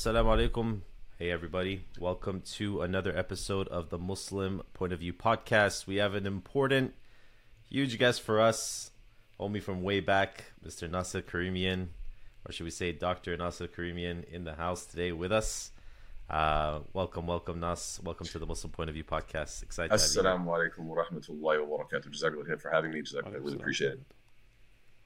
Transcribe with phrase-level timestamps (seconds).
[0.00, 0.80] Assalamu alaikum.
[1.18, 1.84] Hey, everybody.
[1.98, 5.86] Welcome to another episode of the Muslim Point of View podcast.
[5.86, 6.94] We have an important,
[7.68, 8.92] huge guest for us,
[9.38, 10.90] homie from way back, Mr.
[10.90, 11.88] Nasser Karimian,
[12.46, 13.36] or should we say Dr.
[13.36, 15.70] Nasser Karimian, in the house today with us.
[16.30, 18.00] Uh, welcome, welcome, Nas.
[18.02, 19.62] Welcome to the Muslim Point of View podcast.
[19.62, 22.08] Excited Assalamu alaikum wa rahmatullahi wa barakatuh.
[22.08, 23.02] Jazakallah for having me.
[23.02, 23.34] Jazakallah.
[23.34, 24.00] I really appreciate it.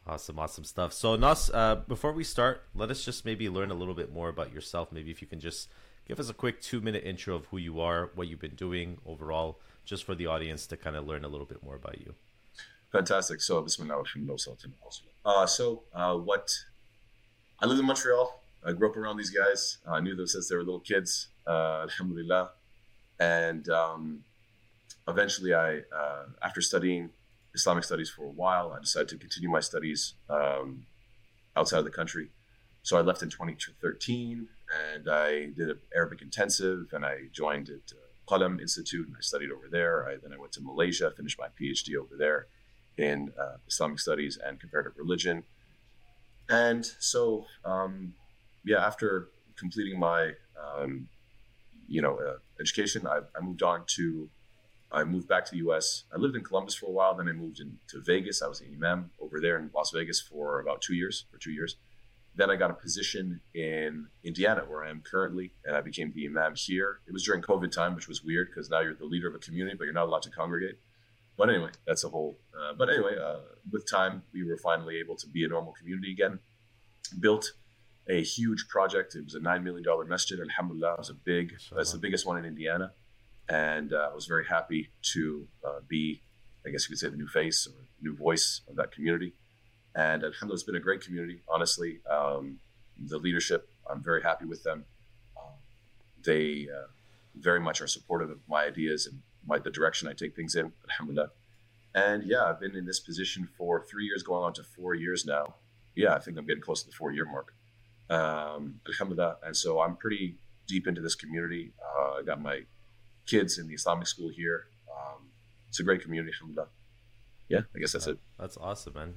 [0.07, 0.93] Awesome, awesome stuff.
[0.93, 4.29] So, Nas, uh, before we start, let us just maybe learn a little bit more
[4.29, 4.93] about yourself.
[4.93, 5.71] Maybe if you can just
[6.07, 8.99] give us a quick two minute intro of who you are, what you've been doing
[9.07, 12.15] overall, just for the audience to kind of learn a little bit more about you.
[12.93, 13.41] Fantastic.
[13.41, 14.05] So, Bismillah,
[15.25, 16.53] uh, so uh, what
[17.61, 18.41] I live in Montreal.
[18.67, 19.79] I grew up around these guys.
[19.87, 21.29] I knew them since they were little kids.
[21.47, 22.51] Uh, alhamdulillah.
[23.19, 24.25] And um,
[25.09, 27.11] eventually, I, uh, after studying
[27.55, 30.87] Islamic studies for a while, I decided to continue my studies um,
[31.57, 32.31] outside of the country.
[32.83, 34.49] So I left in 2013
[34.93, 39.21] and I did an Arabic intensive and I joined at uh, Qalam Institute and I
[39.21, 40.09] studied over there.
[40.09, 42.47] I, then I went to Malaysia, finished my PhD over there
[42.99, 45.45] in uh, Islamic studies and comparative religion.
[46.49, 48.15] And so, um,
[48.65, 51.09] yeah, after completing my, um,
[51.89, 54.29] you know, uh, education, I, I, moved on to,
[54.95, 56.05] I moved back to the U.S.
[56.15, 57.15] I lived in Columbus for a while.
[57.15, 58.43] Then I moved into Vegas.
[58.43, 61.53] I was an imam over there in Las Vegas for about two years, for two
[61.53, 61.77] years.
[62.37, 66.27] Then I got a position in Indiana, where I am currently, and I became the
[66.27, 67.01] imam here.
[67.07, 69.39] It was during COVID time, which was weird because now you're the leader of a
[69.39, 70.79] community, but you're not allowed to congregate.
[71.37, 72.39] But anyway, that's a whole.
[72.57, 73.39] Uh, but anyway, uh,
[73.71, 76.39] with time, we were finally able to be a normal community again.
[77.19, 77.53] Built
[78.09, 79.15] a huge project.
[79.15, 80.39] It was a nine million dollar masjid.
[80.41, 81.55] Alhamdulillah, it was a big.
[81.77, 82.93] It's the biggest one in Indiana,
[83.49, 86.23] and uh, I was very happy to uh, be,
[86.67, 89.35] I guess you could say, the new face or new voice of that community.
[89.95, 92.01] And Alhamdulillah, it's been a great community, honestly.
[92.11, 92.59] Um,
[92.99, 94.85] the leadership, I'm very happy with them.
[95.37, 95.53] Um,
[96.25, 96.87] they uh,
[97.37, 100.73] very much are supportive of my ideas and my, the direction I take things in,
[100.91, 101.31] Alhamdulillah.
[101.95, 105.25] And yeah, I've been in this position for three years, going on to four years
[105.27, 105.55] now.
[105.95, 107.55] Yeah, I think I'm getting close to the four year mark.
[108.11, 109.37] Um, Alhamdulillah.
[109.45, 111.73] And so I'm pretty deep into this community.
[111.81, 112.63] Uh, I got my
[113.27, 114.67] kids in the Islamic school here.
[114.91, 115.29] Um,
[115.69, 116.69] it's a great community, Alhamdulillah.
[117.49, 118.19] Yeah, I guess that's yeah, it.
[118.39, 119.15] That's awesome, man.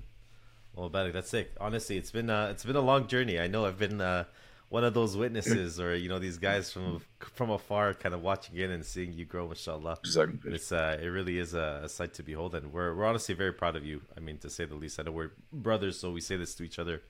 [0.74, 1.52] Well, Barak, that's sick.
[1.60, 3.40] Honestly, it's been uh, it's been a long journey.
[3.40, 4.26] I know I've been uh,
[4.70, 8.58] one of those witnesses, or you know, these guys from from afar, kind of watching
[8.58, 9.98] in and seeing you grow, inshallah.
[10.04, 10.54] Exactly.
[10.54, 13.54] It's uh, it really is a, a, sight to behold, and we're we're honestly very
[13.54, 14.02] proud of you.
[14.16, 15.00] I mean, to say the least.
[15.00, 17.02] I know we're brothers, so we say this to each other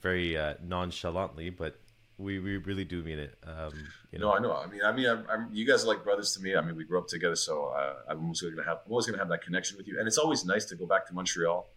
[0.00, 1.76] very uh, nonchalantly, but
[2.18, 3.36] we, we really do mean it.
[3.44, 3.72] Um,
[4.10, 4.52] you know, no, I know.
[4.54, 6.54] I mean, I mean, I'm, I'm, you guys are like brothers to me.
[6.54, 9.06] I mean, we grew up together, so uh, I'm always going to have, I'm always
[9.06, 9.98] going to have that connection with you.
[9.98, 11.68] And it's always nice to go back to Montreal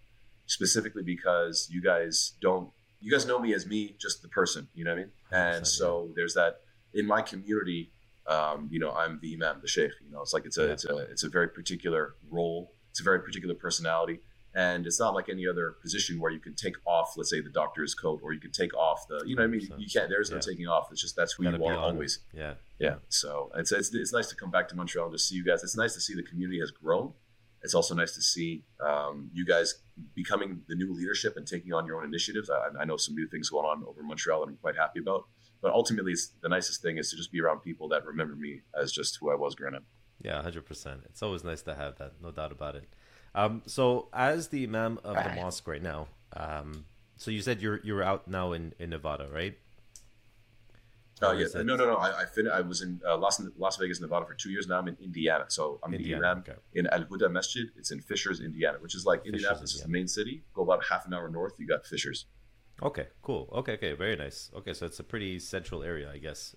[0.48, 2.70] specifically because you guys don't
[3.02, 5.68] you guys know me as me just the person you know what i mean and
[5.68, 6.62] so there's that
[6.94, 7.92] in my community
[8.28, 10.72] um, you know i'm the imam the sheikh you know it's like it's a, yeah.
[10.72, 14.20] it's a it's a very particular role it's a very particular personality
[14.56, 17.50] and it's not like any other position where you can take off let's say the
[17.50, 20.10] doctor's coat or you can take off the you know what i mean you can't
[20.10, 23.52] there's no taking off it's just that's who you, you are always yeah yeah so
[23.56, 25.78] it's, it's it's nice to come back to montreal and just see you guys it's
[25.78, 27.14] nice to see the community has grown
[27.66, 29.82] it's also nice to see um, you guys
[30.14, 32.48] becoming the new leadership and taking on your own initiatives.
[32.50, 35.26] I, I, know some new things going on over Montreal that I'm quite happy about.
[35.64, 38.62] But ultimately, it's, the nicest thing is to just be around people that remember me
[38.80, 39.84] as just who I was growing up.
[40.22, 41.02] Yeah, hundred percent.
[41.10, 42.88] It's always nice to have that, no doubt about it.
[43.36, 46.86] Um, so, as the imam of the mosque right now, um,
[47.18, 49.58] so you said you're you're out now in, in Nevada, right?
[51.22, 51.96] Oh yeah, no, no, no.
[51.96, 54.68] I I, fin- I was in uh, Las Las Vegas, Nevada for two years.
[54.68, 56.60] Now I'm in Indiana, so I'm Indiana, the imam okay.
[56.74, 57.68] in Al Huda Masjid.
[57.78, 60.44] It's in Fishers, Indiana, which is like Fishers, Indianapolis is the main city.
[60.54, 62.26] Go about half an hour north, you got Fishers.
[62.82, 63.50] Okay, cool.
[63.54, 64.50] Okay, okay, very nice.
[64.56, 66.56] Okay, so it's a pretty central area, I guess.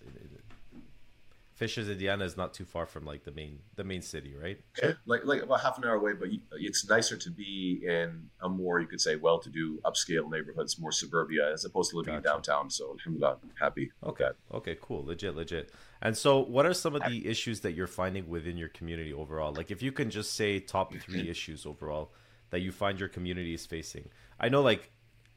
[1.58, 4.60] Fishers, Indiana is not too far from like the main the main city, right?
[4.80, 8.48] Yeah, like like about half an hour away, but it's nicer to be in a
[8.48, 12.28] more you could say well-to-do upscale neighborhoods, more suburbia, as opposed to living gotcha.
[12.28, 12.70] downtown.
[12.70, 13.90] So alhamdulillah, I'm happy.
[14.04, 15.72] Okay, okay, cool, legit, legit.
[16.00, 19.52] And so, what are some of the issues that you're finding within your community overall?
[19.52, 22.12] Like, if you can just say top three issues overall
[22.50, 24.08] that you find your community is facing.
[24.38, 24.92] I know like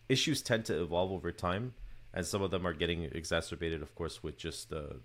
[0.08, 1.74] issues tend to evolve over time,
[2.14, 5.00] and some of them are getting exacerbated, of course, with just the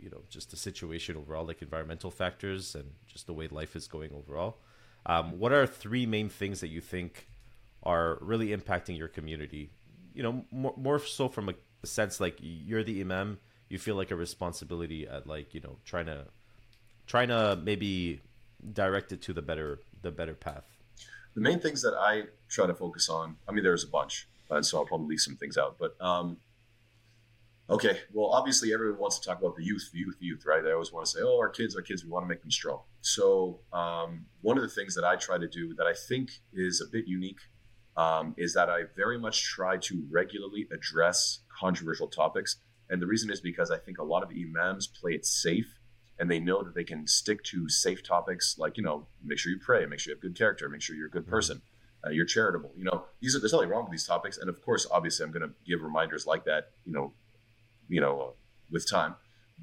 [0.00, 3.86] you know just the situation overall, like environmental factors and just the way life is
[3.86, 4.58] going overall.
[5.06, 7.28] Um, what are three main things that you think
[7.82, 9.70] are really impacting your community?
[10.14, 11.54] You know, more, more so from a
[11.84, 13.38] sense like you're the imam,
[13.68, 16.26] you feel like a responsibility at like you know trying to
[17.06, 18.20] trying to maybe
[18.72, 20.64] direct it to the better the better path.
[21.34, 24.64] The main things that I try to focus on, I mean, there's a bunch, and
[24.64, 26.38] so I'll probably leave some things out, but um,
[27.70, 30.64] Okay, well, obviously, everyone wants to talk about the youth, the youth, the youth, right?
[30.64, 32.50] They always want to say, "Oh, our kids, our kids, we want to make them
[32.50, 36.30] strong." So, um, one of the things that I try to do that I think
[36.54, 37.40] is a bit unique
[37.94, 42.56] um, is that I very much try to regularly address controversial topics,
[42.88, 45.78] and the reason is because I think a lot of imams play it safe,
[46.18, 49.52] and they know that they can stick to safe topics, like you know, make sure
[49.52, 51.60] you pray, make sure you have good character, make sure you're a good person.
[52.06, 52.72] Uh, you're charitable.
[52.76, 55.32] You know, these are there's nothing wrong with these topics, and of course, obviously, I'm
[55.32, 56.70] going to give reminders like that.
[56.86, 57.12] You know,
[57.88, 58.30] you know, uh,
[58.70, 59.14] with time.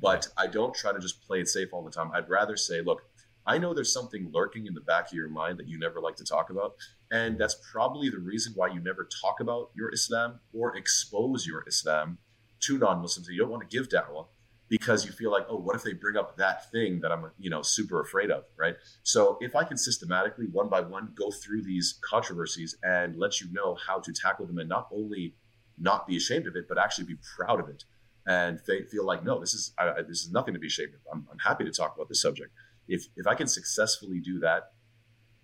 [0.02, 2.12] But I don't try to just play it safe all the time.
[2.14, 3.04] I'd rather say, look,
[3.48, 6.16] I know there's something lurking in the back of your mind that you never like
[6.18, 6.76] to talk about.
[7.12, 11.64] And that's probably the reason why you never talk about your Islam or expose your
[11.68, 12.18] Islam
[12.62, 13.30] to non Muslims.
[13.30, 14.26] You don't want to give da'wah
[14.68, 17.52] because you feel like, oh, what if they bring up that thing that I'm, you
[17.52, 18.76] know, super afraid of, right?
[19.04, 23.48] So if I can systematically, one by one, go through these controversies and let you
[23.54, 25.36] know how to tackle them and not only
[25.78, 27.86] not be ashamed of it, but actually be proud of it
[28.28, 31.00] and they feel like no this is I, this is nothing to be ashamed of.
[31.12, 32.52] I'm, I'm, happy to talk about this subject.
[32.88, 34.72] If if i can successfully do that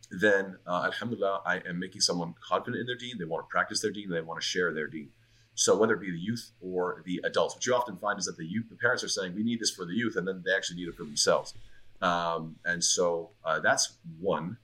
[0.09, 3.17] then uh, alhamdulillah i am making someone confident in their deen.
[3.17, 5.09] They want to practice their deen they want to share their deen.
[5.53, 8.37] So whether it be the youth or the adults what you often find is that
[8.37, 10.53] the youth the parents are saying we need this for the youth and then they
[10.53, 11.53] actually need it for themselves.
[12.01, 14.57] Um, and so uh, that's one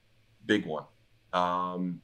[0.46, 0.86] big one.
[1.34, 2.02] Um,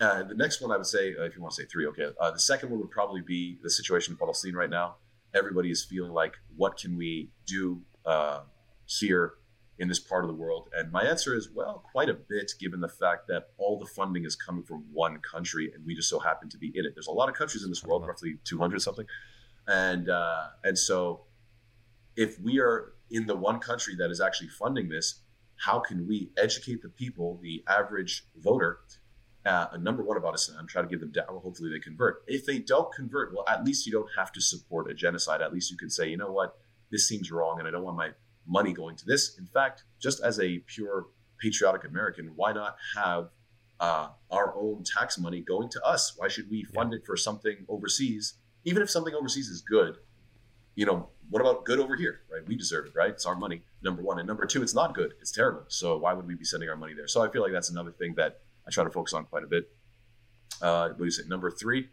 [0.00, 2.08] uh, the next one I would say, uh, if you want to say three, okay.
[2.20, 4.96] Uh, the second one would probably be the situation in Palestine right now
[5.34, 8.40] everybody is feeling like, what can we do uh,
[8.86, 9.34] here
[9.78, 10.68] in this part of the world?
[10.76, 14.24] And my answer is, well, quite a bit, given the fact that all the funding
[14.24, 16.92] is coming from one country, and we just so happen to be in it.
[16.94, 19.06] There's a lot of countries in this world, roughly 200 something,
[19.66, 21.24] and uh, and so
[22.16, 25.22] if we are in the one country that is actually funding this,
[25.56, 28.80] how can we educate the people, the average voter,
[29.48, 31.42] uh, number one about Islam, try to give them da'wah.
[31.42, 32.22] Hopefully they convert.
[32.26, 35.40] If they don't convert, well, at least you don't have to support a genocide.
[35.40, 36.56] At least you can say, you know what,
[36.90, 38.10] this seems wrong, and I don't want my
[38.46, 39.38] money going to this.
[39.38, 41.06] In fact, just as a pure
[41.38, 43.30] patriotic American, why not have
[43.80, 46.14] uh, our own tax money going to us?
[46.16, 46.98] Why should we fund yeah.
[46.98, 48.34] it for something overseas,
[48.64, 49.96] even if something overseas is good?
[50.74, 52.46] You know, what about good over here, right?
[52.46, 53.10] We deserve it, right?
[53.10, 54.18] It's our money, number one.
[54.18, 55.14] And number two, it's not good.
[55.20, 55.64] It's terrible.
[55.68, 57.08] So why would we be sending our money there?
[57.08, 59.46] So I feel like that's another thing that I try to focus on quite a
[59.46, 59.70] bit.
[60.60, 61.22] Uh, what do you say?
[61.26, 61.88] Number three.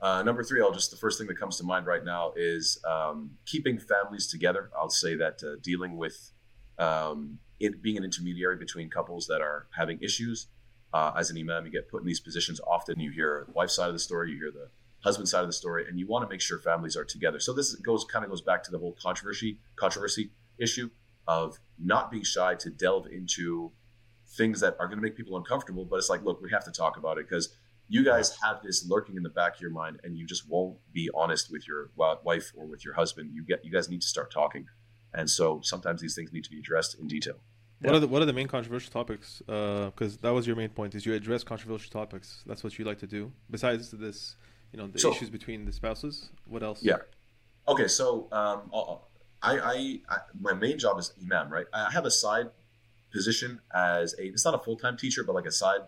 [0.00, 2.78] Uh, number three, I'll just the first thing that comes to mind right now is
[2.84, 4.70] um, keeping families together.
[4.76, 6.32] I'll say that uh, dealing with
[6.78, 10.48] um, it being an intermediary between couples that are having issues.
[10.92, 12.60] Uh, as an imam, you get put in these positions.
[12.66, 14.68] Often, you hear the wife's side of the story, you hear the
[15.04, 17.40] husband side of the story, and you want to make sure families are together.
[17.40, 20.90] So this goes kind of goes back to the whole controversy controversy issue
[21.26, 23.72] of not being shy to delve into
[24.32, 25.84] things that are going to make people uncomfortable.
[25.84, 27.54] But it's like, look, we have to talk about it because
[27.88, 30.76] you guys have this lurking in the back of your mind, and you just won't
[30.92, 33.30] be honest with your wife or with your husband.
[33.32, 34.66] You get, you guys need to start talking,
[35.14, 37.36] and so sometimes these things need to be addressed in detail.
[37.80, 39.42] What are the what are the main controversial topics?
[39.44, 42.42] Because uh, that was your main point: is you address controversial topics.
[42.46, 43.32] That's what you like to do.
[43.50, 44.36] Besides this,
[44.72, 46.30] you know, the so, issues between the spouses.
[46.46, 46.82] What else?
[46.82, 46.98] Yeah.
[47.66, 48.70] Okay, so um,
[49.42, 51.66] I, I, I, my main job is imam, right?
[51.72, 52.50] I have a side
[53.12, 55.80] position as a it's not a full time teacher, but like a side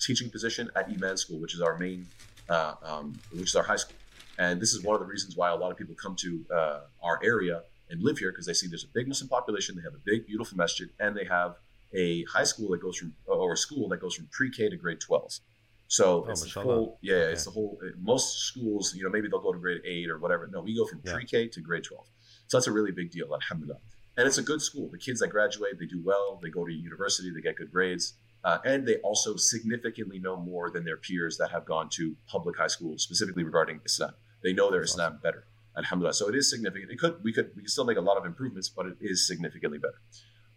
[0.00, 2.06] teaching position at Iman School, which is our main,
[2.48, 3.96] uh, um, which is our high school.
[4.38, 6.80] And this is one of the reasons why a lot of people come to uh,
[7.02, 9.94] our area and live here because they see there's a big Muslim population, they have
[9.94, 11.56] a big, beautiful masjid, and they have
[11.94, 15.00] a high school that goes from or a school that goes from pre-K to grade
[15.00, 15.40] 12.
[15.88, 17.32] So oh, it's the whole, yeah, okay.
[17.32, 17.78] it's the whole.
[18.00, 20.48] Most schools, you know, maybe they'll go to grade eight or whatever.
[20.50, 21.12] No, we go from yeah.
[21.12, 22.06] pre-K to grade 12.
[22.46, 23.26] So that's a really big deal.
[23.32, 23.78] Alhamdulillah
[24.16, 24.88] and it's a good school.
[24.90, 26.38] The kids that graduate, they do well.
[26.42, 28.14] They go to university, they get good grades,
[28.44, 32.56] uh, and they also significantly know more than their peers that have gone to public
[32.58, 34.12] high school, specifically regarding Islam.
[34.42, 35.46] They know their Islam better.
[35.76, 36.14] Alhamdulillah.
[36.14, 36.90] So it is significant.
[36.90, 39.26] It could we could we could still make a lot of improvements, but it is
[39.26, 40.00] significantly better.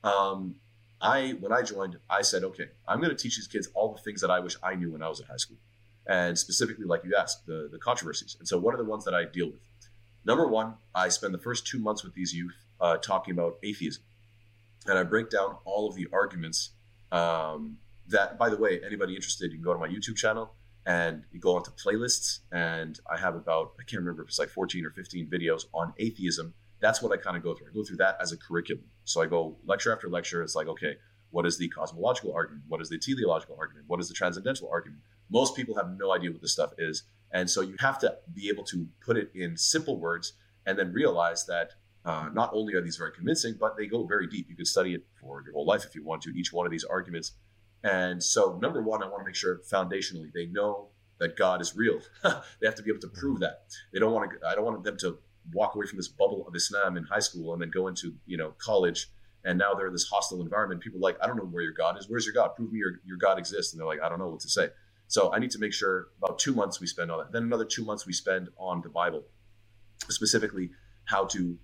[0.03, 0.55] Um,
[1.01, 4.01] I when I joined, I said, okay, I'm going to teach these kids all the
[4.01, 5.57] things that I wish I knew when I was in high school,
[6.05, 8.35] and specifically, like you asked, the the controversies.
[8.39, 9.61] And so, what are the ones that I deal with?
[10.25, 14.03] Number one, I spend the first two months with these youth uh, talking about atheism.
[14.87, 16.71] And I break down all of the arguments
[17.11, 17.77] um,
[18.07, 20.53] that, by the way, anybody interested, you can go to my YouTube channel
[20.85, 22.39] and you go onto playlists.
[22.51, 25.93] And I have about, I can't remember if it's like 14 or 15 videos on
[25.97, 26.53] atheism.
[26.79, 27.67] That's what I kind of go through.
[27.67, 28.83] I go through that as a curriculum.
[29.05, 30.43] So I go lecture after lecture.
[30.43, 30.97] It's like, okay,
[31.31, 32.63] what is the cosmological argument?
[32.67, 33.85] What is the teleological argument?
[33.87, 35.01] What is the transcendental argument?
[35.31, 37.03] Most people have no idea what this stuff is.
[37.31, 40.33] And so you have to be able to put it in simple words
[40.65, 41.71] and then realize that
[42.05, 44.47] uh, not only are these very convincing, but they go very deep.
[44.49, 46.71] You could study it for your whole life if you want to, each one of
[46.71, 47.33] these arguments.
[47.83, 51.75] And so, number one, I want to make sure foundationally they know that God is
[51.75, 51.99] real.
[52.23, 53.65] they have to be able to prove that.
[53.93, 54.47] They don't want to.
[54.47, 55.17] I don't want them to
[55.53, 58.37] walk away from this bubble of Islam in high school and then go into you
[58.37, 59.07] know college
[59.45, 60.81] and now they're in this hostile environment.
[60.81, 62.09] People like, I don't know where your God is.
[62.09, 62.55] Where's your God?
[62.55, 63.73] Prove me your, your God exists.
[63.73, 64.69] And they're like, I don't know what to say.
[65.07, 67.31] So I need to make sure about two months we spend on that.
[67.31, 69.23] Then another two months we spend on the Bible,
[70.09, 70.71] specifically
[71.05, 71.57] how to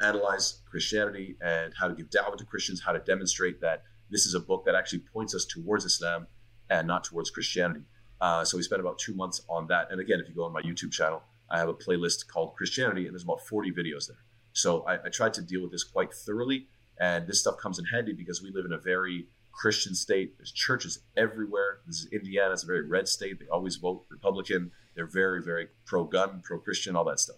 [0.00, 4.34] analyze Christianity and how to give dawah to Christians, how to demonstrate that this is
[4.34, 6.26] a book that actually points us towards Islam
[6.68, 7.84] and not towards Christianity.
[8.20, 9.88] Uh, so we spent about two months on that.
[9.90, 13.06] And again, if you go on my YouTube channel, I have a playlist called Christianity,
[13.06, 14.24] and there's about 40 videos there.
[14.52, 16.66] So I, I tried to deal with this quite thoroughly
[17.00, 20.36] and this stuff comes in handy because we live in a very Christian state.
[20.36, 21.78] There's churches everywhere.
[21.86, 22.52] This is Indiana.
[22.52, 23.40] It's a very red state.
[23.40, 24.70] They always vote Republican.
[24.94, 27.36] They're very, very pro-gun, pro-Christian, all that stuff.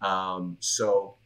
[0.00, 1.16] Um, so,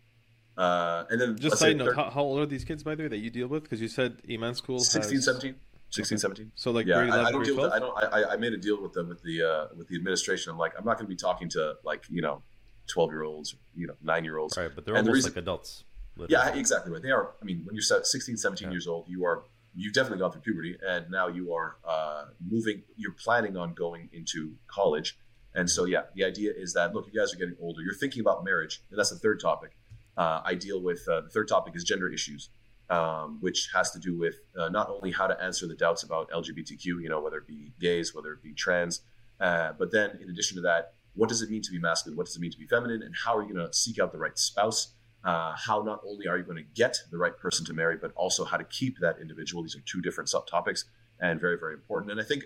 [0.59, 3.09] uh, and then just side note, how, how, old are these kids, by the way,
[3.09, 3.63] that you deal with?
[3.63, 5.25] Because you said Iman School 16, has...
[5.25, 5.55] 17.
[5.91, 6.21] 16, okay.
[6.21, 6.53] 17.
[6.57, 7.73] So like, yeah, I, I, don't deal with.
[7.73, 7.97] I don't.
[7.97, 10.51] I, I made a deal with them with the uh, with the administration.
[10.51, 12.43] I'm like, I'm not going to be talking to like you know,
[12.89, 14.57] 12 year olds, you know, nine year olds.
[14.57, 15.85] Right, but they're and almost the reason, like adults.
[16.17, 16.53] Literally.
[16.55, 17.03] Yeah, exactly right.
[17.03, 17.35] They are.
[17.41, 18.73] I mean, when you're 16, 17 yeah.
[18.73, 19.45] years old, you are
[19.77, 22.83] you've definitely gone through puberty, and now you are uh, moving.
[22.97, 25.17] You're planning on going into college,
[25.55, 27.81] and so yeah, the idea is that look, you guys are getting older.
[27.81, 29.78] You're thinking about marriage, and that's the third topic.
[30.19, 32.51] Uh, I deal with uh, the third topic is gender issues,
[32.91, 36.31] um, which has to do with uh, not only how to answer the doubts about
[36.31, 39.03] LGBTQ, you know, whether it be gays, whether it be trans,
[39.41, 42.17] uh, but then in addition to that, what does it mean to be masculine?
[42.17, 43.03] What does it mean to be feminine?
[43.03, 44.93] And how are you going to seek out the right spouse?
[45.25, 48.13] uh, how not only are you going to get the right person to marry, but
[48.15, 49.63] also how to keep that individual.
[49.63, 50.85] These are two different subtopics
[51.21, 52.13] and very, very important.
[52.13, 52.45] And I think,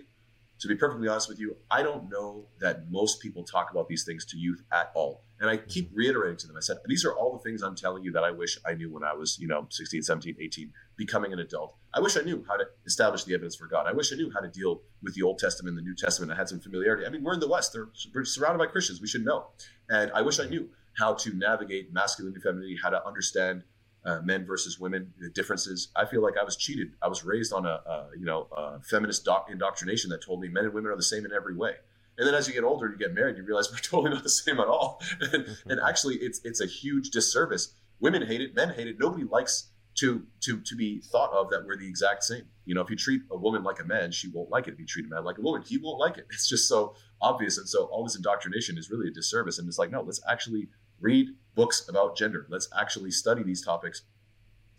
[0.59, 4.03] to be perfectly honest with you, I don't know that most people talk about these
[4.05, 5.23] things to youth at all.
[5.39, 5.97] And I keep mm-hmm.
[5.97, 8.31] reiterating to them, I said, these are all the things I'm telling you that I
[8.31, 11.75] wish I knew when I was, you know, 16, 17, 18, becoming an adult.
[11.93, 13.85] I wish I knew how to establish the evidence for God.
[13.85, 16.31] I wish I knew how to deal with the Old Testament and the New Testament.
[16.31, 17.05] I had some familiarity.
[17.05, 19.01] I mean, we're in the West, They're, we're surrounded by Christians.
[19.01, 19.47] We should know.
[19.89, 23.63] And I wish I knew how to navigate masculinity, femininity, how to understand
[24.05, 25.89] uh, men versus women, the differences.
[25.95, 26.93] I feel like I was cheated.
[27.01, 30.49] I was raised on a, a you know a feminist doc- indoctrination that told me
[30.49, 31.75] men and women are the same in every way.
[32.17, 34.29] And then as you get older, you get married, you realize we're totally not the
[34.29, 35.01] same at all.
[35.33, 37.73] and, and actually, it's it's a huge disservice.
[37.99, 38.99] Women hate it, men hate it.
[38.99, 42.43] Nobody likes to to to be thought of that we're the exact same.
[42.65, 44.73] You know, if you treat a woman like a man, she won't like it.
[44.73, 46.27] If you treat a man like a woman, he won't like it.
[46.31, 47.57] It's just so obvious.
[47.57, 49.59] And so all this indoctrination is really a disservice.
[49.59, 50.69] And it's like, no, let's actually
[50.99, 52.45] read books about gender.
[52.49, 54.03] Let's actually study these topics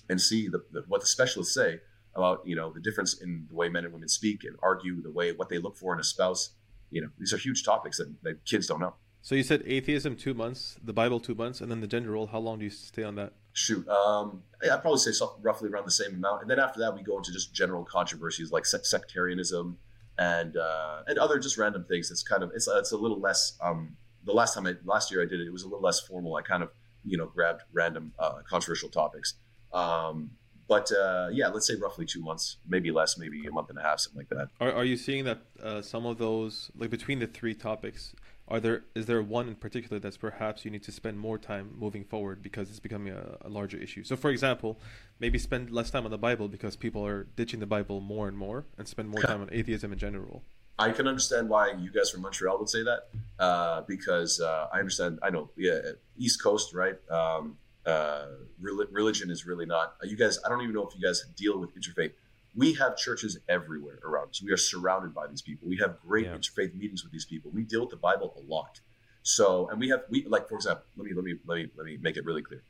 [0.09, 1.81] and see the, the, what the specialists say
[2.14, 5.11] about you know the difference in the way men and women speak and argue, the
[5.11, 6.50] way what they look for in a spouse.
[6.90, 8.95] You know, these are huge topics that, that kids don't know.
[9.23, 12.26] So you said atheism two months, the Bible two months, and then the gender role.
[12.26, 13.33] How long do you stay on that?
[13.54, 17.02] Shoot, um, I'd probably say roughly around the same amount, and then after that we
[17.02, 19.78] go into just general controversies like sectarianism
[20.19, 22.11] and uh, and other just random things.
[22.11, 25.23] It's kind of it's it's a little less um, the last time I last year
[25.23, 26.37] I did it, it was a little less formal.
[26.37, 26.71] I kind of
[27.04, 29.35] you know grabbed random uh, controversial topics.
[29.73, 30.31] Um,
[30.66, 33.83] but uh, yeah, let's say roughly two months, maybe less, maybe a month and a
[33.83, 34.49] half, something like that.
[34.61, 38.14] Are, are you seeing that uh, some of those, like between the three topics,
[38.49, 41.71] are there is there one in particular that's perhaps you need to spend more time
[41.78, 44.04] moving forward because it's becoming a, a larger issue?
[44.04, 44.78] So, for example,
[45.19, 48.37] maybe spend less time on the Bible because people are ditching the Bible more and
[48.37, 50.43] more, and spend more time on atheism in general.
[50.78, 54.78] I can understand why you guys from Montreal would say that uh, because uh, I
[54.78, 55.19] understand.
[55.23, 55.78] I know, yeah,
[56.19, 56.97] East Coast, right?
[57.11, 58.26] Um, uh,
[58.61, 59.95] religion is really not.
[60.02, 62.12] You guys, I don't even know if you guys deal with interfaith.
[62.57, 64.43] We have churches everywhere around us.
[64.43, 65.69] We are surrounded by these people.
[65.69, 66.37] We have great yeah.
[66.37, 67.50] interfaith meetings with these people.
[67.52, 68.81] We deal with the Bible a lot.
[69.23, 71.87] So, and we have we like for example, let me let me let me let
[71.87, 72.62] me make it really clear.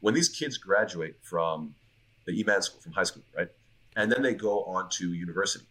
[0.00, 1.74] When these kids graduate from
[2.26, 3.48] the Iman school, from high school, right,
[3.96, 5.64] and then they go on to university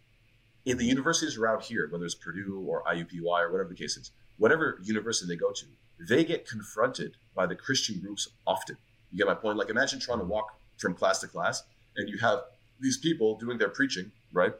[0.64, 4.12] in the universities around here, whether it's Purdue or IUPUI or whatever the case is,
[4.38, 5.66] whatever university they go to,
[6.08, 8.76] they get confronted by the Christian groups often.
[9.10, 9.58] You get my point?
[9.58, 11.62] Like imagine trying to walk from class to class
[11.96, 12.40] and you have
[12.80, 14.52] these people doing their preaching, right?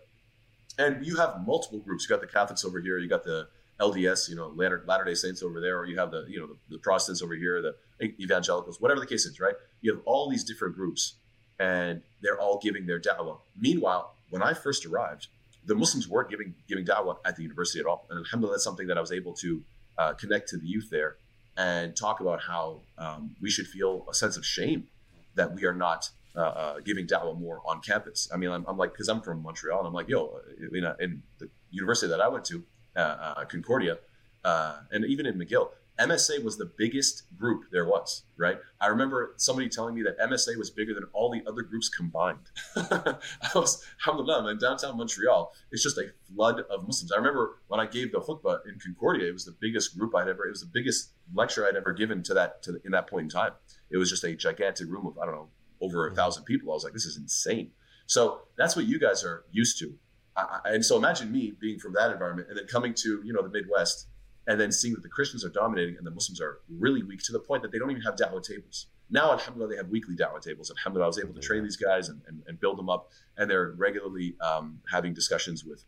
[0.78, 2.04] And you have multiple groups.
[2.04, 3.49] You got the Catholics over here, you got the
[3.80, 6.56] LDS, you know, Latter Day Saints over there, or you have the, you know, the,
[6.71, 7.75] the Protestants over here, the
[8.21, 9.54] evangelicals, whatever the case is, right?
[9.80, 11.14] You have all these different groups
[11.59, 13.38] and they're all giving their dawah.
[13.59, 15.28] Meanwhile, when I first arrived,
[15.66, 18.07] the Muslims weren't giving giving da'wah at the university at all.
[18.11, 19.62] And alhamdulillah, that's something that I was able to
[19.99, 21.16] uh, connect to the youth there
[21.57, 24.88] and talk about how um, we should feel a sense of shame
[25.35, 28.28] that we are not uh, uh, giving da'wah more on campus.
[28.33, 30.85] I mean, I'm, I'm like, because I'm from Montreal, and I'm like, yo, uh, in,
[30.99, 32.64] in the university that I went to,
[32.97, 33.99] uh, uh, Concordia,
[34.45, 35.69] and even in McGill,
[36.02, 38.59] MSA was the biggest group there was, right?
[38.80, 42.50] I remember somebody telling me that MSA was bigger than all the other groups combined.
[42.76, 43.16] I
[43.54, 47.12] was, alhamdulillah, in downtown Montreal, it's just a flood of Muslims.
[47.12, 50.28] I remember when I gave the khutbah in Concordia, it was the biggest group I'd
[50.28, 53.25] ever, it was the biggest lecture I'd ever given to that, to in that point
[53.25, 53.52] in time.
[53.90, 55.49] It was just a gigantic room of, I don't know,
[55.80, 56.73] over a thousand people.
[56.73, 57.71] I was like, this is insane.
[58.06, 59.94] So that's what you guys are used to.
[60.37, 63.42] I, and so imagine me being from that environment and then coming to, you know,
[63.42, 64.09] the Midwest
[64.47, 67.33] and then seeing that the Christians are dominating and the Muslims are really weak to
[67.33, 68.87] the point that they don't even have da'wah tables.
[69.11, 70.71] Now, alhamdulillah, they have weekly da'wah tables.
[70.71, 73.51] Alhamdulillah, I was able to train these guys and, and, and build them up, and
[73.51, 75.85] they're regularly um, having discussions with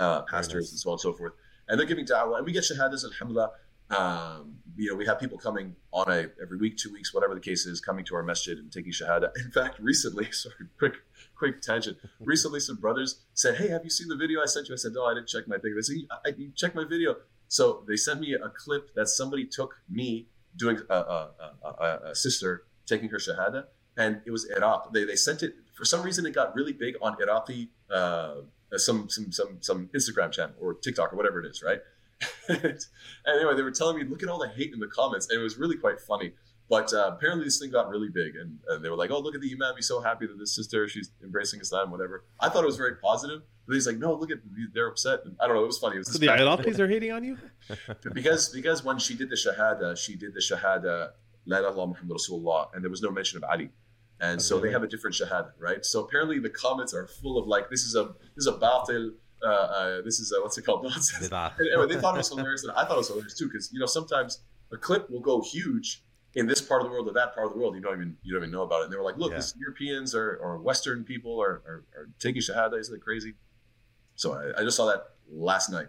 [0.00, 0.70] uh, pastors nice.
[0.72, 1.34] and so on and so forth.
[1.68, 3.50] And they're giving da'wah, and we get shahadas, alhamdulillah.
[3.90, 7.40] Um, you know, we have people coming on a every week, two weeks, whatever the
[7.40, 9.30] case is, coming to our masjid and taking shahada.
[9.44, 10.94] In fact, recently, sorry, quick,
[11.36, 11.98] quick tangent.
[12.20, 14.92] Recently, some brothers said, "Hey, have you seen the video I sent you?" I said,
[14.94, 17.16] "No, I didn't check my thing." They said, "I, I check my video."
[17.52, 21.30] So they sent me a clip that somebody took me doing a, a,
[21.62, 24.90] a, a sister taking her shahada, and it was Iraq.
[24.94, 26.24] They, they sent it for some reason.
[26.24, 30.72] It got really big on Iraqi uh, uh some some some some Instagram channel or
[30.72, 31.80] TikTok or whatever it is, right?
[32.48, 35.42] anyway, they were telling me, look at all the hate in the comments, and it
[35.42, 36.32] was really quite funny.
[36.70, 39.34] But uh, apparently, this thing got really big, and, and, they were like, "Oh, look
[39.34, 39.74] at the imam!
[39.76, 42.96] He's so happy that this sister she's embracing Islam, whatever." I thought it was very
[42.96, 44.38] positive, but he's like, "No, look at
[44.72, 45.62] they're upset." And I don't know.
[45.62, 45.96] It was funny.
[45.96, 47.38] It was so the Iraqis are hating on you
[48.12, 51.10] because because when she did the shahada, she did the shahada
[51.46, 53.70] La ilaha Muhammad Rasulullah, and there was no mention of Ali.
[54.20, 55.84] And so they have a different shahada, right?
[55.84, 59.14] So apparently the comments are full of like, this is a this is a batil,
[59.44, 60.84] uh, uh, this is a, what's it called?
[60.88, 61.32] Nonsense.
[61.32, 63.80] anyway, they thought it was hilarious, and I thought it was hilarious too, because you
[63.80, 64.40] know sometimes
[64.72, 66.04] a clip will go huge,
[66.34, 68.16] in this part of the world or that part of the world, you don't even
[68.22, 68.84] you don't even know about it.
[68.84, 69.38] And they were like, look, yeah.
[69.38, 72.78] this Europeans or, or Western people are, are, are taking shahada.
[72.78, 73.34] Isn't it crazy?
[74.16, 75.88] So I, I just saw that last night.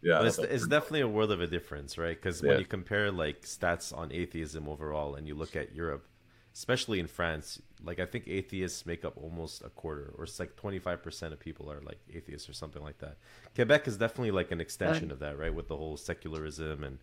[0.00, 2.16] Yeah, it's, it's definitely a world of a difference, right?
[2.16, 2.50] Because yeah.
[2.50, 6.06] when you compare like stats on atheism overall, and you look at Europe,
[6.54, 10.54] especially in France, like I think atheists make up almost a quarter, or it's like
[10.54, 13.16] twenty five percent of people are like atheists or something like that.
[13.56, 15.52] Quebec is definitely like an extension of that, right?
[15.52, 16.98] With the whole secularism and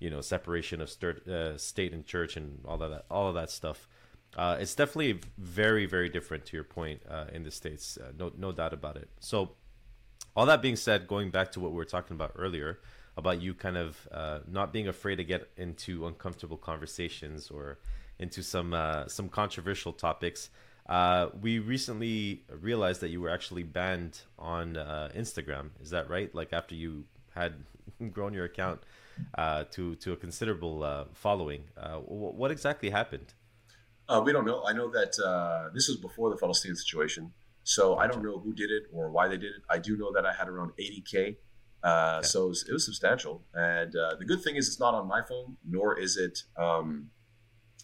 [0.00, 3.34] you know separation of stir, uh, state and church and all of that all of
[3.34, 3.86] that stuff.
[4.36, 7.96] Uh, it's definitely very very different to your point uh, in the states.
[7.96, 9.08] Uh, no no doubt about it.
[9.20, 9.52] So
[10.36, 12.78] all that being said, going back to what we were talking about earlier
[13.16, 17.78] about you kind of uh, not being afraid to get into uncomfortable conversations or
[18.18, 20.50] into some uh, some controversial topics.
[20.88, 25.70] Uh, we recently realized that you were actually banned on uh, Instagram.
[25.80, 26.34] Is that right?
[26.34, 27.04] Like after you
[27.34, 27.52] had
[28.12, 28.80] grown your account
[29.36, 31.64] uh, to to a considerable uh, following.
[32.06, 33.34] What exactly happened?
[34.24, 34.64] We don't know.
[34.64, 35.12] I know that
[35.74, 39.28] this was before the Palestinian situation, so I don't know who did it or why
[39.28, 39.62] they did it.
[39.68, 41.36] I do know that I had around 80k,
[41.82, 43.44] uh, so it was, it was, substantial.
[43.54, 46.42] And the good thing is, it's not on my phone, nor is it.
[46.56, 47.10] Um,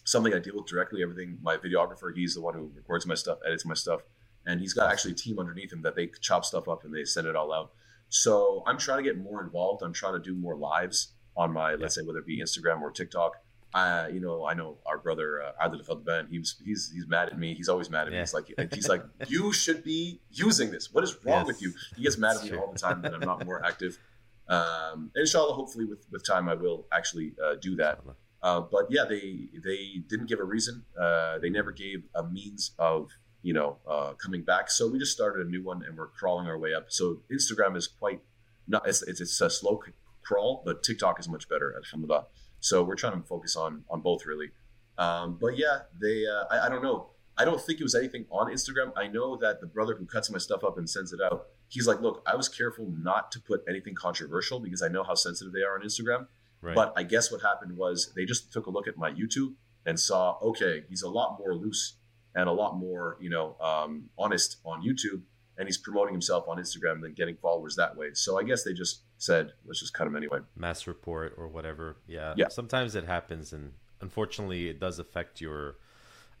[0.05, 1.03] something I deal with directly.
[1.03, 4.01] Everything, my videographer, he's the one who records my stuff, edits my stuff,
[4.45, 7.03] and he's got actually a team underneath him that they chop stuff up and they
[7.03, 7.71] send it all out.
[8.09, 9.83] So I'm trying to get more involved.
[9.83, 12.91] I'm trying to do more lives on my, let's say, whether it be Instagram or
[12.91, 13.33] TikTok.
[13.73, 16.29] Uh, you know, I know our brother uh, Adil Fadban.
[16.29, 17.53] He's he's he's mad at me.
[17.53, 18.19] He's always mad at me.
[18.19, 20.93] He's like he's like you should be using this.
[20.93, 21.47] What is wrong yes.
[21.47, 21.73] with you?
[21.95, 23.99] He gets mad at me all the time that I'm not more active.
[24.47, 27.99] Um, inshallah, hopefully with with time I will actually uh, do that.
[28.41, 30.85] Uh, but yeah, they they didn't give a reason.
[30.99, 34.71] Uh, they never gave a means of you know uh, coming back.
[34.71, 36.85] So we just started a new one and we're crawling our way up.
[36.87, 38.21] So Instagram is quite
[38.67, 39.81] not it's it's, it's a slow
[40.23, 42.27] crawl, but TikTok is much better, alhamdulillah.
[42.59, 44.51] So we're trying to focus on on both really.
[44.97, 47.11] Um, but yeah, they uh, I, I, don't know.
[47.37, 48.91] I don't think it was anything on Instagram.
[48.95, 51.87] I know that the brother who cuts my stuff up and sends it out, he's
[51.87, 55.53] like, look, I was careful not to put anything controversial because I know how sensitive
[55.53, 56.27] they are on Instagram.
[56.61, 56.73] Right.
[56.73, 59.53] But I guess what happened was they just took a look at my YouTube
[59.85, 61.97] and saw, okay, he's a lot more loose
[62.35, 65.21] and a lot more, you know, um, honest on YouTube,
[65.57, 68.09] and he's promoting himself on Instagram and then getting followers that way.
[68.13, 70.39] So I guess they just said, let's just cut him anyway.
[70.55, 71.97] Mass report or whatever.
[72.07, 72.33] Yeah.
[72.37, 72.47] Yeah.
[72.49, 75.77] Sometimes it happens, and unfortunately, it does affect your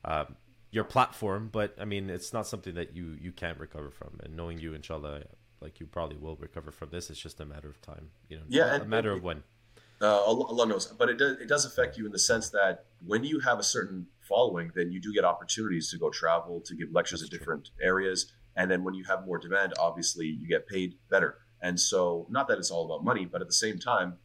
[0.05, 0.25] uh,
[0.71, 1.49] your platform.
[1.51, 4.19] But I mean, it's not something that you you can't recover from.
[4.23, 5.23] And knowing you, inshallah,
[5.59, 7.09] like you probably will recover from this.
[7.09, 8.09] It's just a matter of time.
[8.29, 8.43] You know.
[8.47, 8.75] Yeah.
[8.75, 9.43] A matter of when.
[9.99, 13.23] Uh, Allah knows, but it does it does affect you in the sense that when
[13.23, 16.91] you have a certain following, then you do get opportunities to go travel, to give
[16.91, 20.67] lectures That's at different areas, and then when you have more demand, obviously you get
[20.67, 21.39] paid better.
[21.61, 24.17] And so, not that it's all about money, but at the same time,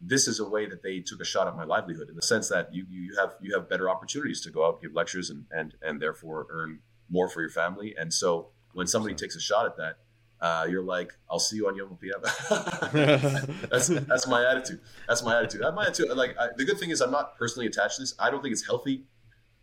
[0.00, 2.48] this is a way that they took a shot at my livelihood in the sense
[2.48, 5.74] that you you have you have better opportunities to go out give lectures and and
[5.82, 6.78] and therefore earn
[7.10, 7.94] more for your family.
[7.98, 9.96] And so when somebody takes a shot at that,
[10.40, 13.68] uh, you're like, I'll see you on Yom Qiyamah.
[13.70, 14.80] that's that's my attitude.
[15.08, 15.62] That's my attitude.
[15.62, 16.16] That's my attitude.
[16.16, 18.14] Like I, the good thing is, I'm not personally attached to this.
[18.18, 19.04] I don't think it's healthy.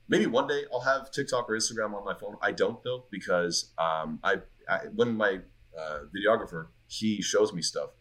[0.07, 2.35] Maybe one day I'll have TikTok or Instagram on my phone.
[2.41, 4.37] I don't though because um, I,
[4.69, 5.39] I when my
[5.79, 7.91] uh, videographer he shows me stuff,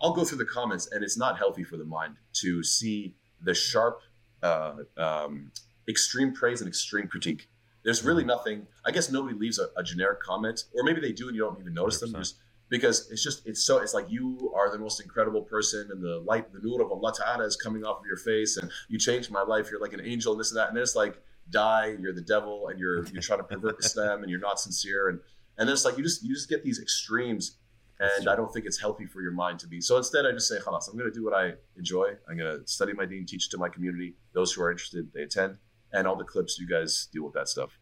[0.00, 3.54] I'll go through the comments and it's not healthy for the mind to see the
[3.54, 4.00] sharp,
[4.42, 5.50] uh, um,
[5.88, 7.48] extreme praise and extreme critique.
[7.84, 8.28] There's really Mm-hmm.
[8.28, 8.66] nothing.
[8.84, 11.58] I guess nobody leaves a, a generic comment, or maybe they do and you don't
[11.60, 12.12] even notice them.
[12.12, 12.18] 100%.
[12.18, 12.36] Just
[12.70, 16.18] because it's just it's so it's like you are the most incredible person and the
[16.26, 19.30] light the nur of Allah Ta'ala is coming off of your face and you changed
[19.30, 21.96] my life you're like an angel and this and that and then it's like die
[21.98, 25.18] you're the devil and you're you're trying to pervert Islam and you're not sincere and
[25.56, 27.56] and then it's like you just you just get these extremes
[28.00, 28.28] and.
[28.28, 30.56] I don't think it's healthy for your mind to be so instead I just say
[30.58, 33.46] khalas I'm going to do what I enjoy I'm going to study my deen teach
[33.46, 35.58] it to my community those who are interested they attend
[35.92, 37.78] and all the clips you guys deal with that stuff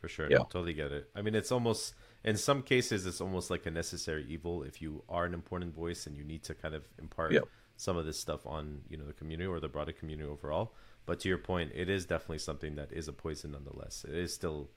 [0.00, 0.28] For sure.
[0.28, 0.38] Yeah.
[0.38, 1.04] Totally get it.
[1.14, 5.04] I mean, it's almost, in some cases, it's almost like a necessary evil if you
[5.08, 7.46] are an important voice and you need to kind of impart Yeah.
[7.76, 10.74] some of this stuff on, you know, the community or the broader community overall.
[11.06, 14.04] But to your point, it is definitely something that is a poison nonetheless.
[14.08, 14.70] It is still,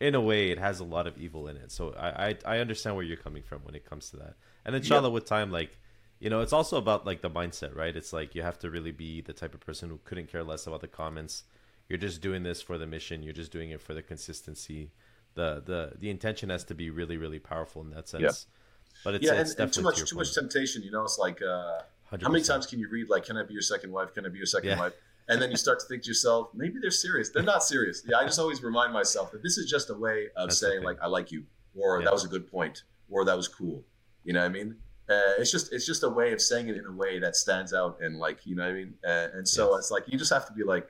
[0.00, 1.72] in a way, it has a lot of evil in it.
[1.72, 4.34] So I, I, I understand where you're coming from when it comes to that.
[4.64, 5.76] And inshallah, with time, like,
[6.20, 7.94] you know, it's also about like the mindset, right?
[7.94, 10.66] It's like you have to really be the type of person who couldn't care less
[10.66, 11.44] about the comments.
[11.88, 13.22] You're just doing this for the mission.
[13.22, 14.90] You're just doing it for the consistency.
[15.34, 18.22] The the the intention has to be really really powerful in that sense.
[18.22, 19.00] Yeah.
[19.04, 20.26] But it's, yeah it's and, and too much to too point.
[20.26, 21.78] much temptation you know it's like uh
[22.12, 22.22] 100%.
[22.22, 24.14] How many times can you read like, "Can I be your second wife?
[24.14, 24.78] Can I be your second Yeah.
[24.78, 24.94] wife?"
[25.28, 27.28] And then you start to think to yourself, maybe they're serious.
[27.30, 28.02] They're not serious.
[28.06, 30.82] Yeah, I just always remind myself that this is just a way of That's saying
[30.82, 31.44] like, "I like you,"
[31.76, 32.04] or Yeah.
[32.06, 33.84] "That was a good point," or "That was cool."
[34.24, 34.76] You know what I mean?
[35.08, 37.72] Uh, it's just it's just a way of saying it in a way that stands
[37.74, 38.94] out and like you know what I mean.
[39.04, 39.78] Uh, and so Yes.
[39.84, 40.88] it's like you just have to be like,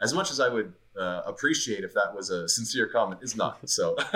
[0.00, 3.68] as much as I would uh, appreciate if that was a sincere comment, it's not.
[3.68, 3.96] So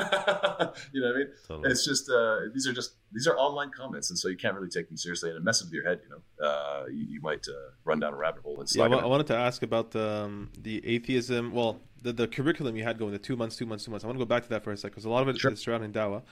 [0.93, 1.29] you know what I mean?
[1.49, 1.71] Totally.
[1.71, 4.69] It's just uh, these are just these are online comments, and so you can't really
[4.69, 6.01] take them seriously, and it messes with your head.
[6.05, 8.61] You know, uh, you, you might uh, run down a rabbit hole.
[8.61, 11.53] It's Yeah, I I wanted to ask about the um, the atheism.
[11.53, 14.05] Well, the, the curriculum you had going, the two months, two months, two months.
[14.05, 15.37] I want to go back to that for a second because a lot of it
[15.37, 15.57] is Sure.
[15.57, 16.23] surrounding dawah.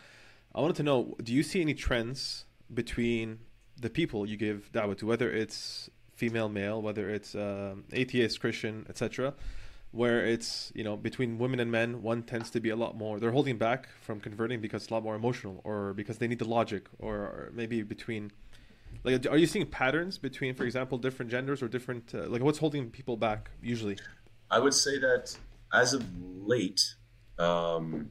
[0.55, 3.39] I wanted to know: Do you see any trends between
[3.81, 8.87] the people you give dawah to, whether it's female, male, whether it's um, atheist, Christian,
[8.89, 9.35] etc.,
[9.93, 13.21] where it's you know between women and men, one tends to be a lot more.
[13.21, 16.39] They're holding back from converting because it's a lot more emotional, or because they need
[16.39, 18.33] the logic, or, maybe between
[19.05, 22.15] like, are you seeing patterns between, for example, different genders or different?
[22.15, 23.99] Uh, like, what's holding people back usually?
[24.51, 25.37] I would say that
[25.73, 26.95] as of late,
[27.39, 28.11] um,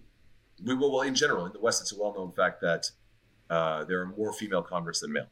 [0.64, 2.90] we will, well, in general, in the West, it's a well known fact that
[3.50, 5.28] uh, there are more female converts than male.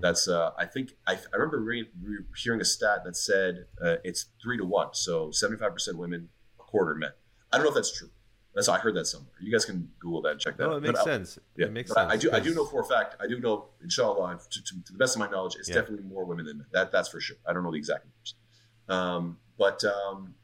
[0.00, 3.96] That's, uh, I think, I, I remember re- re- hearing a stat that said uh,
[4.04, 4.88] it's three to one.
[4.92, 6.28] So 75% women,
[6.58, 7.10] a quarter men.
[7.52, 8.08] I don't know if that's true.
[8.54, 9.32] That's I heard that somewhere.
[9.40, 10.76] You guys can Google that and check that no, out.
[10.76, 11.38] it makes But I- sense.
[11.56, 12.12] Yeah, It makes but sense.
[12.12, 12.32] I do.
[12.32, 13.16] I do know for a fact.
[13.20, 15.76] I do know, inshallah, to, to, to the best of my knowledge, it's Yeah.
[15.76, 16.66] definitely more women than men.
[16.72, 17.36] That that's for sure.
[17.46, 18.34] I don't know the exact numbers,
[18.88, 20.34] um, but um,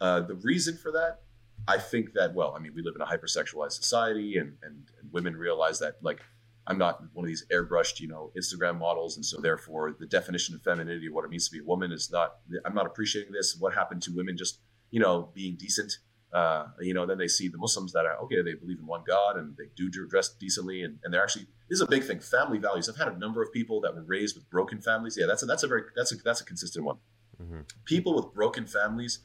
[0.00, 1.20] uh, the reason for that,
[1.68, 5.12] I think that well, I mean, we live in a hypersexualized society, and, and and
[5.12, 6.20] women realize that like
[6.66, 10.54] I'm not one of these airbrushed, you know, Instagram models, and so therefore the definition
[10.54, 12.36] of femininity, what it means to be a woman, is not.
[12.64, 13.56] I'm not appreciating this.
[13.58, 15.98] What happened to women just you know being decent?
[16.34, 19.02] uh, you know, then they see the Muslims that are okay, they believe in one
[19.06, 22.18] God and they do dress decently, and, and they're actually this is a big thing.
[22.18, 22.88] Family values.
[22.88, 25.16] I've had a number of people that were raised with broken families.
[25.18, 26.96] Yeah, that's a, that's a very that's a that's a consistent one.
[27.40, 27.64] Mhm.
[27.84, 29.20] People with broken families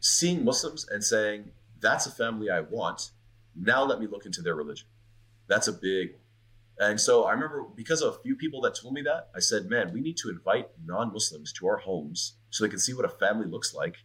[0.00, 3.12] seeing Muslims and saying that's a family I want.
[3.54, 4.88] Now let me look into their religion.
[5.46, 6.20] That's a big one.
[6.78, 9.66] And so I remember because of a few people that told me that, I said,
[9.66, 13.04] man, we need to invite non Muslims to our homes so they can see what
[13.04, 13.96] a family looks like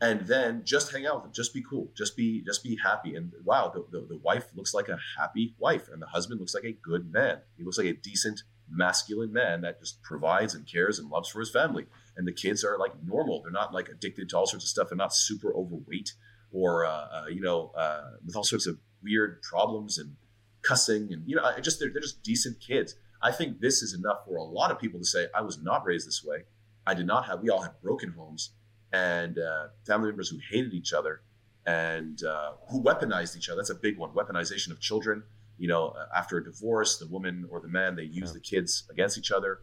[0.00, 1.32] and then just hang out with them.
[1.32, 1.90] Just be cool.
[1.96, 3.16] Just be just be happy.
[3.16, 6.54] And wow the, the, the wife looks like a happy wife and the husband looks
[6.54, 7.40] like a good man.
[7.56, 11.40] He looks like a decent masculine man that just provides and cares and loves for
[11.40, 11.86] his family.
[12.16, 13.42] And the kids are like normal.
[13.42, 14.88] They're not like addicted to all sorts of stuff.
[14.88, 16.12] They're not super overweight
[16.52, 20.16] or uh, uh, you know uh, with all sorts of weird problems and
[20.62, 23.94] cussing and you know I just they're, they're just decent kids i think this is
[23.94, 26.38] enough for a lot of people to say i was not raised this way
[26.86, 28.50] i did not have we all had broken homes
[28.92, 31.20] and uh, family members who hated each other
[31.66, 33.58] and uh, who weaponized each other.
[33.58, 34.10] That's a big one.
[34.12, 35.22] Weaponization of children.
[35.58, 38.32] You know, uh, after a divorce, the woman or the man they use Yeah.
[38.34, 39.58] the kids against each other.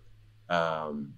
[0.47, 1.15] Um,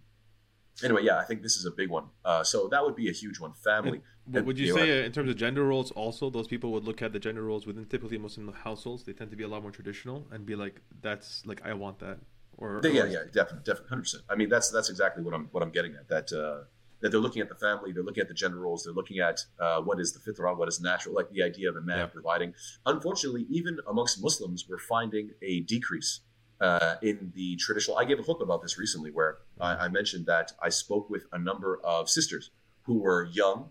[0.81, 2.05] anyway, yeah, I think this is a big one.
[2.23, 3.51] Uh, so that would be a huge one.
[3.61, 4.01] Family.
[4.27, 7.01] But would you say, uh, in terms of gender roles, also those people would look
[7.01, 9.03] at the gender roles within typically Muslim households?
[9.03, 11.99] They tend to be a lot more traditional and be like, "That's like I want
[11.99, 12.19] that."
[12.57, 14.23] Or Yeah, or- yeah, definitely, definitely, hundred percent.
[14.29, 16.07] I mean, that's that's exactly what I'm what I'm getting at.
[16.09, 16.63] That uh,
[16.99, 19.45] that they're looking at the family, they're looking at the gender roles, they're looking at
[19.59, 22.05] uh, what is the fitrah, what is natural, like the idea of a man Yeah.
[22.07, 22.53] providing.
[22.85, 26.21] Unfortunately, even amongst Muslims, we're finding a decrease
[26.59, 27.97] uh, in the traditional.
[27.97, 31.27] I gave a hook about this recently where I, I mentioned that I spoke with
[31.31, 32.49] a number of sisters
[32.81, 33.69] who were young,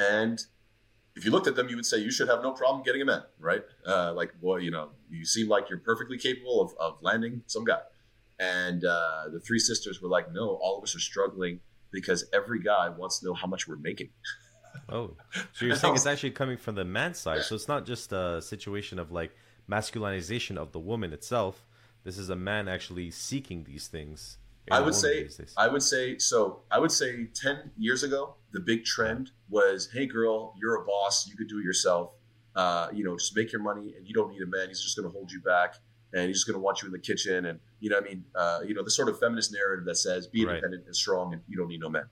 [0.00, 0.40] and
[1.16, 3.04] if you looked at them, you would say you should have no problem getting a
[3.04, 3.62] man, right?
[3.86, 7.64] Uh, like, boy, you know, you seem like you're perfectly capable of, of landing some
[7.64, 7.80] guy.
[8.38, 11.60] And uh, the three sisters were like, no, all of us are struggling
[11.92, 14.10] because every guy wants to know how much we're making.
[14.88, 15.16] Oh,
[15.52, 17.42] so you're saying it's actually coming from the man side.
[17.42, 19.32] So it's not just a situation of like
[19.68, 21.64] masculinization of the woman itself.
[22.04, 24.38] This is a man actually seeking these things.
[24.70, 25.28] I would say.
[25.56, 30.06] I would say, so I would say 10 years ago, the big trend was, hey,
[30.06, 31.26] girl, you're a boss.
[31.28, 32.12] You could do it yourself.
[32.56, 34.68] Uh, you know, just make your money and you don't need a man.
[34.68, 35.76] He's just going to hold you back
[36.12, 37.46] and he's just going to want you in the kitchen.
[37.46, 39.96] And, you know, what I mean, uh, you know, the sort of feminist narrative that
[39.96, 40.56] says be Right.
[40.56, 42.04] independent and strong and you don't need no man.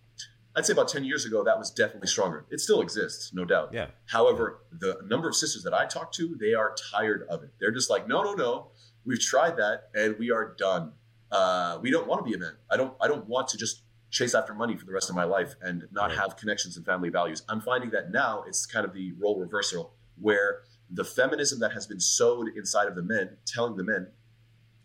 [0.57, 2.47] I'd say about 10 years ago, that was definitely stronger.
[2.51, 3.71] It still exists, no doubt.
[3.73, 7.51] yeah, However, the number of sisters that I talk to, they are tired of it.
[7.61, 8.69] They're just like, no, no, no,
[9.05, 10.93] we've tried that and we are done.
[11.31, 12.55] Uh, we don't want to be a man.
[12.71, 12.95] I don't.
[13.01, 15.87] I don't want to just chase after money for the rest of my life and
[15.93, 17.43] not have connections and family values.
[17.49, 20.61] I'm finding that now it's kind of the role reversal where
[20.91, 24.09] the feminism that has been sowed inside of the men, telling the men,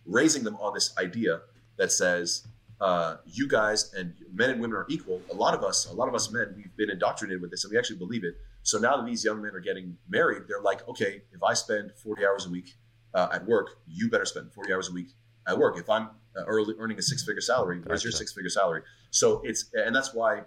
[0.05, 1.41] raising them on this idea
[1.77, 2.45] that says
[2.81, 5.21] uh, you guys and men and women are equal.
[5.31, 7.71] A lot of us, a lot of us men, we've been indoctrinated with this and
[7.71, 8.35] we actually believe it.
[8.63, 11.91] So now that these young men are getting married, they're like, okay, if I spend
[11.93, 12.75] 40 hours a week
[13.13, 15.11] uh, at work, you better spend 40 hours a week
[15.47, 15.77] at work.
[15.77, 18.81] If I'm early, earning a six figure salary, where's your six figure salary?
[19.11, 20.43] So it's, and that's why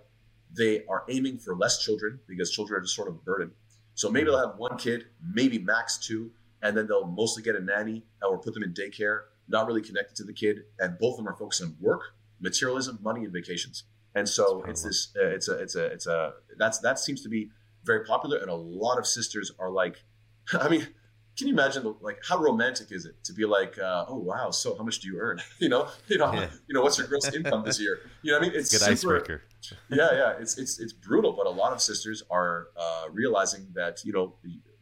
[0.57, 3.53] they are aiming for less children because children are just sort of a burden.
[3.94, 6.31] So maybe they'll have one kid, maybe max two,
[6.62, 10.16] and then they'll mostly get a nanny or put them in daycare, not really connected
[10.16, 10.64] to the kid.
[10.79, 12.03] And both of them are focused on work,
[12.40, 13.85] materialism, money, and vacations.
[14.14, 17.29] And so it's this, uh, it's a, it's a, it's a, that's, that seems to
[17.29, 17.51] be
[17.85, 18.38] very popular.
[18.38, 20.03] And a lot of sisters are like,
[20.53, 20.88] I mean,
[21.37, 24.77] can you imagine like how romantic is it to be like, uh, oh wow, so
[24.77, 25.40] how much do you earn?
[25.59, 26.49] you know, you know, Yeah.
[26.66, 27.99] you know, what's your gross income this year?
[28.22, 28.59] You know what I mean?
[28.59, 29.42] It's good super, icebreaker.
[29.90, 34.05] yeah, yeah, it's it's it's brutal, but a lot of sisters are uh, realizing that
[34.05, 34.35] you know,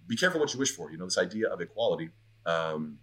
[0.06, 0.90] be careful what you wish for.
[0.90, 2.10] You know, this idea of equality.
[2.46, 2.98] Um,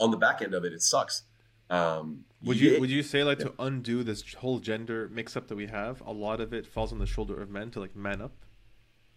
[0.00, 1.22] on the back end of it, it sucks.
[1.70, 5.48] Um, Would you yeah, would you say like to undo this whole gender mix up
[5.48, 6.00] that we have?
[6.02, 8.32] A lot of it falls on the shoulder of men to like man up.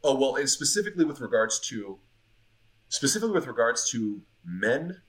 [0.04, 2.00] Oh well, and specifically with regards to,
[2.90, 5.02] specifically with regards to men,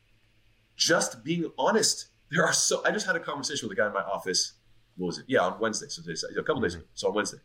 [0.77, 2.09] just being honest.
[2.31, 2.83] There are so.
[2.85, 4.55] I just had a conversation with a guy in my office.
[4.97, 5.25] What was it?
[5.29, 5.87] Yeah, on Wednesday.
[5.89, 6.81] So a couple days mm-hmm.
[6.81, 6.89] ago.
[6.95, 7.39] So on Wednesday,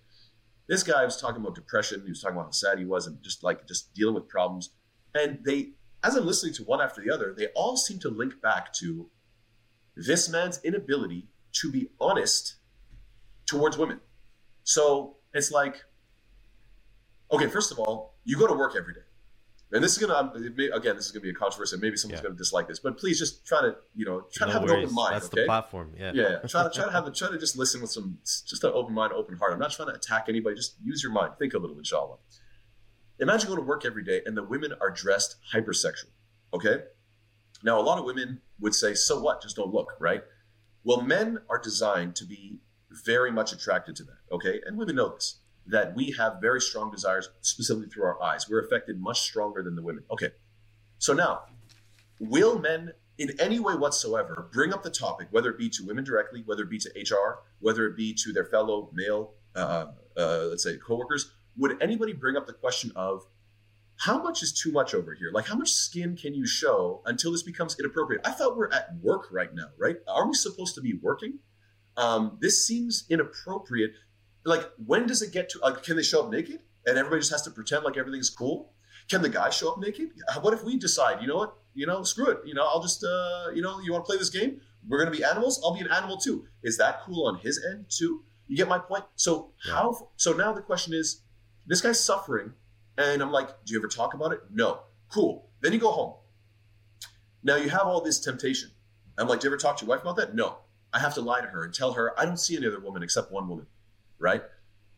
[0.67, 2.01] this guy was talking about depression.
[2.03, 4.71] He was talking about how sad he was and just like just dealing with problems.
[5.15, 8.41] And they, as I'm listening to one after the other, they all seem to link
[8.41, 9.09] back to
[9.95, 12.55] this man's inability to be honest
[13.45, 13.99] towards women.
[14.63, 15.83] So it's like
[17.33, 19.01] okay, first of all, you go to work every day.
[19.73, 21.77] And this is gonna um, it may- again, this is gonna be a controversy.
[21.77, 22.25] Maybe someone's Yeah.
[22.29, 24.75] gonna dislike this, but please just try to you know try to No have an
[24.83, 25.15] open mind.
[25.15, 25.41] That's okay?
[25.41, 25.93] the platform.
[25.97, 26.12] Yeah.
[26.13, 26.47] yeah, yeah.
[26.47, 28.93] Try to try to have a, try to just listen with some just an open
[28.93, 29.51] mind, open heart.
[29.51, 30.55] I'm not trying to attack anybody.
[30.55, 31.33] Just use your mind.
[31.39, 32.17] Think a little, inshallah.
[33.19, 36.09] Imagine going to work every day and the women are dressed hypersexual.
[36.53, 36.83] Okay.
[37.63, 39.41] Now a lot of women would say, "So what?
[39.41, 40.23] Just don't look." Right.
[40.83, 42.59] Well, men are designed to be
[43.05, 44.17] very much attracted to that.
[44.31, 48.49] Okay, and women know this that we have very strong desires, specifically through our eyes.
[48.49, 50.04] We're affected much stronger than the women.
[50.12, 50.32] Okay.
[50.97, 51.43] So now,
[52.19, 56.04] will men in any way whatsoever bring up the topic, whether it be to women
[56.04, 60.45] directly, whether it be to HR, whether it be to their fellow male, uh, uh,
[60.49, 63.26] let's say, coworkers, would anybody bring up the question of
[63.97, 65.32] how much is too much over here?
[65.32, 68.21] Like, how much skin can you show until this becomes inappropriate?
[68.26, 69.97] I thought we're at work right now, right?
[70.08, 71.39] Are we supposed to be working?
[71.95, 73.91] Um, this seems inappropriate.
[74.45, 75.60] Like, when does it get to?
[75.60, 78.73] Like, can they show up naked and everybody just has to pretend like everything's cool?
[79.10, 80.10] Can the guy show up naked?
[80.41, 81.56] What if we decide, you know what?
[81.73, 82.39] You know, screw it.
[82.45, 84.62] You know, I'll just, uh, you know, you want to play this game?
[84.88, 85.62] We're going to be animals.
[85.63, 86.45] I'll be an animal too.
[86.63, 88.23] Is that cool on his end too?
[88.47, 89.06] You get my point.
[89.15, 89.73] So Yeah.
[89.73, 90.10] how?
[90.17, 91.21] So now the question is,
[91.65, 92.53] this guy's suffering,
[92.97, 94.41] and I'm like, do you ever talk about it?
[94.51, 94.82] No.
[95.10, 95.49] Cool.
[95.62, 96.15] Then you go home.
[97.43, 98.71] Now you have all this temptation.
[99.17, 100.36] I'm like, do you ever talk to your wife about that?
[100.36, 100.58] No.
[100.93, 103.01] I have to lie to her and tell her I don't see any other woman
[103.03, 103.65] except one woman,
[104.23, 104.41] right?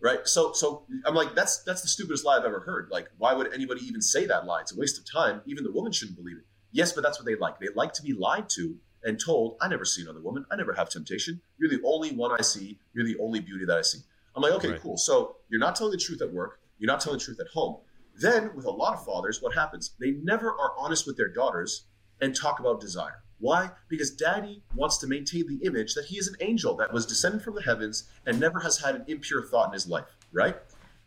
[0.01, 0.19] Right.
[0.27, 2.89] So, so I'm like, that's that's the stupidest lie I've ever heard.
[2.91, 4.61] Like, why would anybody even say that lie?
[4.61, 5.41] It's a waste of time.
[5.45, 6.43] Even the woman shouldn't believe it.
[6.71, 7.59] Yes, but that's what they like.
[7.59, 10.45] They like to be lied to and told, I never see another woman.
[10.51, 11.41] I never have temptation.
[11.57, 12.77] You're the only one I see.
[12.93, 13.99] You're the only beauty that I see.
[14.35, 14.81] I'm like, okay, Right.
[14.81, 14.97] cool.
[14.97, 16.59] So you're not telling the truth at work.
[16.77, 17.77] You're not telling the truth at home.
[18.17, 19.93] Then, with a lot of fathers, what happens?
[19.99, 21.85] They never are honest with their daughters
[22.21, 23.23] and talk about desire.
[23.39, 23.71] Why?
[23.89, 27.41] Because daddy wants to maintain the image that he is an angel that was descended
[27.41, 30.56] from the heavens and never has had an impure thought in his life, right?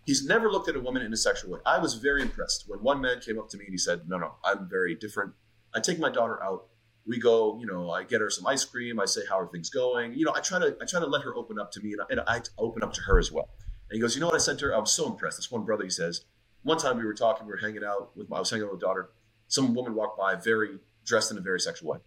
[0.05, 1.61] He's never looked at a woman in a sexual way.
[1.67, 4.19] I was very impressed when one man came up to me and he said, No,
[4.19, 5.33] no, I'm very different.
[5.75, 6.67] I take my daughter out.
[7.07, 9.01] We go, you know, I get her some ice cream.
[9.01, 10.15] I say, How are things going?
[10.15, 12.01] You know, I try to I try to let her open up to me and
[12.03, 13.51] I, and I open up to her as well.
[13.91, 14.75] And he goes, You know what I to her?
[14.75, 15.39] I was so impressed.
[15.39, 16.25] This one brother, he says,
[16.63, 18.73] One time we were talking, we were hanging out with my, I was hanging out
[18.73, 19.11] with daughter.
[19.49, 21.99] Some woman walked by, very dressed in a very sexual way.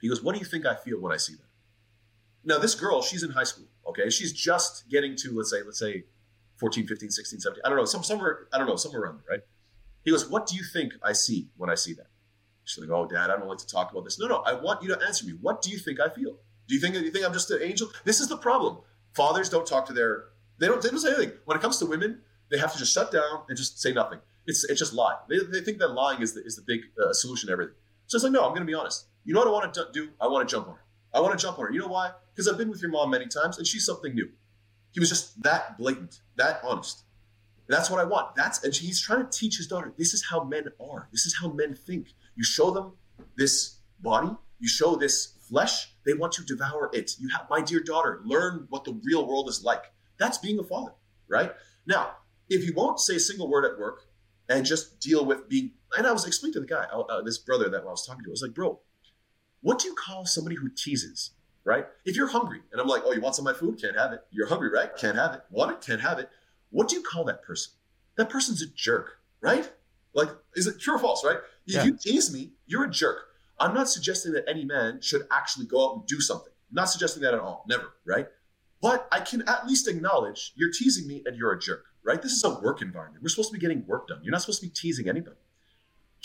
[0.00, 1.48] He goes, What do you think I feel when I see that?
[2.44, 4.08] Now, this girl, she's in high school, okay?
[4.08, 6.04] She's just getting to, let's say, let's say
[6.56, 7.62] 14, 15, 16, 17.
[7.64, 9.44] I don't know, some somewhere, I don't know, somewhere around there, right?
[10.04, 12.06] He goes, What do you think I see when I see that?
[12.64, 14.18] She's like, Oh, dad, I don't like to talk about this.
[14.18, 15.32] No, no, I want you to answer me.
[15.40, 16.36] What do you think I feel?
[16.68, 17.88] Do you think do you think I'm just an angel?
[18.04, 18.78] This is the problem.
[19.12, 20.26] Fathers don't talk to their
[20.58, 21.32] they don't they don't say anything.
[21.46, 24.20] When it comes to women, they have to just shut down and just say nothing.
[24.46, 25.16] It's it's just lie.
[25.28, 27.74] They, they think that lying is the is the big uh, solution to everything.
[28.10, 29.06] So it's like, no, I'm going to be honest.
[29.22, 30.08] You know what I want to do?
[30.20, 30.80] I want to jump on her.
[31.14, 31.72] I want to jump on her.
[31.72, 32.10] You know why?
[32.34, 34.28] Because I've been with your mom many times, and she's something new.
[34.90, 37.04] He was just that blatant, that honest.
[37.68, 38.34] That's what I want.
[38.34, 39.92] That's and he's trying to teach his daughter.
[39.96, 41.08] This is how men are.
[41.12, 42.08] This is how men think.
[42.34, 42.94] You show them
[43.36, 44.34] this body.
[44.58, 45.94] You show this flesh.
[46.04, 47.12] They want to devour it.
[47.20, 49.84] You have, my dear daughter, learn what the real world is like.
[50.18, 50.94] That's being a father,
[51.28, 51.52] right?
[51.86, 52.16] Now,
[52.48, 54.02] if you won't say a single word at work
[54.48, 57.68] and just deal with being, and I was explaining to the guy, uh, this brother
[57.68, 58.78] that I was talking to, I was like, bro,
[59.60, 61.32] what do you call somebody who teases?
[61.64, 61.86] Right?
[62.06, 63.80] If you're hungry and I'm like, oh, you want some of my food?
[63.80, 64.20] Can't have it.
[64.30, 64.96] You're hungry, right?
[64.96, 65.42] Can't have it.
[65.50, 65.80] Want it?
[65.82, 66.30] Can't have it.
[66.70, 67.72] What do you call that person?
[68.16, 69.70] That person's a jerk, right?
[70.14, 71.36] Like, is it true or false, right?
[71.66, 71.84] If Yeah.
[71.84, 73.18] you tease me, you're a jerk.
[73.58, 76.52] I'm not suggesting that any man should actually go out and do something.
[76.72, 77.64] not suggesting that at all.
[77.68, 78.28] Never, right?
[78.80, 82.22] But I can at least acknowledge you're teasing me and you're a jerk, right?
[82.22, 83.22] This is a work environment.
[83.24, 84.20] We're supposed to be getting work done.
[84.22, 85.36] You're not supposed to be teasing anybody.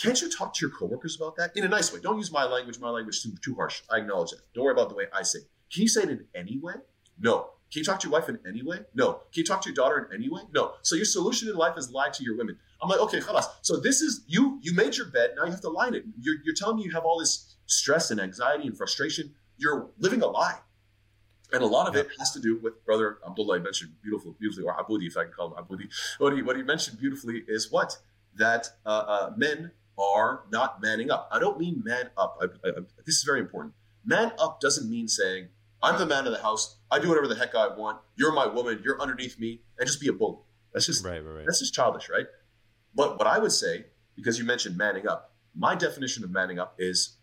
[0.00, 2.00] Can't you talk to your coworkers about that in a nice way?
[2.00, 2.78] Don't use my language.
[2.78, 3.82] My language is too, too harsh.
[3.90, 4.40] I acknowledge that.
[4.54, 5.38] Don't worry about the way I say.
[5.40, 5.44] it.
[5.72, 6.74] Can you say it in any way?
[7.18, 7.50] No.
[7.72, 8.80] Can you talk to your wife in any way?
[8.94, 9.14] No.
[9.14, 10.42] Can you talk to your daughter in any way?
[10.54, 10.74] No.
[10.82, 12.58] So your solution in life is lie to your women.
[12.80, 13.46] I'm like, okay, khalas.
[13.62, 14.58] So this is you.
[14.62, 15.30] You made your bed.
[15.36, 16.04] Now you have to lie in it.
[16.20, 19.34] You're, you're telling me you have all this stress and anxiety and frustration.
[19.56, 20.58] You're living a lie.
[21.52, 24.74] And a lot of it has to do with brother Abdullah mentioned beautiful, beautifully, or
[24.74, 25.88] Abudi, if I can call him Abudi.
[26.18, 27.96] What he, what he mentioned beautifully is what?
[28.34, 31.28] That uh, uh, men are not manning up.
[31.32, 32.38] I don't mean man up.
[32.40, 33.74] I, I, I- this is very important.
[34.04, 35.48] Man up doesn't mean saying,
[35.82, 36.78] I'm the man of the house.
[36.90, 37.98] I do whatever the heck I want.
[38.16, 38.80] You're my woman.
[38.84, 39.60] You're underneath me.
[39.78, 40.38] And just be a bully.
[40.72, 41.44] That's just Right, right, right.
[41.46, 42.26] that's just childish, right?
[42.94, 46.74] But what I would say, because you mentioned manning up, my definition of manning up
[46.78, 47.16] is,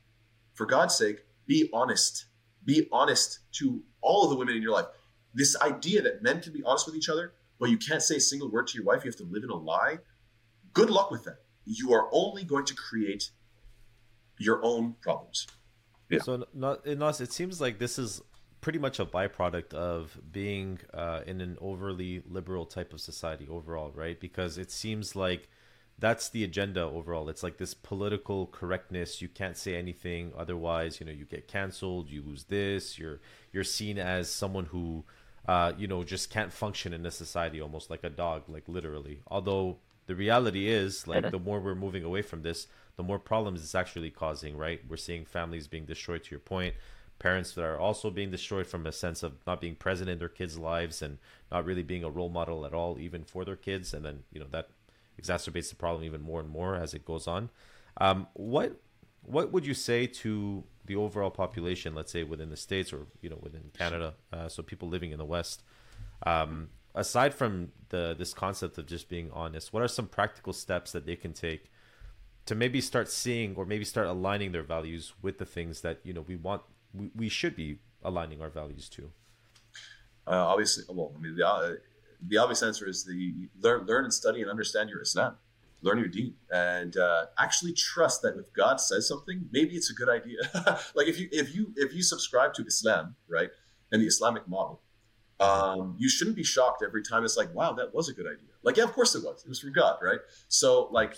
[0.54, 2.26] for God's sake, be honest.
[2.66, 4.86] Be honest to all of the women in your life.
[5.34, 8.20] This idea that men can be honest with each other, but you can't say a
[8.20, 9.98] single word to your wife, you have to live in a lie.
[10.74, 11.40] Good luck with that.
[11.66, 13.32] You are only going to create
[14.40, 15.48] your own problems.
[16.10, 16.20] Yeah.
[16.20, 18.22] So, not in us, it seems like this is
[18.62, 23.92] pretty much a byproduct of being uh, in an overly liberal type of society overall,
[23.94, 24.20] right?
[24.20, 25.50] Because it seems like
[26.00, 27.30] that's the agenda overall.
[27.30, 29.22] It's like this political correctness.
[29.22, 31.00] You can't say anything otherwise.
[31.00, 32.10] You know, you get canceled.
[32.10, 32.98] You lose this.
[32.98, 33.20] You're
[33.52, 35.04] you're seen as someone who,
[35.48, 39.22] uh, you know, just can't function in a society, almost like a dog, like literally.
[39.28, 43.62] Although the reality is, like, the more we're moving away from this, the more problems
[43.62, 44.58] it's actually causing.
[44.58, 44.82] Right?
[44.88, 46.24] We're seeing families being destroyed.
[46.24, 46.76] To your point,
[47.20, 50.30] parents that are also being destroyed from a sense of not being present in their
[50.30, 51.18] kids' lives and
[51.52, 54.40] not really being a role model at all, even for their kids, and then you
[54.40, 54.70] know that
[55.22, 57.50] exacerbates the problem even more and more as it goes on.
[57.98, 58.80] Um, what
[59.26, 63.30] what would you say to the overall population, let's say within the states or you
[63.30, 65.64] know within Canada, uh, so people living in the West,
[66.26, 70.92] um, aside from the this concept of just being honest, what are some practical steps
[70.92, 71.72] that they can take
[72.46, 76.14] to maybe start seeing or maybe start aligning their values with the things that you
[76.14, 76.62] know we want
[76.94, 79.12] we, we should be aligning our values to?
[80.28, 81.74] Uh, obviously, well, I mean, the, uh,
[82.28, 85.36] the obvious answer is the learn, learn and study and understand your Islam,
[85.82, 89.94] learn your Deen, and uh, actually trust that if God says something, maybe it's a
[89.94, 90.38] good idea.
[90.96, 93.50] like if you if you if you subscribe to Islam, right,
[93.92, 94.82] and the Islamic model,
[95.40, 98.50] um, you shouldn't be shocked every time it's like, wow, that was a good idea.
[98.62, 99.44] Like, yeah, of course it was.
[99.44, 100.20] It was from God, right?
[100.48, 101.16] So, like,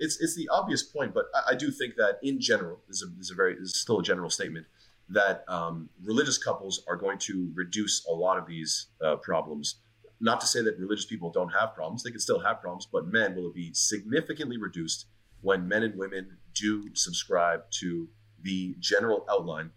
[0.00, 3.02] it's it's the obvious point, but I, I do think that in general, this is
[3.02, 4.66] a, this is a very this is still a general statement
[5.08, 9.76] that um, religious couples are going to reduce a lot of these uh, problems.
[10.20, 13.06] Not to say that religious people don't have problems; they can still have problems, but
[13.06, 15.06] men will be significantly reduced
[15.42, 18.08] when men and women do subscribe to
[18.42, 19.70] the general outline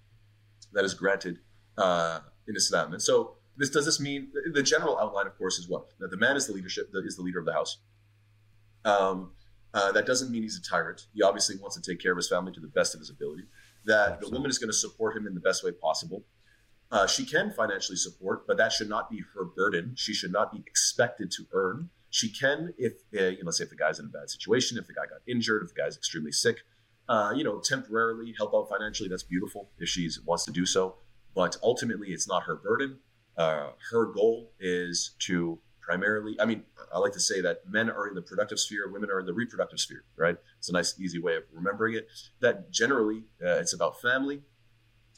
[0.74, 1.40] that is granted
[1.78, 2.94] uh, in Islam.
[2.94, 6.18] And so, this does this mean the general outline, of course, is what that the
[6.18, 7.78] man is the leadership is the leader of the house.
[8.86, 9.32] Um,
[9.74, 11.08] uh, that doesn't mean he's a tyrant.
[11.14, 13.44] He obviously wants to take care of his family to the best of his ability.
[13.86, 16.24] that the woman is going to support him in the best way possible.
[16.92, 19.94] Uh, she can financially support, but that should not be her burden.
[19.96, 21.90] She should not be expected to earn.
[22.12, 24.78] She can, if uh, you know, let's say if the guy's in a bad situation,
[24.78, 26.60] if the guy got injured, if the guy's extremely sick,
[27.10, 29.10] uh, you know, temporarily help out financially.
[29.10, 30.96] That's beautiful if she wants to do so.
[31.36, 33.00] But ultimately, it's not her burden.
[33.38, 36.64] Uh, her goal is to primarily, I mean,
[36.94, 39.34] I like to say that men are in the productive sphere, women are in the
[39.34, 40.38] reproductive sphere, right?
[40.58, 42.08] It's a nice, easy way of remembering it.
[42.40, 44.42] That generally, uh, it's about family,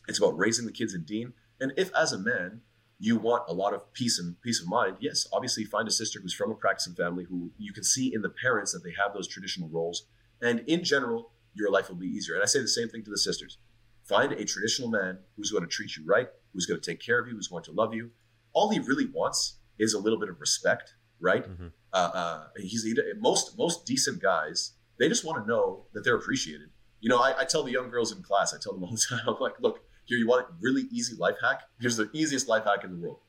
[0.07, 1.34] it's about raising the kids in deen.
[1.59, 2.61] And if, as a man,
[2.99, 6.20] you want a lot of peace and peace of mind, yes, obviously find a sister
[6.20, 9.13] who's from a practicing family who you can see in the parents that they have
[9.13, 10.07] those traditional roles.
[10.41, 12.36] And in general, your life will be easier.
[12.36, 13.57] And I say the same thing to the sisters.
[14.03, 17.20] Find a traditional man who's going to treat you right, who's going to take care
[17.20, 18.10] of you, who's going to love you.
[18.53, 21.47] All he really wants is a little bit of respect, right?
[21.47, 21.68] Mm-hmm.
[21.93, 24.72] Uh, uh, he's he, most most decent guys.
[24.97, 26.70] They just want to know that they're appreciated.
[27.01, 29.06] You know, I, I tell the young girls in class, I tell them all the
[29.10, 31.64] time, I'm like, look, here you want a really easy life hack.
[31.80, 33.20] Here's the easiest life hack in the world.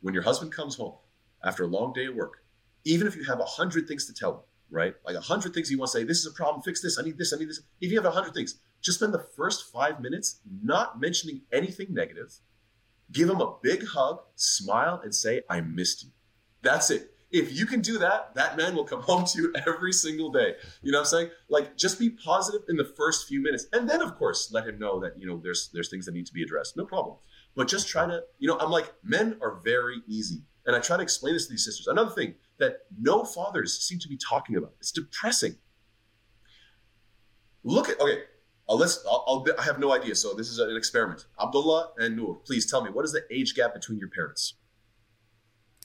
[0.00, 0.94] When your husband comes home
[1.44, 2.44] after a long day of work,
[2.84, 4.40] even if you have a hundred things to tell him,
[4.70, 4.94] right?
[5.04, 7.02] Like a hundred things you want to say, this is a problem, fix this, I
[7.02, 7.60] need this, I need this.
[7.80, 11.88] If you have a hundred things, just spend the first five minutes not mentioning anything
[11.90, 12.32] negative.
[13.12, 16.10] Give him a big hug, smile, and say, I missed you.
[16.62, 17.14] That's it.
[17.30, 20.54] If you can do that, that man will come home to you every single day.
[20.82, 21.30] You know what I'm saying?
[21.48, 23.66] Like just be positive in the first few minutes.
[23.72, 26.26] And then of course let him know that, you know, there's there's things that need
[26.26, 26.76] to be addressed.
[26.76, 27.16] No problem.
[27.54, 30.42] But just try to, you know, I'm like, men are very easy.
[30.66, 31.86] And I try to explain this to these sisters.
[31.86, 34.74] Another thing that no fathers seem to be talking about.
[34.78, 35.56] It's depressing.
[37.64, 38.22] Look at okay.
[38.70, 40.14] I'll list, I'll, I'll, i have no idea.
[40.14, 41.26] So this is an experiment.
[41.42, 44.54] Abdullah and Noor, please tell me what is the age gap between your parents?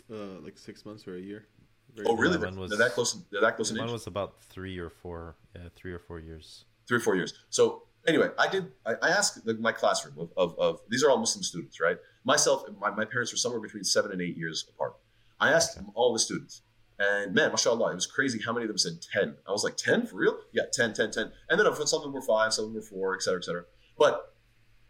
[0.10, 1.48] Uh, like six months or a year.
[1.96, 2.38] Very oh, really?
[2.38, 3.18] They're, was, they're that close.
[3.32, 3.90] They're that close in age.
[3.90, 5.36] was about three or four.
[5.56, 6.66] Yeah, three or four years.
[6.88, 7.34] Three or four years.
[7.50, 8.72] So anyway, I did.
[8.86, 11.98] I, I asked the, my classroom of, of, of, these are all Muslim students, right?
[12.24, 14.96] Myself, my, my parents were somewhere between seven and eight years apart.
[15.40, 15.88] I asked okay.
[15.96, 16.62] all the students,
[16.98, 19.36] and man, mashallah, it was crazy how many of them said 10.
[19.48, 20.38] I was like, 10 for real?
[20.54, 21.32] Yeah, 10, 10, 10.
[21.50, 23.44] And then some of them were five, some of them were four, et cetera, et
[23.44, 23.64] cetera.
[23.98, 24.34] But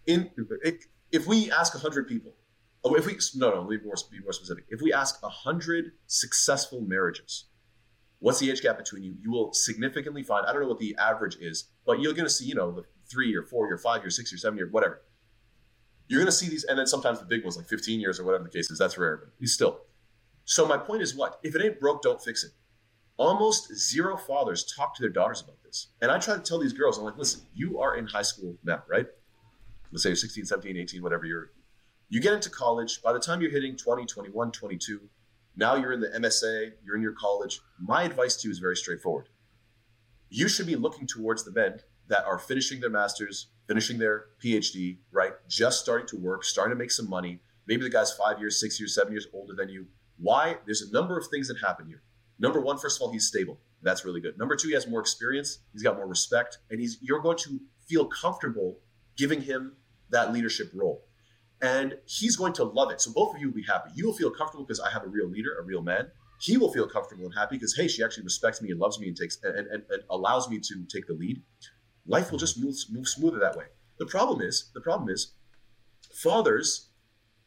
[0.05, 0.29] in
[1.11, 2.33] if we ask 100 people,
[2.83, 4.65] oh, if we, no, no, be more, be more specific.
[4.69, 7.45] If we ask 100 successful marriages,
[8.19, 9.15] what's the age gap between you?
[9.21, 12.29] You will significantly find, I don't know what the average is, but you're going to
[12.29, 15.01] see, you know, the three or four year, five year, six year, seven year, whatever.
[16.07, 18.25] You're going to see these, and then sometimes the big ones, like 15 years or
[18.25, 19.81] whatever the case is, that's rare, but still
[20.45, 21.39] so my point is what?
[21.43, 22.51] If it ain't broke, don't fix it.
[23.17, 25.87] Almost zero fathers talk to their daughters about this.
[26.01, 28.55] And I try to tell these girls, I'm like, listen, you are in high school
[28.63, 29.07] now, right?
[29.91, 31.51] Let's say you're 16, 17, 18, whatever you're.
[32.09, 33.01] You get into college.
[33.01, 35.01] By the time you're hitting 20, 21, 22,
[35.55, 37.61] now you're in the MSA, you're in your college.
[37.79, 39.29] My advice to you is very straightforward.
[40.29, 44.97] You should be looking towards the men that are finishing their master's, finishing their PhD,
[45.11, 45.31] right?
[45.47, 47.39] Just starting to work, starting to make some money.
[47.65, 49.87] Maybe the guy's five years, six years, seven years older than you
[50.17, 50.57] why?
[50.65, 52.01] There's a number of things that happen here.
[52.39, 53.59] Number one, first of all, he's stable.
[53.81, 54.37] That's really good.
[54.37, 55.59] Number two, he has more experience.
[55.71, 58.79] He's got more respect, and he's you're going to feel comfortable
[59.17, 59.73] giving him
[60.09, 61.05] that leadership role,
[61.61, 63.01] and he's going to love it.
[63.01, 63.91] So both of you will be happy.
[63.93, 66.07] You will feel comfortable because I have a real leader, a real man.
[66.41, 69.07] He will feel comfortable and happy because hey, she actually respects me and loves me
[69.07, 71.41] and takes and, and, and allows me to take the lead.
[72.07, 73.65] Life will just move move smoother that way.
[73.97, 75.33] The problem is the problem is
[76.13, 76.89] fathers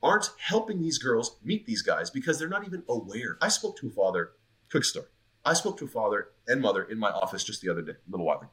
[0.02, 3.36] aren't helping these girls meet these guys because they're not even aware.
[3.40, 4.32] I spoke to a father,
[4.70, 5.06] quick story.
[5.44, 8.10] I spoke to a father and mother in my office just the other day, a
[8.10, 8.50] little while ago.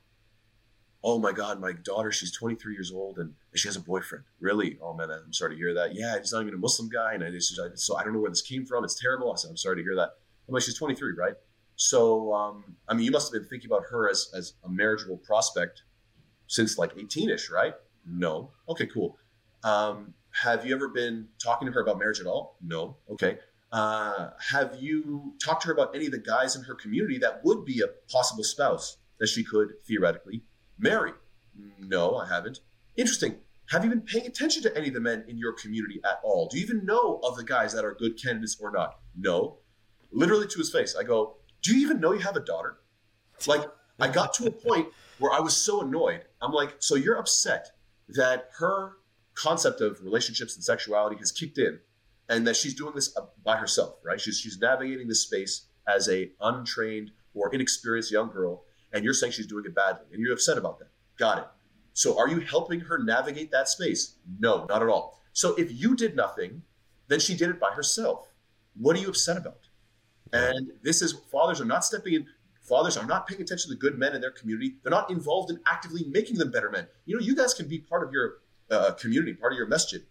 [1.04, 4.24] Oh my God, my daughter, she's 23 years old and she has a boyfriend.
[4.40, 4.80] Really?
[4.82, 5.94] Oh man, I'm sorry to hear that.
[5.94, 7.14] Yeah, he's not even a Muslim guy.
[7.14, 8.84] And I just, so I don't know where this came from.
[8.84, 9.32] It's terrible.
[9.32, 10.14] I said, I'm sorry to hear that.
[10.48, 11.36] I'm like, she's 23, right?
[11.76, 15.18] So, um, I mean, you must have been thinking about her as, as a marriageable
[15.18, 15.84] prospect
[16.48, 17.74] since like 18 ish, right?
[18.06, 18.52] No.
[18.70, 19.18] Okay, cool.
[19.64, 22.58] Um, have you ever been talking to her about marriage at all?
[22.62, 22.98] No.
[23.10, 23.38] Okay.
[23.72, 27.44] Uh, have you talked to her about any of the guys in her community that
[27.44, 30.44] would be a possible spouse that she could theoretically
[30.78, 31.14] marry?
[31.80, 32.60] No, I haven't.
[32.98, 33.36] Interesting.
[33.70, 36.48] Have you been paying attention to any of the men in your community at all?
[36.48, 39.00] Do you even know of the guys that are good candidates or not?
[39.18, 39.60] No.
[40.12, 42.78] Literally to his face, I go, Do you even know you have a daughter?
[43.48, 43.66] Like,
[44.00, 44.88] I got to a point
[45.20, 46.26] where I was so annoyed.
[46.42, 47.72] I'm like, So you're upset
[48.10, 48.98] that her
[49.36, 51.80] concept of relationships and sexuality has kicked in
[52.30, 54.20] and that she's doing this uh, by herself right?
[54.20, 58.64] She's, she's navigating this space as a untrained or inexperienced young girl
[58.94, 60.90] and you're saying she's doing it badly and you're upset about that.
[61.18, 61.46] Got it.
[61.94, 64.16] So are you helping her navigate that space?
[64.40, 65.22] No not at all.
[65.34, 66.62] So if you did nothing
[67.08, 68.28] then she did it by herself.
[68.76, 69.60] What are you upset about?
[70.34, 72.28] And this is fathers are not stepping in
[72.62, 74.76] fathers are not paying attention to the good men in their community.
[74.84, 76.88] They're not involved in actively making them better men.
[77.06, 78.38] You know, you guys can be part of your
[78.72, 80.04] uh, community, part of your masjid,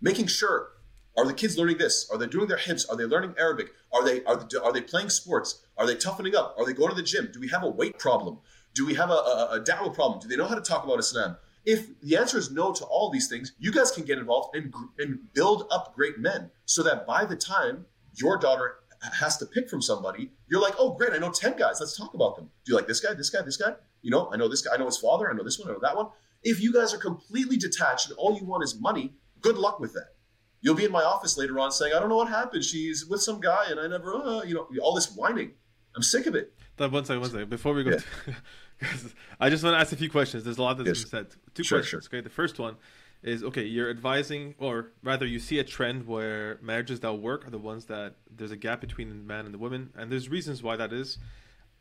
[0.00, 0.70] making sure
[1.16, 2.08] are the kids learning this?
[2.10, 2.88] Are they doing their hifz?
[2.88, 3.72] Are they learning Arabic?
[3.92, 5.62] Are they are, are they playing sports?
[5.76, 6.54] Are they toughening up?
[6.58, 7.30] Are they going to the gym?
[7.32, 8.38] Do we have a weight problem?
[8.74, 10.20] Do we have a, a, a da'wah problem?
[10.20, 11.36] Do they know how to talk about Islam?
[11.66, 14.72] If the answer is no to all these things, you guys can get involved and,
[14.98, 17.84] and build up great men so that by the time
[18.14, 18.76] your daughter
[19.18, 21.76] has to pick from somebody, you're like, oh, great, I know 10 guys.
[21.80, 22.50] Let's talk about them.
[22.64, 23.74] Do you like this guy, this guy, this guy?
[24.02, 25.72] You know, I know this guy, I know his father, I know this one, I
[25.72, 26.08] know that one.
[26.42, 29.92] If you guys are completely detached and all you want is money, good luck with
[29.94, 30.14] that.
[30.62, 32.64] You'll be in my office later on saying, I don't know what happened.
[32.64, 35.52] She's with some guy and I never, uh, you know, all this whining.
[35.96, 36.52] I'm sick of it.
[36.76, 37.50] One second, one second.
[37.50, 37.98] Before we go, yeah.
[37.98, 39.10] to,
[39.40, 40.44] I just want to ask a few questions.
[40.44, 41.02] There's a lot that's yes.
[41.02, 41.26] been said.
[41.54, 42.04] Two sure, questions.
[42.04, 42.18] Sure.
[42.18, 42.76] Okay, the first one
[43.22, 43.64] is okay.
[43.64, 47.84] You're advising, or rather, you see a trend where marriages that work are the ones
[47.86, 50.92] that there's a gap between the man and the woman, and there's reasons why that
[50.92, 51.18] is.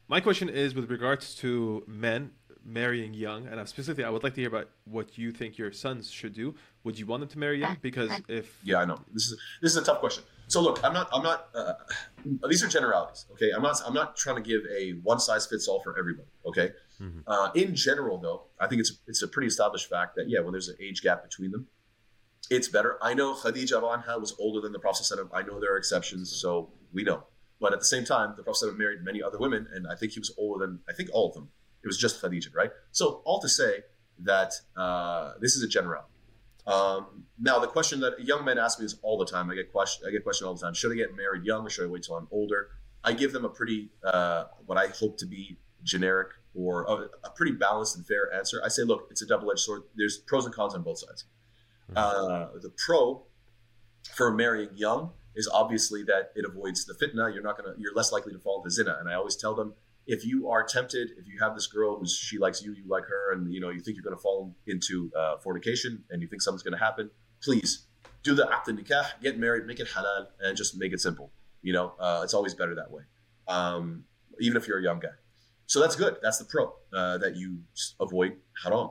[0.09, 2.31] My question is with regards to men
[2.65, 6.09] marrying young, and specifically, I would like to hear about what you think your sons
[6.09, 6.55] should do.
[6.83, 7.77] Would you want them to marry young?
[7.81, 10.23] Because if yeah, I know this is this is a tough question.
[10.47, 11.49] So look, I'm not I'm not.
[11.53, 11.73] Uh,
[12.47, 13.25] these are generalities.
[13.33, 16.27] Okay, I'm not I'm not trying to give a one size fits all for everybody.
[16.45, 17.19] Okay, mm-hmm.
[17.27, 20.51] uh, in general though, I think it's it's a pretty established fact that yeah, when
[20.51, 21.67] there's an age gap between them,
[22.49, 22.97] it's better.
[23.01, 25.05] I know Khadija Anha was older than the Prophet.
[25.33, 27.23] I know there are exceptions, so we know.
[27.59, 30.19] But at the same time, the Prophet married many other women, and I think he
[30.19, 31.49] was older than I think all of them.
[31.83, 32.71] It was just Khadija, right?
[32.91, 33.83] So all to say
[34.19, 36.03] that uh, this is a general.
[36.67, 39.49] Um, now the question that young men ask me is all the time.
[39.49, 40.05] I get question.
[40.07, 40.73] I get question all the time.
[40.73, 42.69] Should I get married young or should I wait till I'm older?
[43.03, 47.29] I give them a pretty uh, what I hope to be generic or a, a,
[47.35, 48.61] pretty balanced and fair answer.
[48.65, 49.83] I say, look, it's a double-edged sword.
[49.95, 51.25] There's pros and cons on both sides.
[51.91, 51.97] Mm-hmm.
[51.97, 53.23] Uh, the pro
[54.15, 57.33] for marrying young is obviously that it avoids the fitna.
[57.33, 57.75] You're not gonna.
[57.77, 58.97] You're less likely to fall into zina.
[58.99, 59.73] And I always tell them
[60.09, 63.05] if you are tempted, if you have this girl who's she likes you, you like
[63.05, 66.27] her, and you know you think you're going to fall into uh, fornication, and you
[66.27, 67.11] think something's going to happen,
[67.43, 67.85] please
[68.23, 71.31] do the aqd nikah, get married, make it halal, and just make it simple.
[71.61, 73.03] You know, uh, it's always better that way,
[73.47, 74.03] um,
[74.39, 75.15] even if you're a young guy.
[75.67, 76.17] So that's good.
[76.23, 77.59] That's the pro uh, that you
[77.99, 78.89] avoid haram.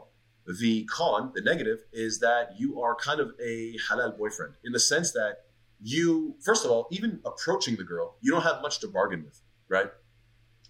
[0.60, 4.78] The con, the negative, is that you are kind of a halal boyfriend in the
[4.78, 5.38] sense that
[5.80, 9.40] you, first of all, even approaching the girl, you don't have much to bargain with,
[9.68, 9.88] right?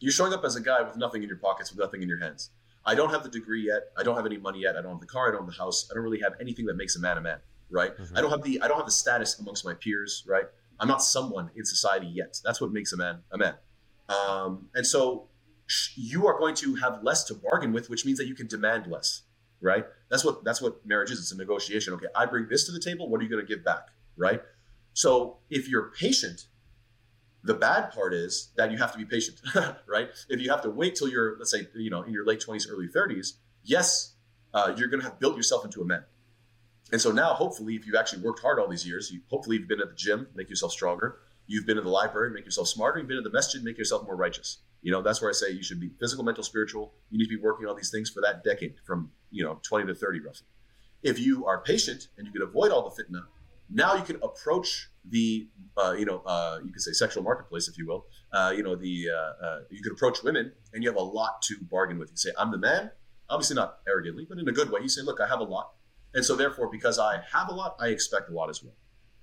[0.01, 2.21] You're showing up as a guy with nothing in your pockets, with nothing in your
[2.21, 2.51] hands.
[2.85, 3.91] I don't have the degree yet.
[3.99, 4.77] I don't have any money yet.
[4.77, 5.29] I don't have the car.
[5.29, 5.89] I don't have the house.
[5.91, 7.39] I don't really have anything that makes a man a man,
[7.71, 7.97] right?
[7.97, 8.17] Mm-hmm.
[8.17, 10.45] I don't have the I don't have the status amongst my peers, right?
[10.81, 12.39] I'm not someone in society yet.
[12.45, 13.55] That's what makes a man a man.
[14.09, 15.29] Um, and so
[15.97, 18.87] you are going to have less to bargain with, which means that you can demand
[18.87, 19.23] less,
[19.61, 19.85] right?
[20.09, 21.19] That's what that's what marriage is.
[21.19, 21.93] It's a negotiation.
[21.95, 23.11] Okay, I bring this to the table.
[23.11, 24.41] What are you going to give back, right?
[24.95, 26.47] So if you're patient
[27.45, 29.41] the bad part is that you have to be patient,
[29.87, 30.09] right?
[30.29, 32.67] If you have to wait till you're, let's say, you know, in your late 20s,
[32.71, 34.15] early 30s, yes,
[34.55, 36.05] uh, you're going to have built yourself into a man.
[36.91, 39.69] And so now, hopefully, if you've actually worked hard all these years, you hopefully you've
[39.69, 41.19] been at the gym, make yourself stronger.
[41.47, 42.99] You've been in the library, make yourself smarter.
[42.99, 44.59] You've been in the masjid, make yourself more righteous.
[44.83, 46.95] You know, that's where I say you should be physical, mental, spiritual.
[47.11, 49.87] You need to be working on these things for that decade, from you know 20
[49.87, 50.47] to 30, roughly.
[51.03, 53.25] If you are patient and you can avoid all the fitna,
[53.71, 57.79] now you can approach the uh, you know uh, you could say sexual marketplace, if
[57.79, 58.07] you will.
[58.33, 61.43] Uh, you know the uh, uh, you could approach women and you have a lot
[61.43, 62.11] to bargain with.
[62.11, 62.91] You say, "I'm the man,"
[63.31, 64.81] obviously not arrogantly, but in a good way.
[64.83, 65.73] You say, "Look, I have a lot,"
[66.15, 68.75] and so therefore, because I have a lot, I expect a lot as well,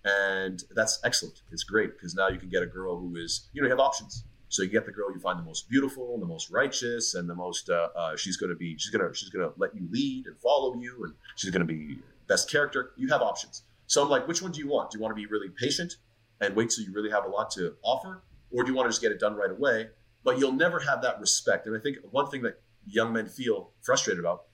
[0.03, 1.41] and that's excellent.
[1.51, 3.79] It's great because now you can get a girl who is you know you have
[3.79, 4.23] options.
[4.47, 7.29] So you get the girl you find the most beautiful, and the most righteous, and
[7.29, 9.87] the most uh, she's going to be she's going to she's going to let you
[9.91, 12.91] lead and follow you, and she's going to be best character.
[12.95, 13.63] You have options.
[13.87, 14.91] So I'm like, which one do you want?
[14.91, 15.95] Do you want to be really patient
[16.41, 18.23] and wait till you really have a lot to offer?
[18.51, 19.89] Or do you want to just get it done right away?
[20.23, 21.67] But you'll never have that respect.
[21.67, 24.45] And I think one thing that young men feel frustrated about,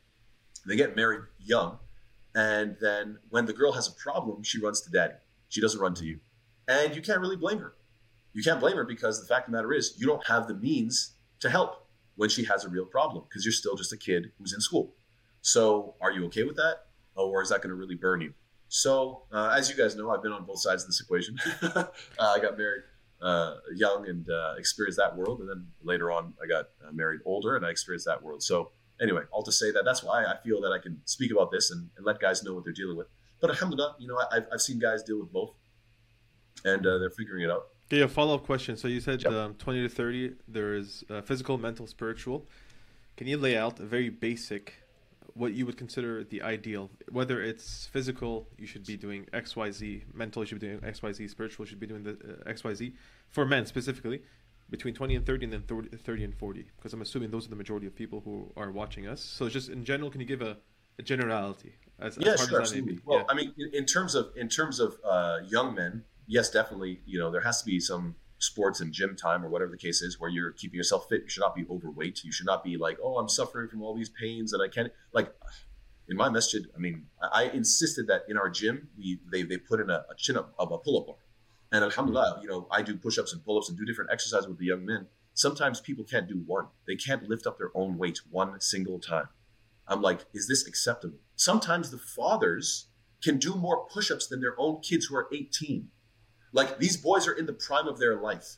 [0.67, 1.77] they get married young.
[2.35, 5.15] And then when the girl has a problem, she runs to daddy.
[5.49, 6.19] She doesn't run to you.
[6.67, 7.73] And you can't really blame her.
[8.33, 10.53] You can't blame her because the fact of the matter is, you don't have the
[10.53, 14.31] means to help when she has a real problem because you're still just a kid
[14.37, 14.93] who's in school.
[15.41, 16.85] So are you okay with that?
[17.15, 18.33] Or is that going to really burn you?
[18.73, 21.37] So, uh, as you guys know, I've been on both sides of this equation.
[21.61, 21.83] uh,
[22.17, 22.83] I got married
[23.21, 27.19] uh, young and uh, experienced that world, and then later on, I got uh, married
[27.25, 28.41] older and I experienced that world.
[28.41, 31.51] So, anyway, all to say that that's why I feel that I can speak about
[31.51, 33.07] this and, and let guys know what they're dealing with.
[33.41, 35.51] But alhamdulillah, you know, I've, I've seen guys deal with both,
[36.63, 37.67] and uh, they're figuring it out.
[37.89, 38.77] Yeah, follow up question.
[38.77, 39.33] So you said yep.
[39.33, 42.47] um, 20 to 30, there is physical, mental, spiritual.
[43.17, 44.80] Can you lay out a very basic
[45.33, 46.89] what you would consider the ideal.
[47.09, 50.03] Whether it's physical, you should be doing X, Y, Z.
[50.13, 51.27] Mental, you should be doing X, Y, Z.
[51.27, 52.93] Spiritual, you should be doing the uh, X, Y, Z.
[53.29, 54.21] For men specifically,
[54.69, 57.49] between 20 and 30 and then 30, 30 and 40 because i'm assuming those are
[57.49, 60.41] the majority of people who are watching us so just in general can you give
[60.41, 60.55] a,
[60.97, 62.99] a generality as, yeah, as sure, absolutely.
[63.05, 63.25] Well, yeah.
[63.29, 67.01] I mean, in, in, terms of in terms of uh, young men, yes, definitely.
[67.05, 70.01] You know, there has to be some sports and gym time or whatever the case
[70.01, 71.21] is where you're keeping yourself fit.
[71.23, 72.23] You should not be overweight.
[72.23, 74.91] You should not be like, oh, I'm suffering from all these pains and I can't
[75.13, 75.33] like.
[76.09, 79.79] In my masjid I mean, I, insisted that in our gym, we they, they put
[79.79, 81.15] in a, a chin up of a pull up bar,
[81.71, 82.41] and alhamdulillah, mm-hmm.
[82.41, 84.65] you know, I do push ups and pull ups and do different exercises with the
[84.65, 85.07] young men.
[85.35, 89.29] Sometimes people can't do one; they can't lift up their own weight one single time.
[89.87, 91.19] I'm like, is this acceptable?
[91.35, 92.87] Sometimes the fathers
[93.23, 95.87] can do more push ups than their own kids who are 18.
[96.53, 98.57] Like these boys are in the prime of their life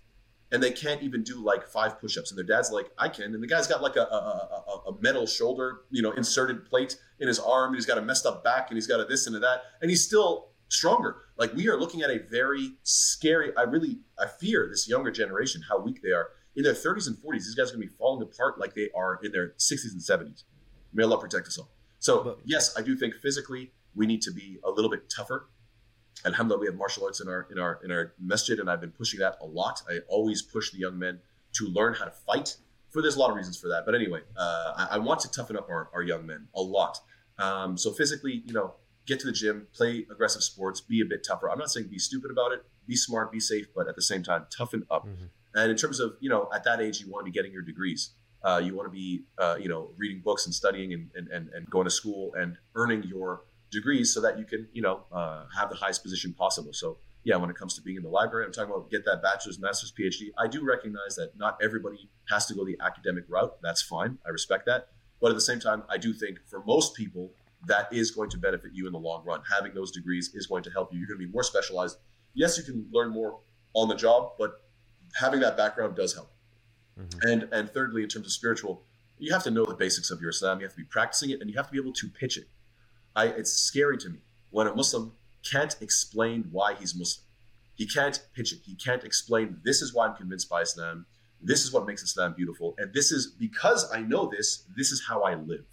[0.53, 2.31] and they can't even do like five push ups.
[2.31, 3.33] And their dad's like, I can.
[3.33, 6.95] And the guy's got like a, a, a, a, metal shoulder, you know, inserted plate
[7.19, 7.69] in his arm.
[7.69, 9.63] And he's got a messed up back and he's got a this and a that.
[9.81, 11.17] And he's still stronger.
[11.37, 15.63] Like we are looking at a very scary, I really, I fear this younger generation,
[15.67, 16.29] how weak they are.
[16.55, 18.89] In their 30s and 40s, these guys are going to be falling apart like they
[18.95, 20.43] are in their 60s and 70s.
[20.93, 21.71] May Allah protect us all.
[21.97, 25.49] So yes, I do think physically we need to be a little bit tougher.
[26.25, 28.91] Alhamdulillah, we have martial arts in our in our in our masjid, and I've been
[28.91, 29.81] pushing that a lot.
[29.89, 31.19] I always push the young men
[31.53, 32.57] to learn how to fight.
[32.91, 35.31] For there's a lot of reasons for that, but anyway, uh, I, I, want to
[35.31, 36.99] toughen up our, our young men a lot.
[37.39, 38.75] Um, so physically, you know,
[39.07, 41.49] get to the gym, play aggressive sports, be a bit tougher.
[41.49, 44.23] I'm not saying be stupid about it, be smart, be safe, but at the same
[44.23, 45.07] time, toughen up.
[45.07, 45.25] Mm-hmm.
[45.55, 47.61] And in terms of, you know, at that age, you want to be getting your
[47.61, 48.11] degrees.
[48.43, 51.49] Uh, you want to be, uh, you know, reading books and studying and, and, and,
[51.53, 53.43] and, going to school and earning your
[53.73, 56.73] degrees so that you can, you know, uh, have the highest position possible.
[56.73, 59.21] So, yeah, when it comes to being in the library, I'm talking about get that
[59.21, 60.31] bachelor's, master's, PhD.
[60.37, 63.55] I do recognize that not everybody has to go the academic route.
[63.61, 64.17] That's fine.
[64.25, 64.89] I respect that.
[65.21, 67.31] But at the same time, I do think for most people,
[67.65, 69.41] that is going to benefit you in the long run.
[69.55, 70.99] Having those degrees is going to help you.
[70.99, 71.97] You're going to be more specialized.
[72.33, 73.39] Yes, you can learn more
[73.73, 74.61] on the job, but
[75.15, 76.31] having that background does help.
[76.99, 77.27] Mm-hmm.
[77.27, 78.83] And and thirdly, in terms of spiritual,
[79.17, 80.59] you have to know the basics of your Islam.
[80.59, 82.47] You have to be practicing it, and you have to be able to pitch it.
[83.15, 85.13] I it's scary to me when a Muslim
[85.49, 87.25] can't explain why he's Muslim.
[87.75, 88.59] He can't pitch it.
[88.65, 91.05] He can't explain this is why I'm convinced by Islam.
[91.41, 94.65] This is what makes Islam beautiful, and this is because I know this.
[94.77, 95.65] This is how I live.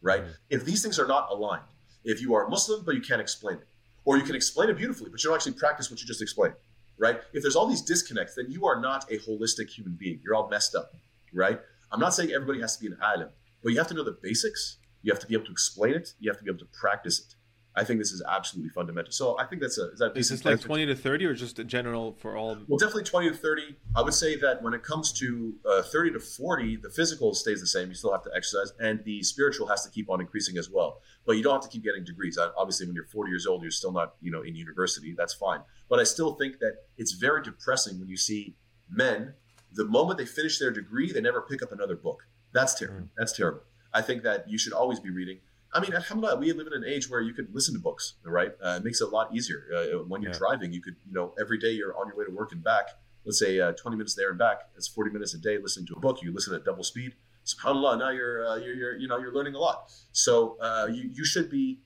[0.00, 0.22] Right?
[0.22, 0.32] Mm-hmm.
[0.50, 1.62] If these things are not aligned,
[2.04, 3.68] if you are Muslim but you can't explain it,
[4.04, 6.54] or you can explain it beautifully but you don't actually practice what you just explained,
[6.98, 7.20] right?
[7.32, 10.20] If there's all these disconnects, then you are not a holistic human being.
[10.24, 10.92] You're all messed up,
[11.32, 11.60] right?
[11.92, 13.28] I'm not saying everybody has to be an alim,
[13.62, 14.78] but you have to know the basics.
[15.02, 16.14] You have to be able to explain it.
[16.20, 17.34] You have to be able to practice it.
[17.74, 19.12] I think this is absolutely fundamental.
[19.12, 21.58] So I think that's a is that is this like twenty to thirty or just
[21.58, 22.58] a general for all?
[22.68, 23.76] Well, definitely twenty to thirty.
[23.96, 27.60] I would say that when it comes to uh, thirty to forty, the physical stays
[27.60, 27.88] the same.
[27.88, 31.00] You still have to exercise, and the spiritual has to keep on increasing as well.
[31.24, 32.38] But you don't have to keep getting degrees.
[32.58, 35.14] Obviously, when you're forty years old, you're still not you know in university.
[35.16, 35.60] That's fine.
[35.88, 38.54] But I still think that it's very depressing when you see
[38.90, 39.32] men
[39.74, 42.26] the moment they finish their degree, they never pick up another book.
[42.52, 43.00] That's terrible.
[43.00, 43.08] Mm.
[43.16, 43.62] That's terrible.
[43.94, 45.38] I think that you should always be reading.
[45.74, 48.52] I mean, alhamdulillah, we live in an age where you could listen to books, right?
[48.62, 49.64] Uh, it makes it a lot easier.
[49.74, 50.38] Uh, when you're yeah.
[50.38, 52.88] driving, you could, you know, every day you're on your way to work and back.
[53.24, 54.68] Let's say uh, 20 minutes there and back.
[54.76, 56.22] it's 40 minutes a day listening to a book.
[56.22, 57.14] You listen at double speed.
[57.46, 59.90] Subhanallah, now you're, uh, you're, you're, you know, you're learning a lot.
[60.12, 61.80] So uh, you, you should be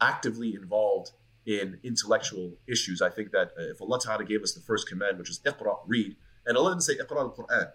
[0.00, 1.10] actively involved
[1.46, 3.02] in intellectual issues.
[3.02, 5.78] I think that uh, if Allah Ta'ala gave us the first command, which is iqra,
[5.86, 6.16] read,
[6.46, 7.70] and Allah didn't say iqra al-Quran.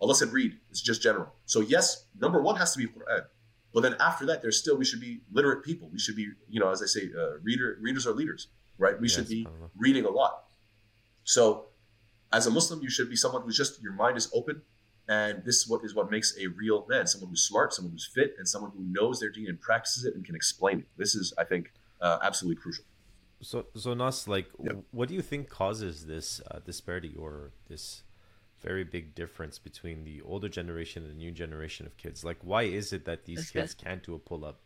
[0.00, 0.58] Allah said read.
[0.70, 1.32] It's just general.
[1.46, 3.24] So yes, number one has to be Quran.
[3.72, 5.90] But then after that, there's still we should be literate people.
[5.92, 8.98] We should be, you know, as I say, uh, reader readers are leaders, right?
[8.98, 10.44] We yes, should be reading a lot.
[11.24, 11.66] So,
[12.32, 14.62] as a Muslim, you should be someone who's just your mind is open,
[15.08, 18.06] and this is what is what makes a real man: someone who's smart, someone who's
[18.06, 20.86] fit, and someone who knows their deen and practices it and can explain it.
[20.96, 22.84] This is, I think, uh, absolutely crucial.
[23.42, 24.78] So, so Nas, like, yep.
[24.92, 28.04] what do you think causes this uh, disparity or this
[28.66, 32.24] very big difference between the older generation and the new generation of kids.
[32.24, 33.84] Like, why is it that these That's kids good.
[33.84, 34.58] can't do a pull up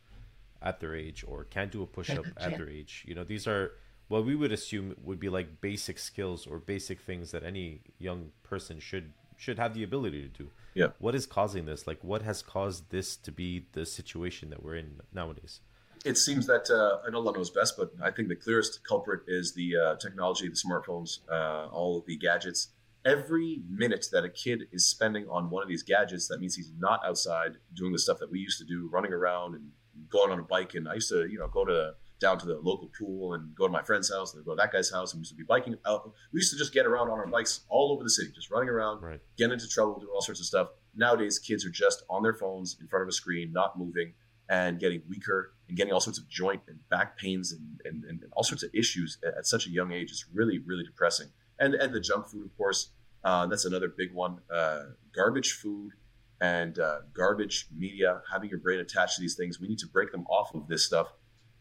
[0.62, 3.04] at their age or can't do a push up at their age?
[3.06, 3.72] You know, these are
[4.08, 8.30] what we would assume would be like basic skills or basic things that any young
[8.42, 10.50] person should should have the ability to do.
[10.74, 10.88] Yeah.
[10.98, 11.86] What is causing this?
[11.86, 15.60] Like, what has caused this to be the situation that we're in nowadays?
[16.04, 19.52] It seems that uh, know Allah knows best, but I think the clearest culprit is
[19.52, 22.68] the uh, technology, the smartphones, uh, all of the gadgets
[23.04, 26.72] every minute that a kid is spending on one of these gadgets, that means he's
[26.78, 29.70] not outside doing the stuff that we used to do, running around and
[30.08, 30.74] going on a bike.
[30.74, 33.66] And I used to, you know, go to down to the local pool and go
[33.66, 35.12] to my friend's house and go to that guy's house.
[35.12, 36.12] And we used to be biking out.
[36.32, 38.68] We used to just get around on our bikes all over the city, just running
[38.68, 39.20] around, right.
[39.38, 40.68] getting into trouble, doing all sorts of stuff.
[40.94, 44.12] Nowadays, kids are just on their phones in front of a screen, not moving
[44.50, 48.24] and getting weaker and getting all sorts of joint and back pains and, and, and
[48.32, 50.10] all sorts of issues at, at such a young age.
[50.10, 51.28] It's really, really depressing
[51.60, 52.90] and and the junk food, of course.
[53.22, 54.38] Uh, that's another big one.
[54.52, 54.84] Uh,
[55.14, 55.92] garbage food
[56.40, 59.60] and uh, garbage media, having your brain attached to these things.
[59.60, 61.12] We need to break them off of this stuff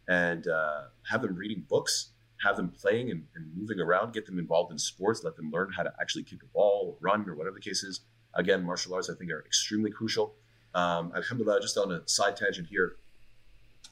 [0.08, 4.40] and uh, have them reading books, have them playing and, and, moving around, get them
[4.40, 7.36] involved in sports, let them learn how to actually kick a ball, or run, or
[7.36, 8.02] whatever the case is.
[8.36, 10.36] Again, martial arts, I think, are extremely crucial.
[10.74, 12.96] Um, alhamdulillah, just on a side tangent here,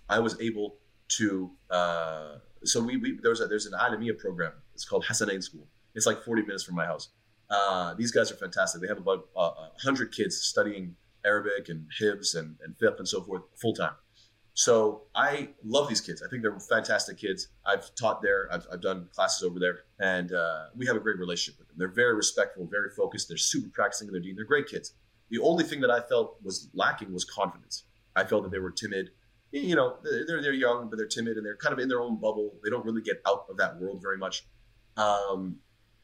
[0.10, 0.78] I was able
[1.10, 1.52] to.
[1.70, 4.54] Uh, so we, we there's a there's an Alamiya program.
[4.74, 5.68] It's called Hassanain School.
[5.98, 7.10] It's like 40 minutes from my house.
[7.50, 8.82] Uh, these guys are fantastic.
[8.82, 9.52] They have about uh,
[9.84, 10.96] 100 kids studying
[11.26, 13.94] Arabic and Hifz and, and fiqh and so forth full time.
[14.54, 16.24] So I love these kids.
[16.24, 17.50] I think they're fantastic kids.
[17.66, 18.48] I've taught there.
[18.52, 21.78] I've, I've done classes over there, and uh, we have a great relationship with them.
[21.78, 23.28] They're very respectful, very focused.
[23.28, 24.36] They're super practicing in their deen.
[24.36, 24.94] They're great kids.
[25.30, 27.84] The only thing that I felt was lacking was confidence.
[28.16, 29.12] I felt that they were timid.
[29.52, 32.16] You know, they're they're young, but they're timid and they're kind of in their own
[32.16, 32.54] bubble.
[32.64, 34.46] They don't really get out of that world very much.
[34.98, 35.58] Um,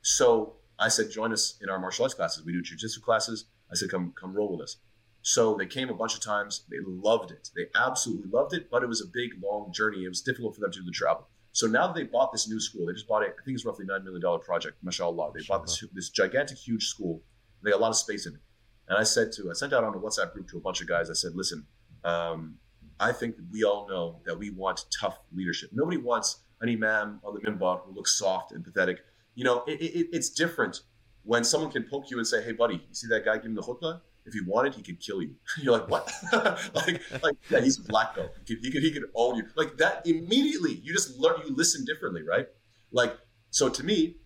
[0.03, 2.45] so I said, join us in our martial arts classes.
[2.45, 3.45] We do jujitsu classes.
[3.71, 4.77] I said, come come roll with us.
[5.21, 6.65] So they came a bunch of times.
[6.69, 7.49] They loved it.
[7.55, 10.03] They absolutely loved it, but it was a big, long journey.
[10.03, 11.27] It was difficult for them to do the travel.
[11.53, 13.35] So now that they bought this new school, they just bought it.
[13.39, 14.77] I think it's roughly nine million dollar project.
[14.83, 17.21] Mashallah, they bought this this gigantic, huge school.
[17.63, 18.41] They got a lot of space in it.
[18.89, 20.87] And I said to, I sent out on a WhatsApp group to a bunch of
[20.87, 21.09] guys.
[21.09, 21.65] I said, listen,
[22.03, 22.55] um,
[22.99, 25.69] I think we all know that we want tough leadership.
[25.71, 28.99] Nobody wants an imam on the minbar who looks soft and pathetic.
[29.35, 30.81] You know, it, it, it's different
[31.23, 33.61] when someone can poke you and say, "Hey, buddy, you see that guy giving the
[33.61, 34.01] khutbah?
[34.25, 36.11] If he wanted, he could kill you." You're like, "What?"
[36.73, 38.31] like, like, yeah, he's a black belt.
[38.45, 39.47] He could, he could, he could own you.
[39.55, 40.73] Like that immediately.
[40.83, 41.35] You just learn.
[41.45, 42.47] You listen differently, right?
[42.91, 43.17] Like,
[43.49, 44.17] so to me,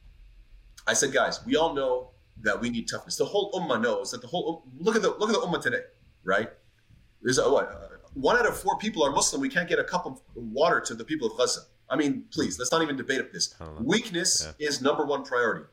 [0.87, 3.17] I said, guys, we all know that we need toughness.
[3.17, 5.81] The whole ummah knows that the whole look at the look at the ummah today,
[6.23, 6.49] right?
[7.21, 7.69] There's a what?
[7.69, 9.41] Uh, one out of four people are Muslim.
[9.41, 11.61] We can't get a cup of water to the people of Gaza.
[11.89, 13.55] I mean, please, let's not even debate this.
[13.79, 14.67] Weakness yeah.
[14.67, 15.65] is number one priority.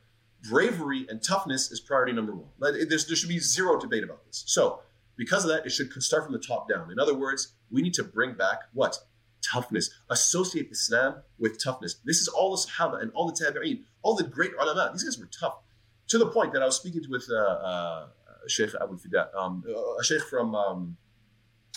[0.48, 2.48] Bravery and toughness is priority number one.
[2.60, 4.44] There's, there should be zero debate about this.
[4.46, 4.80] So,
[5.16, 6.90] because of that, it should start from the top down.
[6.90, 8.98] In other words, we need to bring back what?
[9.42, 9.90] Toughness.
[10.10, 11.96] Associate Islam with toughness.
[12.04, 14.90] This is all the Sahaba and all the Tabi'een, all the great ulama.
[14.92, 15.58] These guys were tough
[16.08, 18.06] to the point that I was speaking to with uh, uh,
[18.48, 19.64] Sheikh Abu Fida, um,
[19.98, 20.96] a sheikh from um,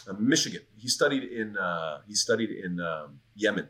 [0.08, 0.62] uh, Michigan.
[0.76, 3.68] He studied in uh, he studied in um, Yemen.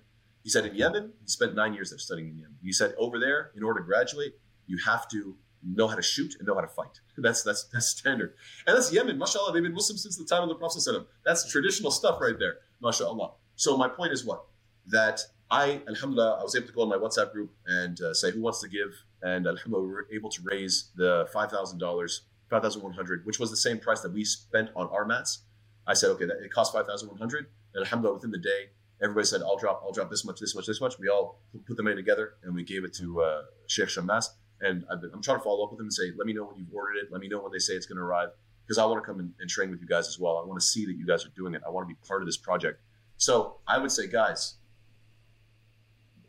[0.48, 2.56] He said in Yemen, he spent nine years there studying in Yemen.
[2.64, 4.36] He said over there, in order to graduate,
[4.66, 7.02] you have to know how to shoot and know how to fight.
[7.18, 8.34] That's that's that's standard.
[8.66, 9.20] And that's Yemen.
[9.20, 10.82] MashaAllah, they've been Muslim since the time of the Prophet.
[11.26, 12.60] That's traditional stuff right there.
[12.82, 13.34] MashaAllah.
[13.58, 14.46] So my point is what?
[14.86, 15.20] That
[15.52, 18.42] I, Alhamdulillah, I was able to go on my WhatsApp group and uh, say who
[18.42, 18.92] wants to give
[19.22, 23.26] and Alhamdulillah, we were able to raise the five thousand dollars, five thousand one hundred,
[23.26, 25.40] which was the same price that we spent on our mats.
[25.86, 28.70] I said, okay, that, it cost five thousand one hundred, and Alhamdulillah, within the day,
[29.02, 31.00] everybody said, I'll drop, I'll drop this much, this much, this much.
[31.00, 34.28] We all put the money together and we gave it to uh, Sheikh Shammas.
[34.60, 36.58] And i am trying to follow up with him and say, let me know when
[36.58, 37.12] you've ordered it.
[37.12, 38.30] Let me know when they say it's going to arrive
[38.66, 40.38] because I want to come and, and train with you guys as well.
[40.38, 41.62] I want to see that you guys are doing it.
[41.66, 42.82] I want to be part of this project.
[43.18, 44.56] So I would say, guys,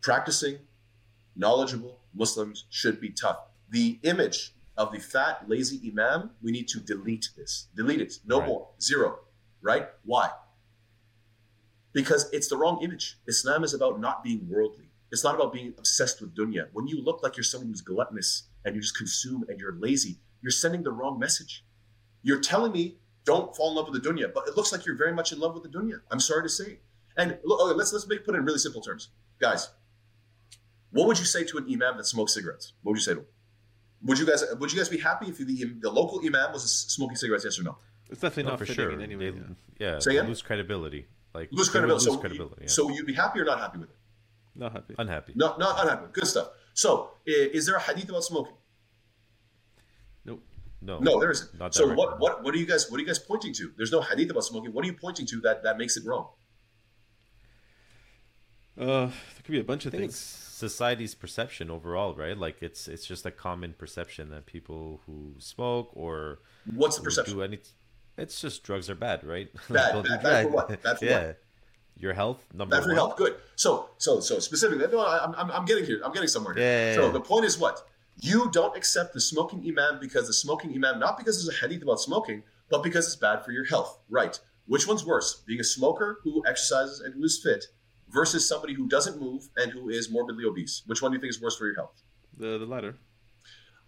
[0.03, 0.59] practicing,
[1.37, 3.39] knowledgeable, Muslims should be tough.
[3.71, 7.69] The image of the fat, lazy imam, we need to delete this.
[7.75, 8.15] Delete it.
[8.25, 8.49] No right.
[8.49, 8.69] more.
[8.81, 9.19] Zero.
[9.61, 9.89] Right?
[10.05, 10.31] Why?
[11.93, 13.19] Because it's the wrong image.
[13.27, 14.91] Islam is about not being worldly.
[15.11, 16.69] It's not about being obsessed with dunya.
[16.73, 20.19] When you look like you're someone who's gluttonous and you just consume and you're lazy,
[20.43, 21.65] you're sending the wrong message.
[22.23, 24.97] You're telling me don't fall in love with the dunya, but it looks like you're
[24.97, 26.01] very much in love with the dunya.
[26.11, 26.79] I'm sorry to say.
[27.17, 29.09] And look, okay, let's let's make put it in really simple terms,
[29.39, 29.71] guys.
[30.91, 32.73] What would you say to an imam that smokes cigarettes?
[32.83, 33.27] What would you say to him?
[34.05, 37.17] Would you guys would you guys be happy if the the local imam was smoking
[37.17, 37.45] cigarettes?
[37.45, 37.77] Yes or no?
[38.09, 39.01] It's definitely not, not for sure.
[39.01, 39.33] Anyway,
[39.79, 41.07] yeah, yeah say lose credibility.
[41.35, 42.07] Like lose credibility.
[42.07, 42.63] Lose so, credibility.
[42.63, 42.69] Yeah.
[42.69, 43.97] So you'd be happy or not happy with it?
[44.55, 44.95] Not happy.
[44.99, 45.33] Unhappy.
[45.37, 46.07] No, not unhappy.
[46.13, 46.49] Good stuff.
[46.75, 48.55] So, is there a hadith about smoking?
[50.25, 50.43] Nope.
[50.81, 50.99] No.
[50.99, 51.59] No, there isn't.
[51.59, 53.73] Not so what, what what are you guys what are you guys pointing to?
[53.77, 54.73] There's no hadith about smoking.
[54.73, 56.29] What are you pointing to that that makes it wrong?
[58.79, 60.17] Uh, there could be a bunch of things
[60.59, 62.37] society's perception overall, right?
[62.37, 66.41] Like it's it's just a common perception that people who smoke or
[66.75, 67.35] what's the perception?
[67.35, 67.61] Do any,
[68.19, 69.49] it's just drugs are bad, right?
[69.71, 70.83] Bad, bad, bad, for what?
[70.83, 71.27] Bad for yeah.
[71.27, 71.43] what?
[71.97, 72.97] Your health, number bad for one.
[72.97, 73.17] health.
[73.17, 73.37] Good.
[73.57, 76.01] So, so, so specifically, no, I'm, I'm, I'm getting here.
[76.05, 76.63] I'm getting somewhere here.
[76.63, 77.89] Yeah, yeah, so the point is what?
[78.21, 81.83] You don't accept the smoking imam because the smoking imam, not because there's a hadith
[81.83, 83.99] about smoking, but because it's bad for your health.
[84.09, 84.39] Right.
[84.67, 85.43] Which one's worse?
[85.47, 87.65] Being a smoker who exercises and who is fit,
[88.11, 90.83] versus somebody who doesn't move and who is morbidly obese?
[90.87, 92.03] Which one do you think is worse for your health?
[92.37, 92.97] The the latter.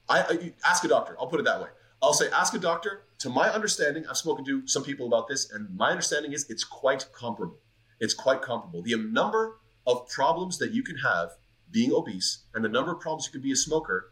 [0.08, 1.16] I, I ask a doctor.
[1.20, 1.68] I'll put it that way.
[2.02, 3.02] I'll say ask a doctor.
[3.18, 6.64] To my understanding, I've spoken to some people about this, and my understanding is it's
[6.64, 7.58] quite comparable.
[8.00, 8.82] It's quite comparable.
[8.82, 11.32] The number of problems that you can have
[11.70, 14.10] being obese and the number of problems you could be a smoker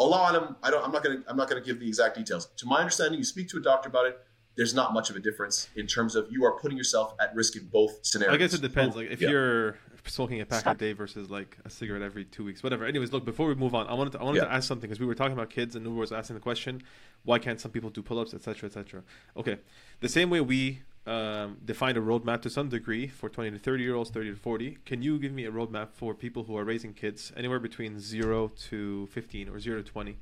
[0.00, 0.84] Allah alam, I don't.
[0.84, 1.24] I'm not gonna.
[1.26, 2.46] I'm not gonna give the exact details.
[2.58, 4.16] To my understanding, you speak to a doctor about it.
[4.56, 7.56] There's not much of a difference in terms of you are putting yourself at risk
[7.56, 8.34] in both scenarios.
[8.34, 8.94] I guess it depends.
[8.94, 9.30] Like if Yeah.
[9.30, 12.84] you're smoking a pack a day versus like a cigarette every two weeks, whatever.
[12.84, 13.24] Anyways, look.
[13.24, 15.14] Before we move on, I wanted to, I wanted to ask something because we were
[15.14, 16.82] talking about kids and Nubar was asking the question,
[17.24, 19.02] why can't some people do pull-ups, etc., etc.
[19.36, 19.58] Okay,
[20.00, 23.82] the same way we um, defined a roadmap to some degree for 20 to 30
[23.82, 24.78] year olds, 30 to 40.
[24.84, 28.48] Can you give me a roadmap for people who are raising kids anywhere between zero
[28.68, 30.18] to 15 or zero to 20?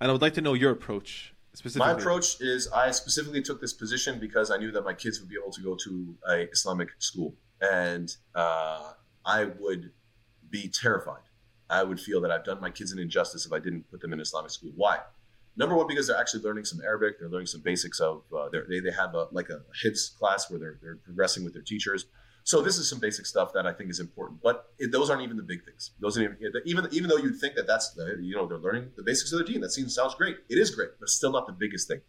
[0.00, 1.92] And I would like to know your approach specifically.
[1.92, 5.28] My approach is I specifically took this position because I knew that my kids would
[5.28, 8.92] be able to go to a Islamic school, and uh,
[9.24, 9.92] I would
[10.48, 11.22] be terrified.
[11.68, 14.12] I would feel that I've done my kids an injustice if I didn't put them
[14.12, 14.72] in Islamic school.
[14.74, 14.98] Why?
[15.56, 17.18] Number one, because they're actually learning some Arabic.
[17.18, 18.22] They're learning some basics of.
[18.36, 21.62] Uh, they they have a like a HIFZ class where they're they're progressing with their
[21.62, 22.06] teachers.
[22.44, 25.22] So this is some basic stuff that I think is important, but it, those aren't
[25.22, 25.90] even the big things.
[26.00, 28.90] Those aren't even even even though you'd think that that's the, you know they're learning
[28.96, 29.60] the basics of their deen.
[29.60, 30.38] That seems sounds great.
[30.48, 32.00] It is great, but still not the biggest thing.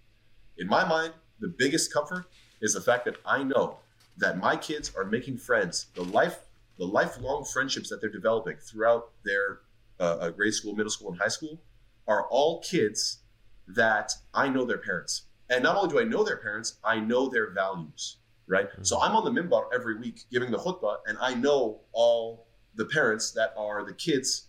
[0.57, 2.25] In my mind, the biggest comfort
[2.61, 3.79] is the fact that I know
[4.17, 5.87] that my kids are making friends.
[5.95, 6.39] The life
[6.81, 9.59] the lifelong friendships that they're developing throughout their
[9.99, 11.61] uh, uh, grade school, middle school, and high school
[12.07, 13.19] are all kids
[13.67, 15.25] that I know their parents.
[15.51, 18.17] And not only do I know their parents, I know their values,
[18.47, 18.67] right?
[18.81, 22.85] So I'm on the mimbar every week giving the khutbah, and I know all the
[22.85, 24.47] parents that are the kids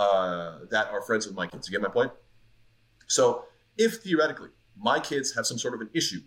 [0.00, 1.68] uh, that are friends with my kids.
[1.68, 2.10] You get my point?
[3.06, 3.44] So
[3.76, 6.22] if theoretically my kids have some sort of an issue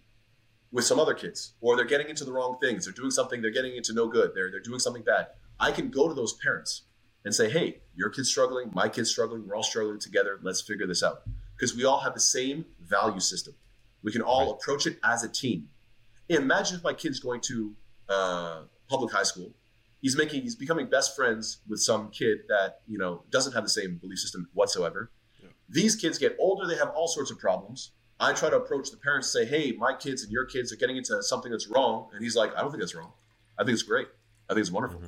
[0.72, 3.52] with some other kids, or they're getting into the wrong things, they're doing something, they're
[3.52, 5.28] getting into no good, they're, they're doing something bad,
[5.62, 6.82] I can go to those parents
[7.24, 10.88] and say, hey, your kid's struggling, my kid's struggling, we're all struggling together, let's figure
[10.88, 11.22] this out.
[11.55, 13.53] Because we all have the same value system.
[14.01, 15.70] We can all approach it as a team.
[16.28, 17.76] Imagine if my kid's going to
[18.09, 19.53] uh, public high school.
[20.01, 23.70] He's making, he's becoming best friends with some kid that you know doesn't have the
[23.70, 25.12] same belief system whatsoever.
[25.70, 27.91] These kids get older; they have all sorts of problems.
[28.20, 30.76] I try to approach the parents, and say, "Hey, my kids and your kids are
[30.76, 33.12] getting into something that's wrong," and he's like, "I don't think that's wrong.
[33.59, 34.07] I think it's great.
[34.49, 35.01] I think it's wonderful."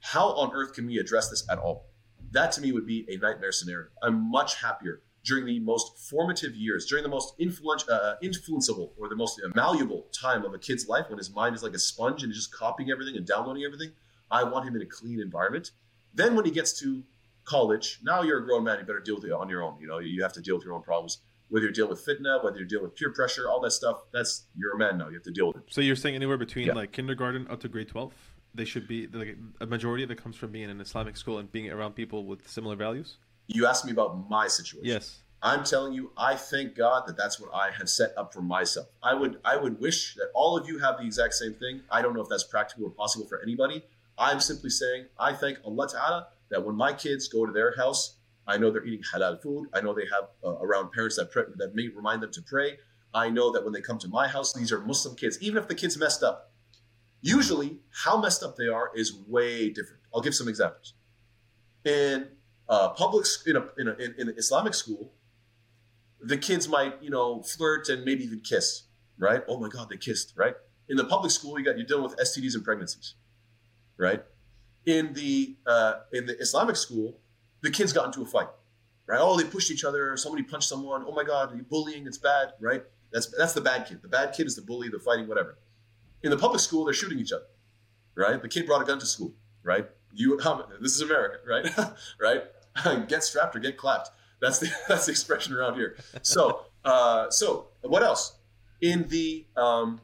[0.00, 1.86] How on earth can we address this at all?
[2.32, 3.88] That to me would be a nightmare scenario.
[4.02, 9.08] I'm much happier during the most formative years, during the most influential, uh, influenceable or
[9.08, 12.22] the most malleable time of a kid's life when his mind is like a sponge
[12.22, 13.90] and he's just copying everything and downloading everything.
[14.30, 15.72] I want him in a clean environment.
[16.14, 17.02] Then when he gets to
[17.44, 18.78] college, now you're a grown man.
[18.78, 19.78] You better deal with it on your own.
[19.80, 21.18] You know, you have to deal with your own problems.
[21.48, 24.04] Whether you deal with fitna, whether you deal with peer pressure, all that stuff.
[24.12, 25.08] That's you're a man now.
[25.08, 25.62] You have to deal with it.
[25.68, 26.74] So you're saying anywhere between Yeah.
[26.74, 28.14] like kindergarten up to grade 12,
[28.54, 31.38] they should be like a majority of it comes from being in an Islamic school
[31.38, 33.16] and being around people with similar values.
[33.46, 34.88] You asked me about my situation.
[34.88, 35.20] Yes.
[35.42, 38.88] I'm telling you, I thank God that that's what I have set up for myself.
[39.02, 41.80] I would, I would wish that all of you have the exact same thing.
[41.90, 43.82] I don't know if that's practical or possible for anybody.
[44.18, 48.16] I'm simply saying, I thank Allah Ta'ala that when my kids go to their house,
[48.46, 49.68] I know they're eating halal food.
[49.72, 52.78] I know they have uh, around parents that pray, that may remind them to pray.
[53.14, 55.38] I know that when they come to my house, these are Muslim kids.
[55.40, 56.49] Even if the kids messed up,
[57.20, 60.02] usually how messed up they are is way different.
[60.14, 60.94] I'll give some examples.
[61.84, 62.28] In
[62.68, 65.12] uh, public, in a, in, a, in, an Islamic school,
[66.20, 68.84] the kids might, you know, flirt and maybe even kiss,
[69.18, 69.42] right?
[69.48, 70.54] Oh my God, they kissed, right?
[70.88, 73.14] In the public school, you got you're dealing with STDs and pregnancies,
[73.96, 74.22] right?
[74.86, 77.18] In the uh, in the Islamic school,
[77.62, 78.48] the kids got into a fight,
[79.06, 79.18] right?
[79.20, 80.16] Oh, they pushed each other.
[80.16, 81.04] Somebody punched someone.
[81.06, 82.82] Oh my God, bullying, it's bad, right?
[83.12, 84.02] That's that's the bad kid.
[84.02, 85.58] The bad kid is the bully, the fighting, whatever.
[86.22, 87.46] In the public school, they're shooting each other,
[88.14, 88.40] right?
[88.40, 89.88] The kid brought a gun to school, right?
[90.12, 91.66] You, um, this is America, right?
[92.20, 93.08] right?
[93.08, 94.10] get strapped or get clapped.
[94.40, 95.96] That's the that's the expression around here.
[96.22, 98.36] So, uh, so what else?
[98.80, 100.00] In the um,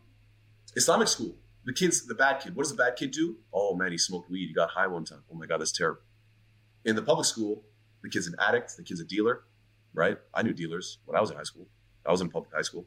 [0.74, 2.54] Islamic school, the kids, the bad kid.
[2.54, 3.36] What does the bad kid do?
[3.52, 4.48] Oh man, he smoked weed.
[4.48, 5.22] He got high one time.
[5.32, 6.02] Oh my god, that's terrible.
[6.84, 7.64] In the public school,
[8.02, 8.76] the kid's an addict.
[8.76, 9.44] The kid's a dealer,
[9.94, 10.18] right?
[10.34, 11.66] I knew dealers when I was in high school.
[12.04, 12.86] I was in public high school,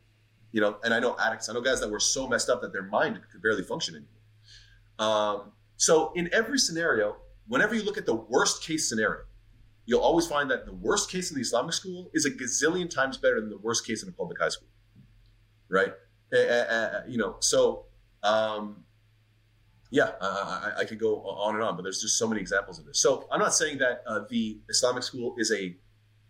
[0.52, 1.50] you know, and I know addicts.
[1.50, 4.20] I know guys that were so messed up that their mind could barely function anymore.
[5.00, 9.22] Um, so in every scenario, whenever you look at the worst case scenario,
[9.86, 13.18] you'll always find that the worst case in the Islamic school is a gazillion times
[13.18, 14.68] better than the worst case in a public high school,
[15.70, 15.94] right?
[16.34, 17.86] Uh, uh, you know, so
[18.24, 18.84] um,
[19.90, 22.78] yeah, uh, I, I could go on and on, but there's just so many examples
[22.78, 23.02] of this.
[23.02, 25.76] So I'm not saying that uh, the Islamic school is a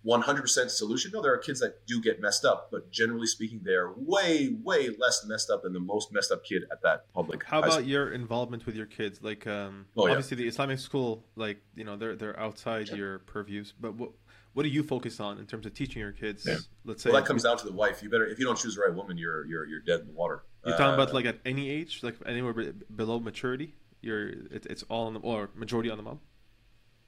[0.06, 1.12] 100% solution.
[1.14, 4.56] No, there are kids that do get messed up, but generally speaking, they are way,
[4.64, 7.44] way less messed up than the most messed up kid at that public.
[7.44, 7.84] How about school.
[7.86, 9.22] your involvement with your kids?
[9.22, 10.14] Like, um, Oh, yeah.
[10.14, 13.74] obviously the Islamic school, like you know, they're they're outside your purviews.
[13.80, 14.12] But what
[14.54, 16.46] what do you focus on in terms of teaching your kids?
[16.48, 16.58] Yeah.
[16.86, 18.02] Let's say Well, that comes down to the wife.
[18.02, 20.14] You better if you don't choose the right woman, you're you're you're dead in the
[20.14, 20.44] water.
[20.66, 23.76] you're talking about Uh, like at any age, like anywhere below maturity.
[24.02, 26.22] You're it, it's all on the or majority on the mom.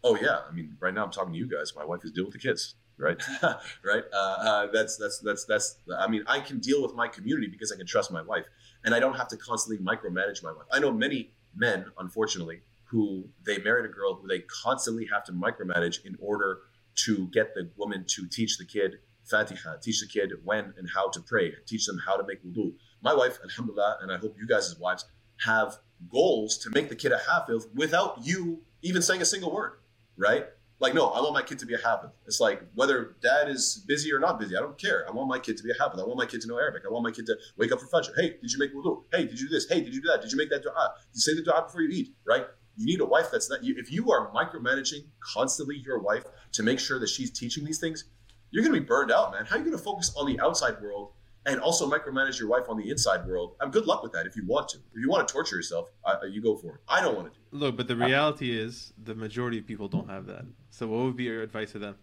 [0.03, 1.73] Oh yeah, I mean, right now I'm talking to you guys.
[1.75, 3.21] My wife is dealing with the kids, right?
[3.83, 4.03] right?
[4.13, 5.77] Uh, uh, that's that's that's that's.
[5.97, 8.45] I mean, I can deal with my community because I can trust my wife,
[8.83, 10.67] and I don't have to constantly micromanage my wife.
[10.71, 15.31] I know many men, unfortunately, who they married a girl who they constantly have to
[15.31, 16.59] micromanage in order
[16.93, 18.99] to get the woman to teach the kid
[19.29, 22.73] Fatiha, teach the kid when and how to pray, teach them how to make wudu.
[23.01, 25.05] My wife, alhamdulillah, and I hope you guys as wives
[25.45, 25.77] have
[26.11, 29.73] goals to make the kid a hafiz without you even saying a single word,
[30.17, 30.47] right?
[30.81, 32.09] Like, no, I want my kid to be a hafiz.
[32.25, 35.05] It's like whether dad is busy or not busy, I don't care.
[35.07, 35.99] I want my kid to be a hafiz.
[36.01, 36.81] I want my kid to know Arabic.
[36.87, 38.09] I want my kid to wake up for fajr.
[38.15, 39.03] Hey, did you make wudu?
[39.13, 39.69] Hey, did you do this?
[39.69, 40.23] Hey, did you do that?
[40.23, 40.95] Did you make that dua?
[41.13, 42.15] You say the dua before you eat?
[42.25, 42.45] Right?
[42.77, 43.63] You need a wife that's not.
[43.63, 46.23] you, If you are micromanaging constantly your wife
[46.53, 48.05] to make sure that she's teaching these things,
[48.49, 49.45] you're going to be burned out, man.
[49.45, 51.11] How are you going to focus on the outside world
[51.45, 53.55] and also micromanage your wife on the inside world.
[53.59, 54.77] I'm good luck with that if you want to.
[54.77, 56.81] If you want to torture yourself, uh, you go for it.
[56.87, 57.57] I don't want to do it.
[57.57, 60.45] Look, but the reality is the majority of people don't have that.
[60.69, 61.95] So what would be your advice to them?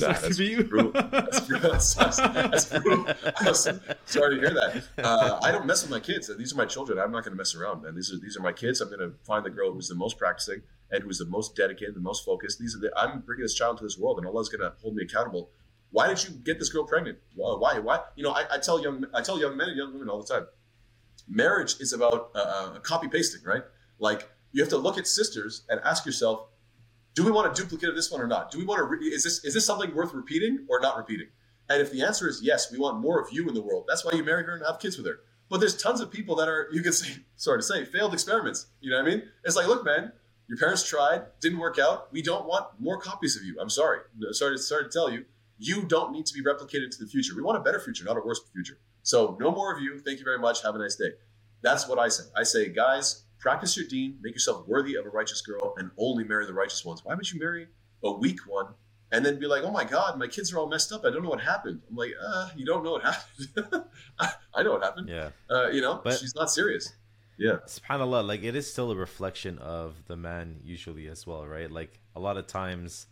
[0.00, 0.92] Nah, that's, brutal.
[0.92, 1.70] That's brutal.
[1.70, 3.06] That's, that's brutal.
[4.04, 4.84] sorry to hear that.
[4.98, 6.30] Uh, I don't mess with my kids.
[6.36, 6.98] These are my children.
[6.98, 7.94] I'm not going to mess around, man.
[7.94, 8.80] These are these are my kids.
[8.80, 11.94] I'm going to find the girl who's the most practicing and who's the most dedicated,
[11.94, 12.58] the most focused.
[12.58, 14.94] These are the, I'm bringing this child to this world, and Allah's going to hold
[14.94, 15.50] me accountable
[15.90, 17.18] why did you get this girl pregnant?
[17.34, 17.78] Why?
[17.78, 18.00] Why?
[18.14, 20.32] You know, I, I tell young I tell young men and young women all the
[20.32, 20.46] time.
[21.28, 23.62] Marriage is about uh, uh copy pasting, right?
[23.98, 26.46] Like you have to look at sisters and ask yourself,
[27.14, 28.50] do we want a duplicate of this one or not?
[28.50, 28.84] Do we want to?
[28.84, 31.28] Re- is this is this something worth repeating or not repeating?
[31.70, 33.84] And if the answer is yes, we want more of you in the world.
[33.88, 35.20] That's why you marry her and have kids with her.
[35.50, 38.66] But there's tons of people that are you can say sorry to say failed experiments.
[38.80, 39.22] You know what I mean?
[39.44, 40.12] It's like, look, man,
[40.48, 42.12] your parents tried, didn't work out.
[42.12, 43.56] We don't want more copies of you.
[43.60, 44.00] I'm sorry.
[44.32, 45.24] Sorry sorry to tell you
[45.58, 47.34] you don't need to be replicated into the future.
[47.34, 48.78] We want a better future, not a worse future.
[49.02, 49.98] So no more of you.
[49.98, 50.62] Thank you very much.
[50.62, 51.10] Have a nice day.
[51.62, 52.24] That's what I say.
[52.36, 56.24] I say, guys, practice your deen, make yourself worthy of a righteous girl, and only
[56.24, 57.04] marry the righteous ones.
[57.04, 57.66] Why would you marry
[58.04, 58.66] a weak one
[59.10, 61.04] and then be like, oh my God, my kids are all messed up.
[61.04, 61.80] I don't know what happened.
[61.88, 63.84] I'm like, uh, you don't know what happened.
[64.54, 65.08] I know what happened.
[65.08, 65.30] Yeah.
[65.50, 66.92] Uh, you know, but she's not serious.
[67.38, 67.58] Yeah.
[67.66, 71.70] SubhanAllah, like it is still a reflection of the man usually as well, right?
[71.70, 73.06] Like a lot of times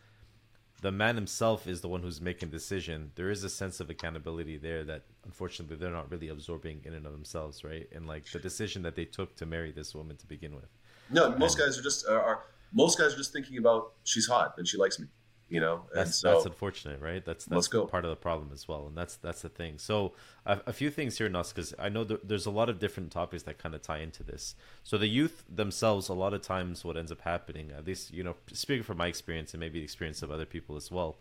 [0.82, 3.88] the man himself is the one who's making the decision, there is a sense of
[3.90, 7.88] accountability there that unfortunately they're not really absorbing in and of themselves, right?
[7.94, 10.68] And like the decision that they took to marry this woman to begin with.
[11.10, 14.54] No, most and, guys are just are most guys are just thinking about she's hot
[14.58, 15.06] and she likes me
[15.48, 17.24] you know that's so, that's unfortunate right?
[17.24, 19.78] That's that's part of the problem as well and that's that's the thing.
[19.78, 20.12] So
[20.44, 23.12] a, a few things here Nas because i know th- there's a lot of different
[23.12, 24.54] topics that kind of tie into this.
[24.82, 28.24] So the youth themselves a lot of times what ends up happening at least you
[28.24, 31.16] know speaking from my experience and maybe the experience of other people as well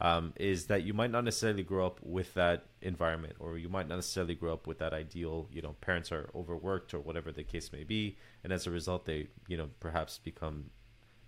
[0.00, 3.88] um, is that you might not necessarily grow up with that environment or you might
[3.88, 7.42] not necessarily grow up with that ideal you know parents are overworked or whatever the
[7.42, 10.70] case may be and as a result they you know perhaps become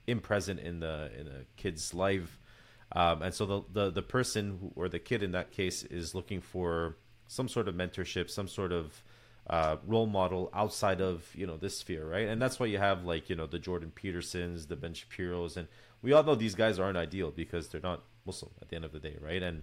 [0.06, 2.38] impresent in the in a kid's life
[2.92, 6.40] um, and so the, the the person or the kid in that case is looking
[6.40, 6.96] for
[7.28, 9.02] some sort of mentorship, some sort of
[9.48, 12.28] uh, role model outside of you know this sphere, right?
[12.28, 15.68] And that's why you have like you know the Jordan Petersons, the Ben Shapiro's, and
[16.02, 18.92] we all know these guys aren't ideal because they're not Muslim at the end of
[18.92, 19.42] the day, right?
[19.42, 19.62] And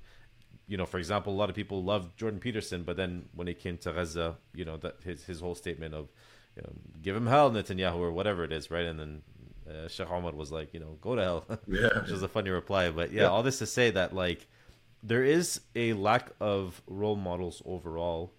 [0.68, 3.60] you know, for example, a lot of people love Jordan Peterson, but then when it
[3.60, 6.10] came to Gaza, you know, that his his whole statement of
[6.56, 8.86] you know, give him hell, Netanyahu, or whatever it is, right?
[8.86, 9.22] And then
[9.70, 12.02] uh, Sheikh Omar was like, you know, go to hell, yeah.
[12.02, 12.90] which is a funny reply.
[12.90, 14.48] But yeah, yeah, all this to say that like
[15.04, 18.34] there is a lack of role models overall,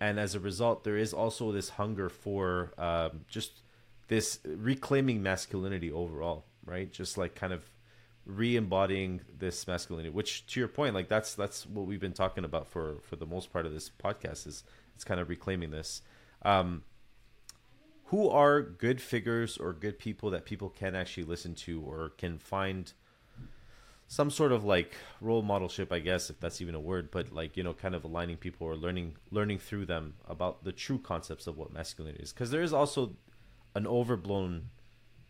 [0.00, 3.62] and as a result, there is also this hunger for um, just
[4.08, 6.92] this reclaiming masculinity overall, right?
[6.92, 7.68] Just like kind of
[8.26, 12.66] re-embodying this masculinity which to your point like that's that's what we've been talking about
[12.66, 14.64] for for the most part of this podcast is
[14.96, 16.02] it's kind of reclaiming this
[16.42, 16.82] um
[18.06, 22.38] who are good figures or good people that people can actually listen to or can
[22.38, 22.92] find
[24.08, 27.56] some sort of like role modelship i guess if that's even a word but like
[27.56, 31.46] you know kind of aligning people or learning learning through them about the true concepts
[31.46, 32.32] of what masculinity is.
[32.32, 33.16] Because there is also
[33.74, 34.70] an overblown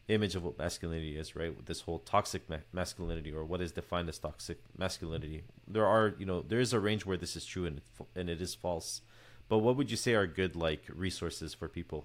[0.08, 1.56] image of what masculinity is right?
[1.56, 5.42] With this whole toxic ma- masculinity or what is defined as toxic masculinity.
[5.66, 7.80] There are you know there is a range where this is true and
[8.14, 9.00] and it is false.
[9.48, 12.04] But what would you say are good like resources for people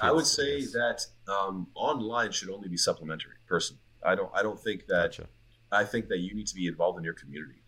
[0.00, 3.34] I would say that um, online should only be supplementary.
[3.46, 4.30] Person, I don't.
[4.34, 5.12] I don't think that.
[5.12, 5.26] Gotcha.
[5.70, 7.62] I think that you need to be involved in your community.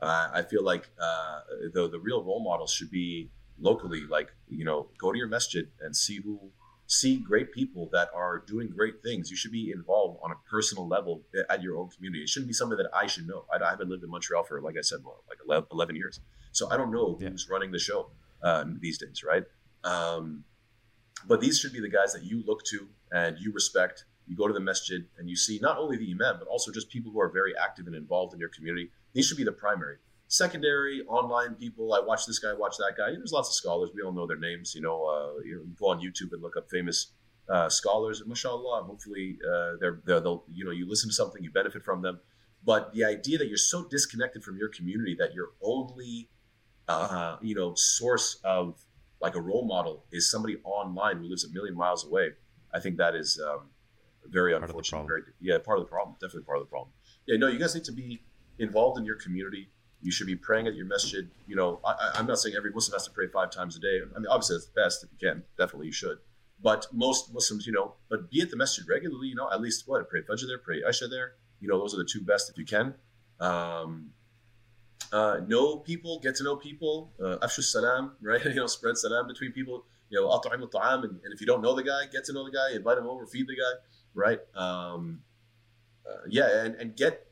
[0.00, 1.40] Uh, I feel like uh,
[1.72, 4.02] the the real role models should be locally.
[4.08, 6.50] Like you know, go to your masjid and see who
[6.90, 9.30] see great people that are doing great things.
[9.30, 12.24] You should be involved on a personal level at your own community.
[12.24, 13.44] It shouldn't be something that I should know.
[13.52, 16.18] I, I haven't lived in Montreal for, like I said, well, like 11 years.
[16.50, 17.54] So I don't know who's yeah.
[17.54, 18.10] running the show
[18.42, 19.44] uh, these days, right?
[19.84, 20.42] Um,
[21.26, 24.04] but these should be the guys that you look to and you respect.
[24.26, 26.88] You go to the masjid and you see not only the imam, but also just
[26.88, 28.90] people who are very active and involved in your community.
[29.12, 29.96] These should be the primary.
[30.28, 31.92] Secondary, online people.
[31.92, 33.10] I watch this guy, watch that guy.
[33.10, 33.90] There's lots of scholars.
[33.92, 34.74] We all know their names.
[34.74, 37.12] You know, uh, you go on YouTube and look up famous
[37.48, 38.20] uh, scholars.
[38.20, 41.82] And mashallah, hopefully uh, they're, they're they'll you know you listen to something, you benefit
[41.82, 42.20] from them.
[42.64, 46.28] But the idea that you're so disconnected from your community that your only
[46.86, 48.78] uh, you know source of
[49.20, 52.30] like a role model is somebody online who lives a million miles away.
[52.72, 53.68] I think that is um,
[54.26, 55.06] very Part unfortunate.
[55.06, 56.16] Very, yeah, part of the problem.
[56.20, 56.92] Definitely part of the problem.
[57.26, 58.22] Yeah, no, you guys need to be
[58.58, 59.70] involved in your community.
[60.02, 61.28] You should be praying at your masjid.
[61.46, 64.00] You know, I, I'm not saying every Muslim has to pray five times a day.
[64.02, 65.42] I mean, obviously that's the best if you can.
[65.58, 66.18] Definitely you should.
[66.62, 69.28] But most Muslims, you know, but be at the masjid regularly.
[69.28, 71.32] You know, at least what pray Fajr there, pray Isha there.
[71.60, 72.94] You know, those are the two best if you can.
[73.40, 74.10] Um,
[75.12, 77.12] uh, know people, get to know people.
[77.20, 78.44] Uh, afshu salam, right?
[78.44, 79.84] You know, spread salam between people.
[80.08, 82.44] You know, at'im al-ta'am, and, and if you don't know the guy, get to know
[82.44, 83.72] the guy, invite him over, feed the guy,
[84.14, 84.40] right?
[84.56, 85.20] Um,
[86.08, 87.26] uh, yeah, and, and get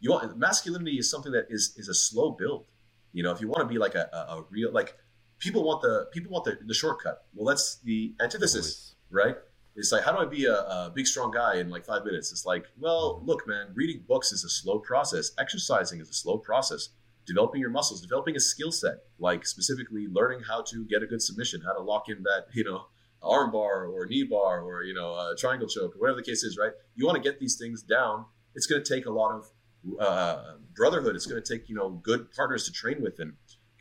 [0.00, 2.66] you want masculinity is something that is is a slow build.
[3.12, 4.96] You know, if you want to be like a, a, a real like
[5.38, 7.24] people want the people want the, the shortcut.
[7.34, 9.36] Well, that's the antithesis right?
[9.74, 12.30] It's like, how do I be a, a big, strong guy in like five minutes?
[12.30, 15.32] It's like, well, look, man, reading books is a slow process.
[15.38, 16.90] Exercising is a slow process.
[17.24, 21.22] Developing your muscles, developing a skill set, like specifically learning how to get a good
[21.22, 22.86] submission, how to lock in that, you know,
[23.22, 26.42] arm bar or knee bar or, you know, a triangle choke or whatever the case
[26.42, 26.72] is, right?
[26.96, 28.26] You want to get these things down.
[28.54, 31.14] It's going to take a lot of uh, brotherhood.
[31.14, 33.34] It's going to take, you know, good partners to train with and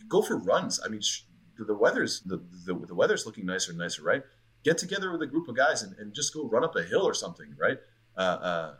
[0.07, 0.79] go for runs.
[0.85, 1.23] I mean, sh-
[1.57, 4.23] the weather's the, the, the weather's looking nicer and nicer, right?
[4.63, 7.07] Get together with a group of guys and, and just go run up a hill
[7.07, 7.77] or something, right?
[8.17, 8.73] Uh, uh,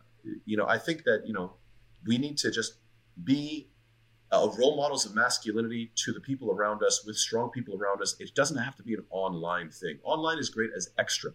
[0.46, 1.54] you know, I think that you know
[2.06, 2.76] we need to just
[3.24, 3.70] be
[4.32, 8.16] uh, role models of masculinity to the people around us with strong people around us.
[8.20, 9.98] It doesn't have to be an online thing.
[10.04, 11.32] Online is great as extra,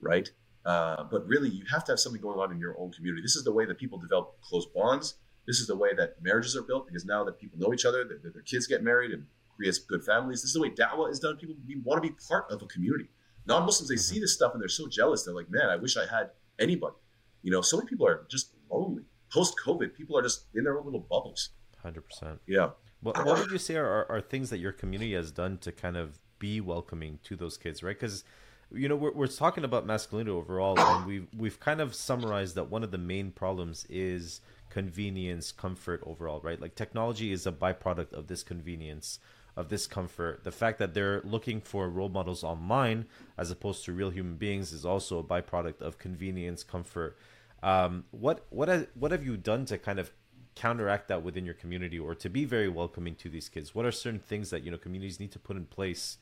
[0.00, 0.28] right?
[0.64, 3.22] Uh, but really, you have to have something going on in your own community.
[3.22, 5.16] This is the way that people develop close bonds.
[5.46, 8.02] This is the way that marriages are built because now that people know each other,
[8.04, 9.26] that their kids get married and
[9.56, 10.40] creates good families.
[10.40, 11.36] This is the way da'wah is done.
[11.36, 13.10] People want to be part of a community
[13.46, 14.14] non-muslims they mm-hmm.
[14.14, 16.94] see this stuff and they're so jealous they're like man i wish i had anybody
[17.42, 20.78] you know so many people are just lonely post covid people are just in their
[20.78, 21.50] own little bubbles
[21.84, 22.38] 100%.
[22.46, 22.70] yeah
[23.04, 25.70] What, what would you say are, are, are things that your community has done to
[25.72, 27.98] kind of be welcoming to those kids, right?
[27.98, 28.24] Because,
[28.72, 32.70] you know, we're, we're talking about masculinity overall, and we've, we've kind of summarized that
[32.70, 34.40] one of the main problems is
[34.70, 36.60] convenience, comfort overall, right?
[36.60, 39.18] Like technology is a byproduct of this convenience,
[39.56, 40.44] of discomfort.
[40.44, 43.06] The fact that they're looking for role models online
[43.38, 47.16] as opposed to real human beings is also a byproduct of convenience, comfort.
[47.62, 50.12] Um, what what has, what have you done to kind of
[50.54, 53.90] counteract that within your community or to be very welcoming to these kids what are
[53.90, 56.18] certain things that you know communities need to put in place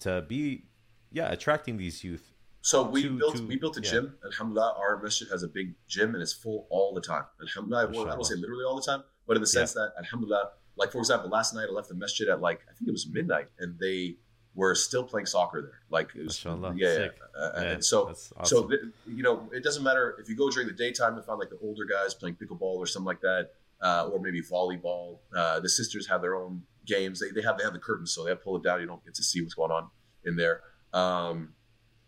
[0.00, 0.64] to be
[1.12, 3.90] yeah attracting these youth so we To- built to- we built a yeah.
[3.90, 7.88] gym alhamdulillah our masjid has a big gym and it's full all the time alhamdulillah
[8.10, 10.98] i don't say literally all the time but in the sense that alhamdulillah like for
[10.98, 13.78] example last night i left the masjid at like i think it was midnight and
[13.78, 14.16] they
[14.54, 16.38] were still playing soccer there like it was
[16.76, 17.08] yeah, yeah.
[17.38, 18.68] Uh, Yeah, and so that's So
[19.06, 21.58] you know, it doesn't matter if you go during the daytime and find like the
[21.62, 23.50] older guys playing pickleball or something like that,
[23.80, 25.18] uh, or maybe volleyball.
[25.34, 27.20] Uh, the sisters have their own games.
[27.20, 28.80] They, they have they have the curtains, so they have to pull it down.
[28.80, 29.88] You don't get to see what's going on
[30.24, 30.62] in there.
[30.92, 31.54] Um,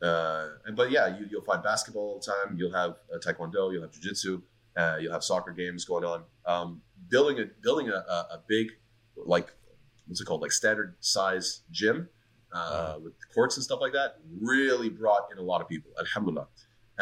[0.03, 2.57] uh, and but yeah, you, you'll find basketball all the time.
[2.59, 3.73] You'll have uh, taekwondo.
[3.73, 4.43] You'll have jujitsu.
[4.77, 6.23] Uh, you'll have soccer games going on.
[6.47, 8.69] Um, building a building a, a, big
[9.17, 9.53] like
[10.07, 12.09] what's it called like standard size gym
[12.53, 15.91] uh, with courts and stuff like that really brought in a lot of people.
[15.99, 16.47] Alhamdulillah.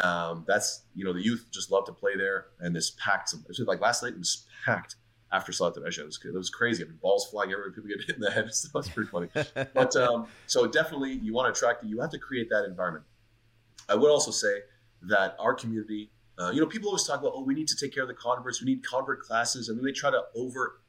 [0.03, 3.29] Um, that's you know the youth just love to play there, and this packed.
[3.29, 4.95] Some, like last night it was packed
[5.31, 6.01] after Salat al Isha.
[6.01, 6.83] It was, it was crazy.
[6.83, 8.53] I mean, balls flying everywhere, people get hit in the head.
[8.53, 9.29] So that's pretty funny.
[9.73, 11.89] But um, so definitely, you want to attract it.
[11.89, 13.05] You have to create that environment.
[13.87, 14.59] I would also say
[15.03, 17.93] that our community, uh, you know, people always talk about, oh, we need to take
[17.93, 18.61] care of the converts.
[18.61, 20.79] We need convert classes, and then they try to over,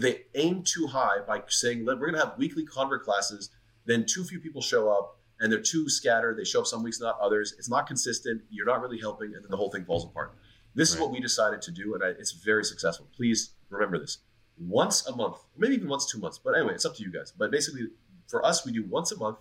[0.00, 3.50] they aim too high by saying, we're going to have weekly convert classes.
[3.84, 6.36] Then too few people show up, and they're too scattered.
[6.38, 7.54] They show up some weeks, not others.
[7.58, 8.42] It's not consistent.
[8.50, 10.34] You're not really helping, and then the whole thing falls apart.
[10.74, 13.06] This is what we decided to do, and I, it's very successful.
[13.16, 14.18] Please remember this:
[14.58, 16.38] once a month, maybe even once two months.
[16.38, 17.32] But anyway, it's up to you guys.
[17.36, 17.88] But basically,
[18.26, 19.38] for us, we do once a month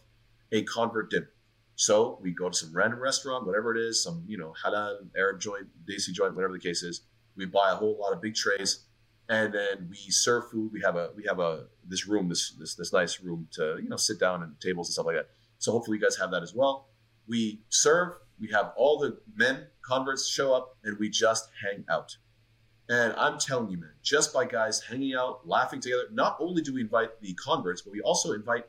[0.51, 1.29] a convert dinner.
[1.75, 5.39] So we go to some random restaurant, whatever it is, some you know halal Arab
[5.39, 7.01] joint, desi joint, whatever the case is.
[7.35, 8.85] We buy a whole lot of big trays,
[9.27, 10.71] and then we serve food.
[10.71, 13.89] We have a we have a this room, this this this nice room to you
[13.89, 15.29] know sit down and tables and stuff like that.
[15.57, 16.89] So hopefully you guys have that as well.
[17.27, 18.13] We serve.
[18.39, 22.15] We have all the men converts show up, and we just hang out.
[22.87, 26.73] And I'm telling you, man, just by guys hanging out, laughing together, not only do
[26.73, 28.65] we invite the converts, but we also invite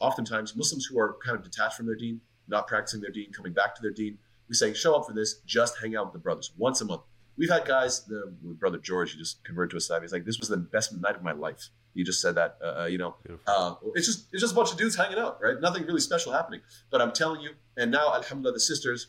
[0.00, 3.52] oftentimes Muslims who are kind of detached from their deen, not practicing their deen, coming
[3.52, 4.18] back to their deen.
[4.48, 7.02] We say, show up for this, just hang out with the brothers once a month.
[7.36, 8.04] we've had guys.
[8.04, 10.02] The brother George, he just converted to a Islam.
[10.02, 11.68] He's like, this was the best night of my life.
[11.94, 12.56] He just said that.
[12.62, 13.16] Uh, uh you know,
[13.46, 15.60] uh, it's just it's just a bunch of dudes hanging out, right?
[15.60, 16.60] Nothing really special happening.
[16.90, 19.08] But I'm telling you, and now Alhamdulillah, the sisters.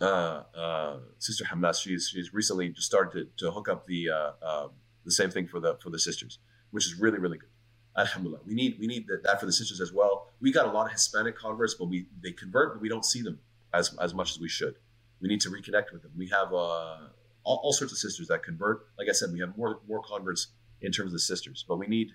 [0.00, 4.32] Uh, uh, Sister Hamas, she's she's recently just started to, to hook up the uh,
[4.42, 4.68] uh,
[5.04, 6.38] the same thing for the for the sisters,
[6.70, 7.50] which is really really good.
[7.96, 10.32] Alhamdulillah, we need we need that for the sisters as well.
[10.40, 13.22] We got a lot of Hispanic converts, but we they convert, but we don't see
[13.22, 13.38] them
[13.72, 14.76] as as much as we should.
[15.20, 16.12] We need to reconnect with them.
[16.16, 17.08] We have uh,
[17.44, 18.86] all, all sorts of sisters that convert.
[18.98, 20.48] Like I said, we have more more converts
[20.80, 22.10] in terms of the sisters, but we need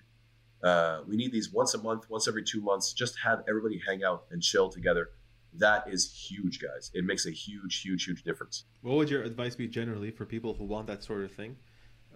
[0.62, 2.92] uh, we need these once a month, once every two months.
[2.92, 5.10] Just have everybody hang out and chill together.
[5.54, 6.90] That is huge, guys.
[6.94, 8.64] It makes a huge, huge, huge difference.
[8.82, 11.56] What would your advice be generally for people who want that sort of thing?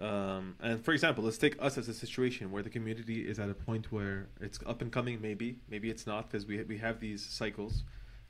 [0.01, 3.49] Um, and for example, let's take us as a situation where the community is at
[3.49, 5.21] a point where it's up and coming.
[5.21, 7.85] Maybe, maybe it's not because we we have these cycles,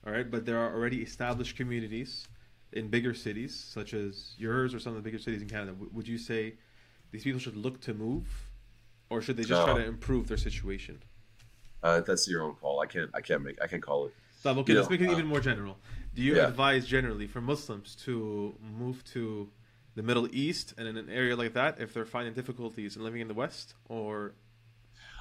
[0.07, 0.31] all right.
[0.31, 2.28] But there are already established communities
[2.73, 5.73] in bigger cities, such as yours or some of the bigger cities in Canada.
[5.73, 6.55] W- would you say
[7.12, 8.27] these people should look to move,
[9.09, 9.73] or should they just no.
[9.73, 11.03] try to improve their situation?
[11.82, 12.81] Uh, that's your own call.
[12.81, 13.11] I can't.
[13.15, 13.61] I can't make.
[13.62, 14.15] I can't call it.
[14.43, 15.78] So, okay, you let's know, make it uh, even more general.
[16.15, 16.49] Do you yeah.
[16.49, 19.49] advise generally for Muslims to move to
[19.94, 23.20] the Middle East and in an area like that if they're finding difficulties in living
[23.20, 24.34] in the West, or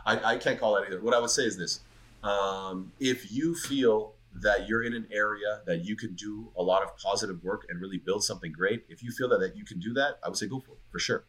[0.05, 1.01] I, I can't call that either.
[1.01, 1.81] What I would say is this:
[2.23, 6.81] um, if you feel that you're in an area that you can do a lot
[6.81, 9.79] of positive work and really build something great, if you feel that, that you can
[9.79, 11.25] do that, I would say go for it for sure.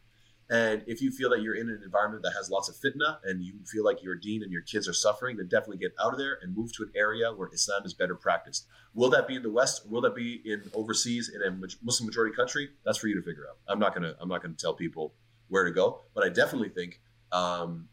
[0.49, 3.43] And if you feel that you're in an environment that has lots of fitna and
[3.43, 6.19] you feel like your deen and your kids are suffering, then definitely get out of
[6.19, 8.67] there and move to an area where Islam is better practiced.
[8.93, 9.89] Will that be in the West?
[9.89, 11.49] Will that be in overseas in a
[11.83, 12.69] Muslim majority country?
[12.85, 13.57] That's for you to figure out.
[13.67, 15.15] I'm not gonna I'm not gonna tell people
[15.47, 17.01] where to go, but I definitely think
[17.31, 17.87] um,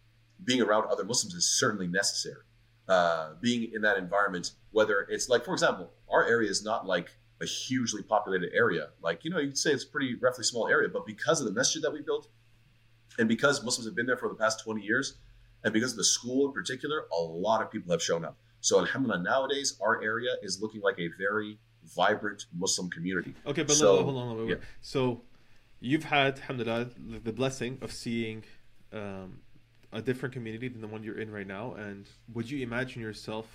[0.45, 2.45] being around other Muslims is certainly necessary.
[2.89, 7.11] Uh, being in that environment, whether it's like, for example, our area is not like
[7.41, 8.89] a hugely populated area.
[9.01, 11.53] Like, you know, you'd say it's a pretty roughly small area, but because of the
[11.53, 12.29] masjid that we built,
[13.19, 15.15] and because Muslims have been there for the past 20 years,
[15.65, 18.37] and because of the school in particular, a lot of people have shown up.
[18.61, 21.59] So, alhamdulillah, nowadays our area is looking like a very
[21.95, 23.35] vibrant Muslim community.
[23.47, 24.57] Okay, but so, hold on, hold on, yeah.
[24.81, 25.23] So,
[25.81, 26.91] you've had, alhamdulillah,
[27.25, 28.45] the blessing of seeing
[28.93, 29.41] um,
[29.93, 31.75] a different community than the one you're in right now.
[31.75, 33.47] And would you imagine yourself?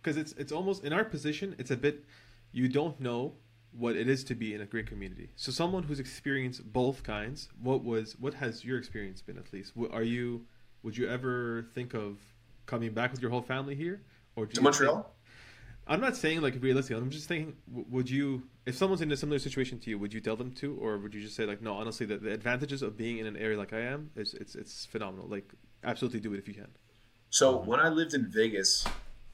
[0.00, 2.04] Because it's it's almost in our position, it's a bit.
[2.50, 3.34] You don't know
[3.76, 5.30] what it is to be in a great community.
[5.36, 9.72] So someone who's experienced both kinds, what was what has your experience been at least?
[9.90, 10.46] Are you
[10.82, 12.18] would you ever think of
[12.66, 14.02] coming back with your whole family here
[14.36, 14.94] or to Montreal?
[14.94, 15.06] Think,
[15.86, 16.96] I'm not saying like realistic.
[16.96, 20.20] I'm just thinking, would you, if someone's in a similar situation to you, would you
[20.20, 22.96] tell them to, or would you just say like, no, honestly, the, the advantages of
[22.96, 25.26] being in an area like I am is it's it's phenomenal.
[25.26, 26.68] Like, absolutely do it if you can.
[27.30, 28.86] So when I lived in Vegas,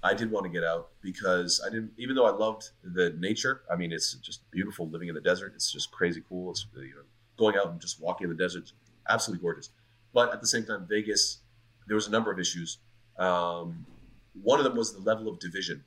[0.02, 3.62] I did want to get out because I didn't, even though I loved the nature.
[3.70, 5.52] I mean, it's just beautiful living in the desert.
[5.56, 6.52] It's just crazy cool.
[6.52, 7.02] It's you know,
[7.36, 8.72] going out and just walking in the desert,
[9.08, 9.70] absolutely gorgeous.
[10.12, 11.38] But at the same time, Vegas,
[11.86, 12.78] there was a number of issues.
[13.18, 13.84] Um,
[14.42, 15.84] one of them was the level of division.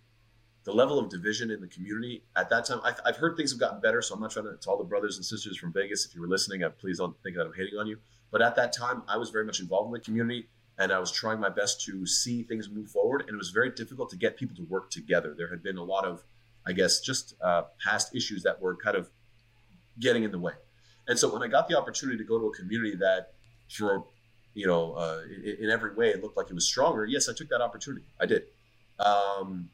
[0.63, 3.59] The level of division in the community at that time, I, have heard things have
[3.59, 4.01] gotten better.
[4.01, 6.21] So I'm not trying to, to all the brothers and sisters from Vegas, if you
[6.21, 7.97] were listening, I, please don't think that I'm hating on you.
[8.29, 10.47] But at that time, I was very much involved in the community
[10.77, 13.22] and I was trying my best to see things move forward.
[13.22, 15.35] And it was very difficult to get people to work together.
[15.38, 16.23] There had been a lot of,
[16.65, 19.10] I guess, just uh, past issues that were kind of
[19.99, 20.53] getting in the way.
[21.07, 23.34] And so when I got the opportunity to go to a community that,
[23.69, 24.06] for
[24.53, 27.34] you know, uh, in, in, every way it looked like it was stronger, yes, I
[27.34, 28.06] took that opportunity.
[28.19, 28.43] I did.
[28.99, 29.69] Um,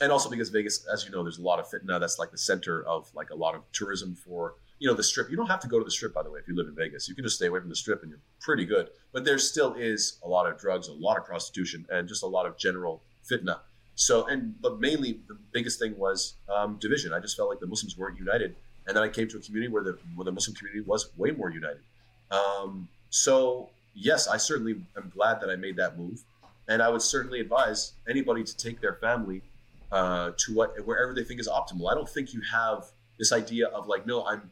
[0.00, 1.98] and also because Vegas, as you know, there's a lot of fitna.
[1.98, 5.30] That's like the center of like a lot of tourism for you know the strip
[5.30, 6.74] you don't have to go to the strip by the way if you live in
[6.74, 7.08] vegas.
[7.08, 8.90] You can just stay away from the strip and you're pretty good.
[9.12, 12.26] But there still is a lot of drugs a lot of prostitution and just a
[12.26, 13.58] lot of general fitna.
[13.94, 17.12] So and but mainly the biggest thing was um, division.
[17.12, 18.56] I just felt like the muslims weren't united.
[18.86, 21.30] And then i came to a community where the where the muslim community was way
[21.30, 21.82] more united.
[22.30, 26.22] Um, so yes i certainly am glad that i made that move.
[26.68, 29.42] And i would certainly advise anybody to take their family
[29.90, 31.90] uh, to what wherever they think is optimal.
[31.90, 32.84] I don't think you have
[33.18, 34.50] this idea of like no i'm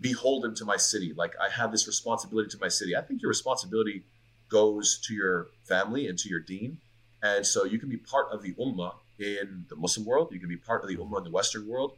[0.00, 1.12] beholden to my city.
[1.16, 2.96] Like I have this responsibility to my city.
[2.96, 4.04] I think your responsibility
[4.48, 6.78] goes to your family and to your deen.
[7.22, 10.30] And so you can be part of the ummah in the Muslim world.
[10.32, 11.96] You can be part of the ummah in the Western world.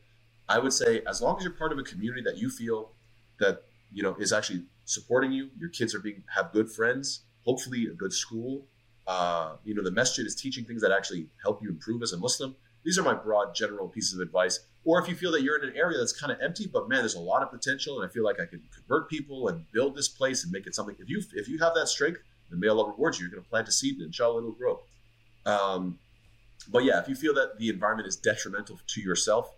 [0.49, 2.91] I would say as long as you're part of a community that you feel
[3.39, 3.63] that
[3.93, 7.95] you know is actually supporting you, your kids are being have good friends, hopefully a
[7.95, 8.67] good school.
[9.07, 12.19] Uh, you know the masjid is teaching things that actually help you improve as a
[12.19, 12.57] Muslim.
[12.85, 14.61] These are my broad general pieces of advice.
[14.85, 17.01] Or if you feel that you're in an area that's kind of empty, but man,
[17.01, 19.95] there's a lot of potential, and I feel like I could convert people and build
[19.95, 20.97] this place and make it something.
[20.99, 23.23] If you if you have that strength, then may Allah reward you.
[23.23, 24.81] You're going to plant a seed, and inshallah, it'll grow.
[25.47, 25.99] Um,
[26.69, 29.55] but yeah, if you feel that the environment is detrimental to yourself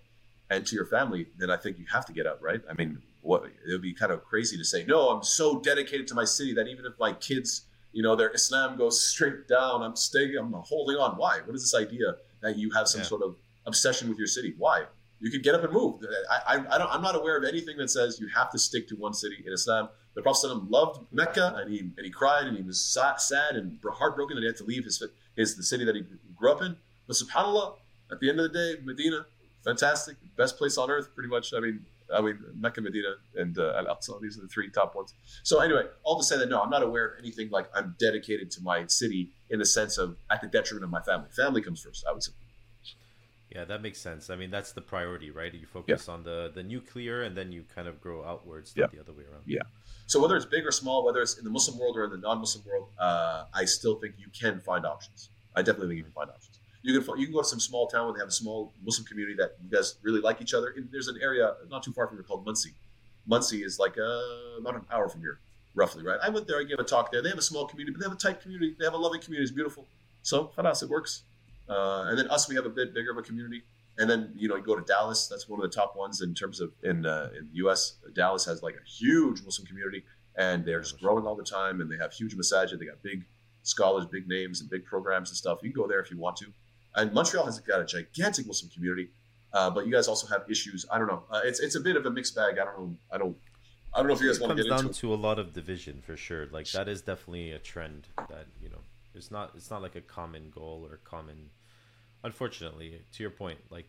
[0.51, 2.43] and to your family, then I think you have to get out.
[2.43, 2.61] Right?
[2.69, 6.07] I mean, what it would be kind of crazy to say, no, I'm so dedicated
[6.09, 9.83] to my city that even if my kids, you know, their Islam goes straight down,
[9.83, 11.17] I'm staying, I'm holding on.
[11.17, 11.41] Why?
[11.45, 13.07] What is this idea that you have some Yeah.
[13.07, 14.55] sort of obsession with your city?
[14.59, 14.85] Why?
[15.21, 16.05] You could get up and move.
[16.31, 18.87] I, I, I don't, I'm not aware of anything that says you have to stick
[18.89, 19.89] to one city in Islam.
[20.15, 24.37] The Prophet loved Mecca and he, and he cried and he was sad and heartbroken
[24.37, 25.03] that he had to leave his,
[25.35, 26.03] his the city that he
[26.37, 26.77] grew up in.
[27.07, 27.77] But subhanAllah,
[28.13, 29.25] at the end of the day, Medina,
[29.65, 31.55] fantastic, best place on earth, pretty much.
[31.55, 34.21] I mean, I mean, Mecca, Medina, and uh, Al Aqsa.
[34.21, 35.13] These are the three top ones.
[35.43, 38.51] So anyway, all to say that no, I'm not aware of anything like I'm dedicated
[38.53, 41.29] to my city in the sense of at the detriment of my family.
[41.37, 42.33] Family comes first, I would say.
[43.55, 44.31] Yeah, that makes sense.
[44.31, 45.53] I mean, that's the priority, right?
[45.55, 48.97] You focus on the the nuclear, and then you kind of grow outwards, not Yeah.
[48.97, 49.45] the other way around.
[49.47, 49.61] Yeah.
[50.07, 52.19] So whether it's big or small, whether it's in the Muslim world or in the
[52.19, 55.31] non-Muslim world, uh, I still think you can find options.
[55.55, 56.54] I definitely think you can find options.
[56.85, 59.07] You can you can go to some small town where they have a small Muslim
[59.07, 60.75] community that you guys really like each other.
[60.77, 62.75] And there's an area not too far from here called Muncie.
[63.27, 65.39] Muncie is like uh, about an hour from here,
[65.75, 66.19] roughly, right?
[66.23, 66.61] I went there.
[66.61, 67.23] I gave a talk there.
[67.23, 68.77] They have a small community, but they have a tight community.
[68.79, 69.45] They have a loving community.
[69.45, 69.87] It's beautiful.
[70.23, 71.23] So khalas, it works.
[71.71, 73.63] Uh, and then us, we have a bit bigger of a community.
[73.97, 75.27] And then you know you go to Dallas.
[75.27, 77.95] That's one of the top ones in terms of in uh, in the U.S.
[78.15, 80.05] Dallas has like a huge Muslim community,
[80.37, 81.81] and they're just growing all the time.
[81.81, 82.79] And they have huge masajid.
[82.79, 83.25] They got big
[83.63, 85.61] scholars, big names, and big programs and stuff.
[85.63, 86.47] You can go there if you want to.
[86.97, 89.09] And Montreal has got a gigantic Muslim community,
[89.53, 90.87] uh, but you guys also have issues.
[90.91, 91.25] I don't know.
[91.31, 92.59] Uh, it's it's a bit of a mixed bag.
[92.59, 92.97] I don't know.
[93.13, 93.37] I don't.
[93.93, 94.91] I don't know if you guys It want to get down into.
[94.91, 94.97] it.
[94.97, 96.47] to a lot of division for sure.
[96.51, 98.81] Like that is definitely a trend that you know.
[99.15, 99.53] It's not.
[99.57, 101.51] It's not like a common goal or common.
[102.23, 103.87] Unfortunately, to your point, like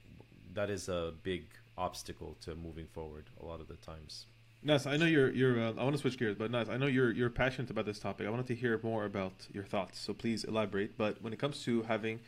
[0.53, 1.45] that is a big
[1.77, 4.25] obstacle to moving forward a lot of the times.
[4.61, 5.59] Nas, I know you're you're.
[5.59, 7.99] Uh, I want to switch gears, but Nas, I know you're you're passionate about this
[7.99, 8.27] topic.
[8.27, 9.99] I wanted to hear more about your thoughts.
[9.99, 10.97] So please elaborate.
[10.97, 12.19] But when it comes to having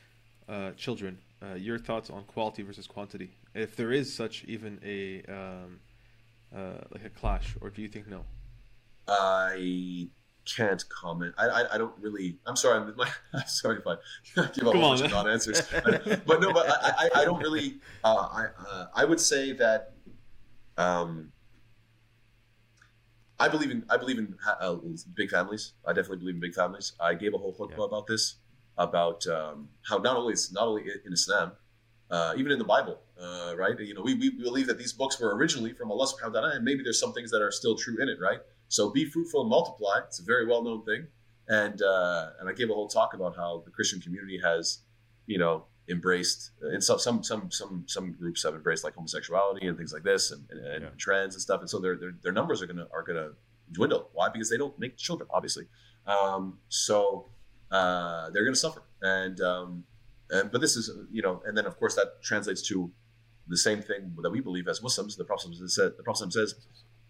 [0.48, 5.24] uh, children, uh, your thoughts on quality versus quantity, if there is such even a
[5.32, 5.80] um,
[6.56, 8.24] uh, like a clash, or do you think no?
[9.08, 10.10] I
[10.46, 11.34] can't comment.
[11.38, 12.38] I, I, I don't really.
[12.46, 12.78] I'm sorry.
[12.80, 13.96] I'm, my, I'm sorry if I
[14.54, 15.62] give Come whole on, bunch of non-answers.
[16.26, 17.80] but no, but I, I, I don't really.
[18.04, 19.94] Uh, I uh, I would say that.
[20.78, 21.32] Um,
[23.40, 24.76] I believe in I believe in uh,
[25.16, 25.74] big families.
[25.86, 26.94] I definitely believe in big families.
[27.00, 27.86] I gave a whole khutbah Yeah.
[27.86, 28.36] about this,
[28.78, 31.52] about um, how not only it's not only in Islam,
[32.10, 33.78] uh, even in the Bible, uh, right?
[33.80, 36.56] You know, we, we believe that these books were originally from Allah Subhanahu wa Taala,
[36.56, 38.40] and maybe there's some things that are still true in it, right?
[38.70, 40.00] So be fruitful and multiply.
[40.06, 41.08] It's a very well known thing,
[41.48, 44.80] and uh, and I gave a whole talk about how the Christian community has,
[45.26, 49.78] you know, embraced and some some some some some groups have embraced like homosexuality and
[49.78, 50.90] things like this and, and, and Yeah.
[50.98, 53.30] trans and stuff, and so their, their their numbers are gonna are gonna
[53.72, 54.10] dwindle.
[54.14, 54.30] Why?
[54.30, 55.66] Because they don't make children, obviously.
[56.06, 57.28] Um, so
[57.72, 58.84] uh, they're going to suffer.
[59.02, 59.84] And, um,
[60.30, 62.92] and but this is you know, and then of course that translates to
[63.48, 65.16] the same thing that we believe as Muslims.
[65.16, 66.56] The Prophet says, the Prophet says,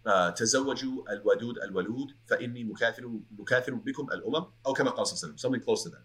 [0.06, 6.04] uh, al-wadud al-walud, bikum al-umam." Something close to that.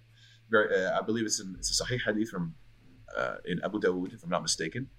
[0.50, 2.56] Very, uh, I believe it's in it's a Sahih hadith from
[3.16, 4.90] uh, in Abu Dawud, if I'm not mistaken,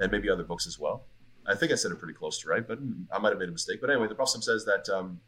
[0.00, 1.06] and maybe other books as well.
[1.46, 2.78] I think I said it pretty close to right, but
[3.12, 3.80] I might have made a mistake.
[3.80, 4.88] But anyway, the Prophet says that.
[4.88, 5.20] Um,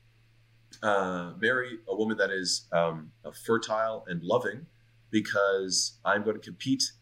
[0.82, 3.12] uh, marry a woman that is um,
[3.44, 4.66] fertile and loving,
[5.10, 6.92] because I'm going to compete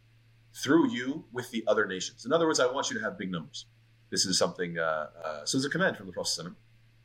[0.54, 2.26] through you with the other nations.
[2.26, 3.66] In other words, I want you to have big numbers.
[4.10, 4.78] This is something.
[4.78, 6.46] Uh, uh, so it's a command from the Prophet.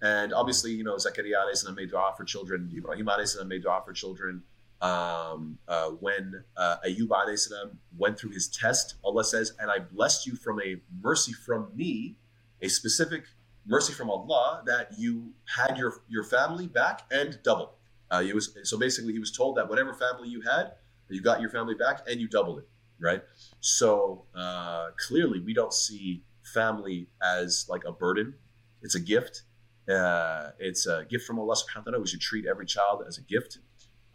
[0.01, 2.71] And obviously, you know, Zakaria salam made dua for children.
[2.75, 4.43] Ibrahim salam made dua for children.
[4.81, 10.27] Um, uh, when uh, alayhi salam went through his test, Allah says, "And I blessed
[10.27, 12.17] you from a mercy from me,
[12.61, 13.23] a specific
[13.65, 17.75] mercy from Allah that you had your your family back and double."
[18.11, 20.73] Uh, he was so basically he was told that whatever family you had,
[21.09, 22.67] you got your family back and you doubled it,
[22.99, 23.21] right?
[23.59, 28.35] So uh, clearly, we don't see family as like a burden;
[28.81, 29.43] it's a gift.
[29.89, 32.01] Uh, it's a gift from Allah Subhanahu wa Taala.
[32.01, 33.59] We should treat every child as a gift.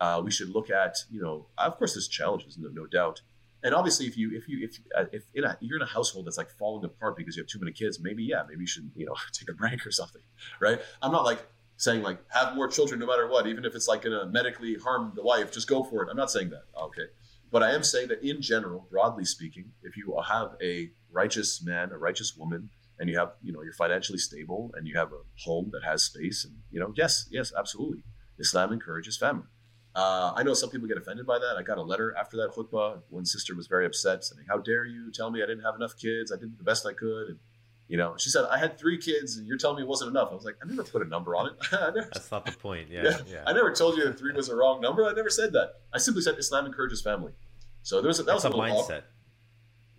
[0.00, 3.20] Uh, we should look at, you know, of course, there's challenges, no, no doubt.
[3.62, 6.26] And obviously, if you if you if uh, if in a, you're in a household
[6.26, 8.90] that's like falling apart because you have too many kids, maybe yeah, maybe you should
[8.94, 10.22] you know take a break or something,
[10.60, 10.80] right?
[11.02, 11.46] I'm not like
[11.76, 15.12] saying like have more children no matter what, even if it's like gonna medically harm
[15.14, 16.08] the wife, just go for it.
[16.10, 17.06] I'm not saying that, okay,
[17.50, 21.90] but I am saying that in general, broadly speaking, if you have a righteous man,
[21.92, 25.20] a righteous woman, and you have you know you're financially stable and you have a
[25.44, 28.04] home that has space, and you know yes, yes, absolutely,
[28.38, 29.44] Islam encourages family.
[29.94, 31.56] Uh, I know some people get offended by that.
[31.58, 33.00] I got a letter after that khutbah.
[33.08, 35.96] One sister was very upset, saying, "How dare you tell me I didn't have enough
[35.96, 36.30] kids?
[36.30, 37.38] I did the best I could." And
[37.88, 40.28] you know, she said, "I had three kids, and you're telling me it wasn't enough."
[40.30, 41.54] I was like, "I never put a number on it.
[41.72, 42.88] Never, That's not the point.
[42.88, 43.18] Yeah, Yeah.
[43.28, 43.42] yeah.
[43.48, 45.04] I never told you that three was a wrong number.
[45.06, 45.80] I never said that.
[45.92, 47.32] I simply said Islam encourages family."
[47.82, 49.02] So there was a, that It's was a a, mindset.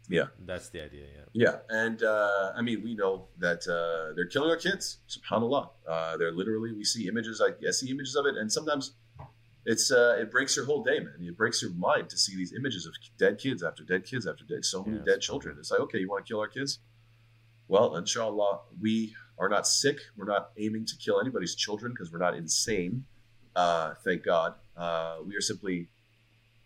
[0.07, 0.25] Yeah.
[0.45, 1.03] That's the idea.
[1.03, 1.17] Yeah.
[1.33, 4.97] Yeah, and uh, I mean, we know that uh, they're killing our kids.
[5.07, 6.73] Subhanallah, uh, they're literally.
[6.73, 7.41] We see images.
[7.41, 8.91] I, I see images of it, and sometimes
[9.65, 11.13] it's uh, it breaks your whole day, man.
[11.19, 14.43] It breaks your mind to see these images of dead kids after dead kids after
[14.43, 15.57] dead, so many Yeah, dead children.
[15.59, 16.79] It's like, okay, you want to kill our kids?
[17.67, 19.97] Well, inshallah, we are not sick.
[20.17, 23.05] We're not aiming to kill anybody's children because we're not insane.
[23.55, 24.55] Uh, thank God.
[24.75, 25.87] Uh, we are simply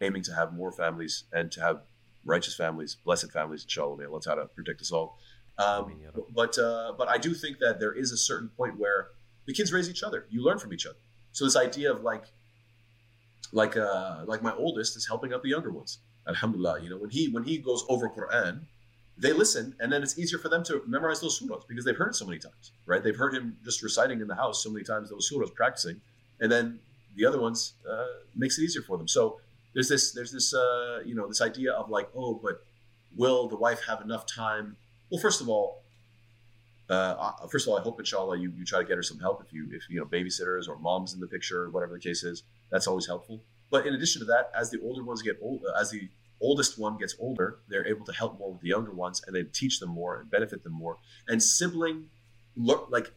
[0.01, 1.81] aiming to have more families and to have
[2.25, 3.97] righteous families, blessed families, inshallah.
[3.97, 5.17] May Allah Ta'ala protect us all.
[5.57, 6.27] Um, Ameen, ya Rabbi.
[6.33, 9.09] but uh, but I do think that there is a certain point where
[9.45, 10.25] the kids raise each other.
[10.29, 10.97] You learn from each other.
[11.31, 12.23] So this idea of like
[13.51, 15.99] like uh like my oldest is helping out the younger ones.
[16.27, 18.61] Alhamdulillah, you know, when he when he goes over Quran,
[19.17, 22.09] they listen and then it's easier for them to memorize those surahs because they've heard
[22.09, 23.03] it so many times, right?
[23.03, 26.01] They've heard him just reciting in the house so many times those surahs practicing,
[26.39, 26.79] and then
[27.15, 28.05] the other ones uh,
[28.35, 29.07] makes it easier for them.
[29.07, 29.39] So
[29.73, 32.65] there's this there's this uh, you know this idea of like oh but
[33.15, 34.75] will the wife have enough time?
[35.09, 35.81] Well, first of all,
[36.89, 39.43] uh, first of all, I hope inshallah you, you try to get her some help
[39.45, 42.43] if you if you know babysitters or moms in the picture, whatever the case is.
[42.71, 43.43] That's always helpful.
[43.71, 46.09] But in addition to that, as the older ones get old, uh, as the
[46.41, 49.43] oldest one gets older, they're able to help more with the younger ones, and they
[49.43, 50.97] teach them more and benefit them more.
[51.27, 52.09] And sibling,
[52.55, 53.11] look like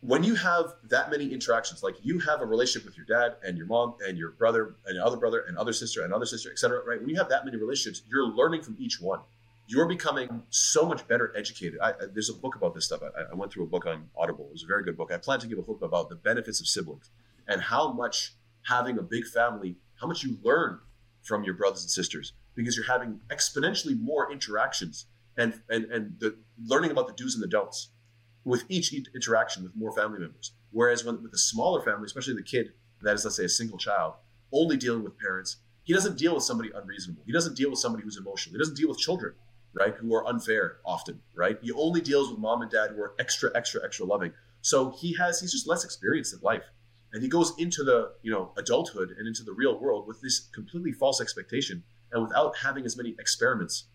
[0.00, 3.56] when you have that many interactions, like you have a relationship with your dad and
[3.58, 6.50] your mom and your brother and your other brother and other sister and other sister,
[6.50, 6.82] etc.
[6.86, 7.00] Right?
[7.00, 9.20] When you have that many relationships, you're learning from each one.
[9.68, 11.80] You're becoming so much better educated.
[11.82, 13.00] I, I- there's a book about this stuff.
[13.02, 14.46] I, I went through a book on Audible.
[14.46, 15.10] It was a very good book.
[15.12, 17.10] I plan to give a book about the benefits of siblings
[17.48, 20.80] and how much having a big family, how much you learn
[21.22, 25.06] from your brothers and sisters because you're having exponentially more interactions
[25.36, 27.90] and and and the learning about the do's and the don'ts
[28.44, 30.52] with each interaction with more family members.
[30.70, 33.76] Whereas when with a smaller family, especially the kid that is, let's say, a single
[33.76, 34.14] child,
[34.52, 37.22] only dealing with parents, he doesn't deal with somebody unreasonable.
[37.26, 38.54] He doesn't deal with somebody who's emotional.
[38.54, 39.34] He doesn't deal with children,
[39.74, 41.58] right, who are unfair often, right?
[41.60, 44.32] He only deals with mom and dad who are extra, extra, extra loving.
[44.62, 46.62] So he has he's just less experienced in life.
[47.16, 50.48] And he goes into the, you know, adulthood and into the real world with this
[50.54, 51.82] completely false expectation
[52.12, 53.86] and without having as many experiments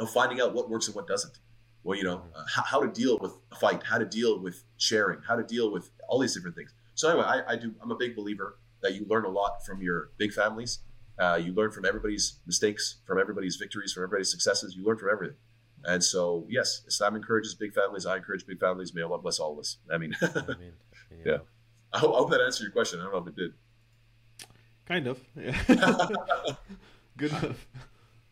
[0.00, 1.38] of finding out what works and what doesn't
[1.86, 4.64] well, you know, uh, how, how to deal with a fight, how to deal with
[4.76, 6.74] sharing, how to deal with all these different things.
[6.94, 7.74] So anyway, I, I do.
[7.80, 10.80] I'm a big believer that you learn a lot from your big families.
[11.16, 14.74] Uh, you learn from everybody's mistakes, from everybody's victories, from everybody's successes.
[14.74, 15.36] You learn from everything.
[15.84, 18.04] And so, yes, Islam encourages big families.
[18.04, 18.92] I encourage big families.
[18.92, 19.76] May Allah bless all of us.
[19.90, 20.26] I mean, I
[20.58, 20.72] mean,
[21.24, 21.38] Yeah.
[21.92, 23.00] I hope, I hope that answered your question.
[23.00, 23.52] I don't know if it did.
[24.86, 25.20] Kind of.
[25.36, 25.56] Yeah.
[27.16, 27.66] Good enough.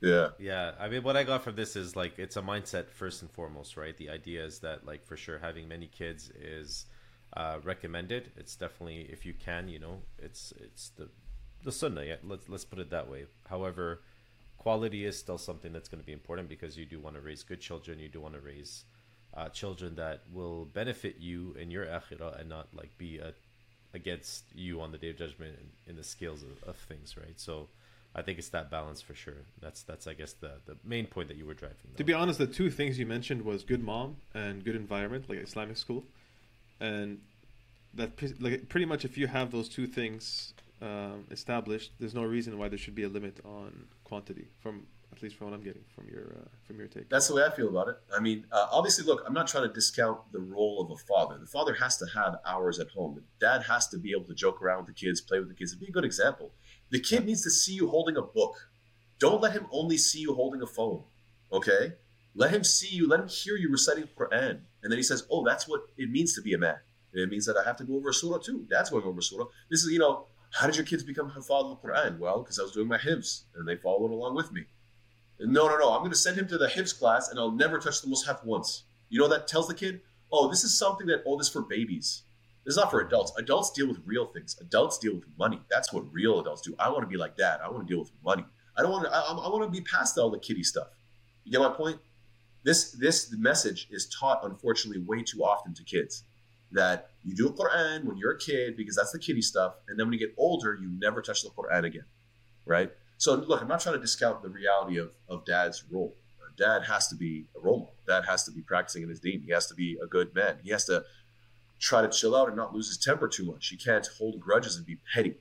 [0.00, 0.28] Yeah.
[0.38, 3.30] Yeah, I mean, what I got from this is like it's a mindset first and
[3.30, 3.96] foremost, right?
[3.96, 6.86] The idea is that like for sure having many kids is
[7.36, 8.32] uh, recommended.
[8.36, 11.08] It's definitely if you can, you know, it's it's the
[11.64, 12.04] the sunnah.
[12.04, 13.24] Yeah, let's let's put it that way.
[13.48, 14.02] However,
[14.58, 17.42] quality is still something that's going to be important because you do want to raise
[17.42, 17.98] good children.
[17.98, 18.84] You do want to raise
[19.34, 23.32] uh, children that will benefit you in your akhirah and not like be a,
[23.94, 25.56] against you on the day of judgment
[25.86, 27.38] in, in the scales of, of things, right?
[27.38, 27.68] So.
[28.16, 29.42] I think it's that balance for sure.
[29.60, 31.78] That's that's I guess the the main point that you were driving.
[31.96, 35.38] To be honest, the two things you mentioned was good mom and good environment, like
[35.42, 36.04] Islamic school,
[36.78, 37.18] and
[37.94, 42.22] that pre- like pretty much if you have those two things um, established, there's no
[42.22, 44.46] reason why there should be a limit on quantity.
[44.60, 47.08] From at least from what I'm getting from your uh, from your take.
[47.08, 47.96] That's the way I feel about it.
[48.14, 51.38] I mean, uh, obviously, look, I'm not trying to discount the role of a father.
[51.38, 53.14] The father has to have hours at home.
[53.14, 55.54] The dad has to be able to joke around with the kids, play with the
[55.54, 56.52] kids, and be a good example.
[56.90, 58.56] The kid needs to see you holding a book.
[59.18, 61.02] Don't let him only see you holding a phone.
[61.52, 61.92] Okay?
[62.34, 64.60] Let him see you, let him hear you reciting Quran.
[64.82, 66.76] And then he says, Oh, that's what it means to be a man.
[67.12, 68.66] It means that I have to go over a surah too.
[68.68, 69.44] Dad's going over a surah.
[69.70, 72.18] This is, you know, how did your kids become hafad of the Quran?
[72.18, 74.64] Well, because I was doing my hifz and they followed along with me.
[75.40, 75.92] No, no, no.
[75.92, 78.44] I'm going to send him to the hifz class and I'll never touch the mushaf
[78.44, 78.84] once.
[79.08, 80.00] You know that tells the kid,
[80.32, 82.22] oh, this is something that, oh, this is for babies.
[82.64, 83.32] This is not for adults.
[83.36, 84.56] Adults deal with real things.
[84.60, 85.60] Adults deal with money.
[85.70, 86.74] That's what real adults do.
[86.78, 87.60] I want to be like that.
[87.60, 88.44] I want to deal with money.
[88.76, 89.14] I don't want to.
[89.14, 90.88] I, I want to be past all the kiddie stuff.
[91.44, 91.98] You get my point?
[92.62, 96.24] This this message is taught unfortunately way too often to kids.
[96.72, 99.98] That you do a Quran when you're a kid because that's the kiddie stuff, and
[99.98, 102.06] then when you get older, you never touch the Quran again,
[102.64, 102.90] right?
[103.18, 106.16] So look, I'm not trying to discount the reality of of dad's role.
[106.56, 107.94] Dad has to be a role model.
[108.06, 109.42] Dad has to be practicing in his deen.
[109.42, 110.58] He has to be a good man.
[110.62, 111.04] He has to
[111.80, 113.68] try to chill out and not lose his temper too much.
[113.68, 115.34] He can't hold grudges and be petty.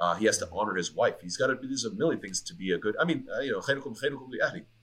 [0.00, 1.14] Uh, he has to honor his wife.
[1.20, 1.56] He's got to.
[1.56, 2.96] Be there's a million things to be a good.
[3.00, 3.60] I mean, uh, you know,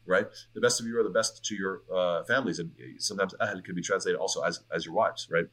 [0.05, 0.26] right?
[0.53, 3.76] The best of you are the best to your uh, families, and sometimes ahl can
[3.76, 5.45] be translated also as as your wives, right?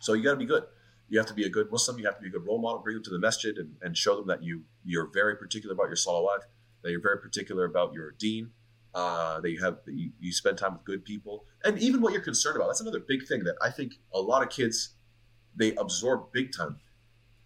[0.00, 0.64] So you got to be good.
[1.12, 1.98] You have to be a good Muslim.
[1.98, 2.78] You have to be a good role model.
[2.78, 5.88] Bring them to the masjid and, and show them that you you're very particular about
[5.88, 6.38] your salawat.
[6.82, 8.50] that you're very particular about your deen,
[8.94, 12.14] uh, that you have that you, you spend time with good people, and even what
[12.14, 12.68] you're concerned about.
[12.68, 14.94] That's another big thing that I think a lot of kids
[15.54, 16.78] they absorb big time.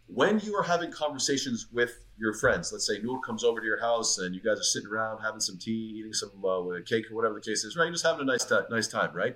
[0.06, 3.80] When you are having conversations with your friends, let's say Noor comes over to your
[3.80, 7.16] house and you guys are sitting around having some tea, eating some uh, cake or
[7.16, 7.86] whatever the case is, right?
[7.86, 9.34] You're just having a nice, t- nice time, right?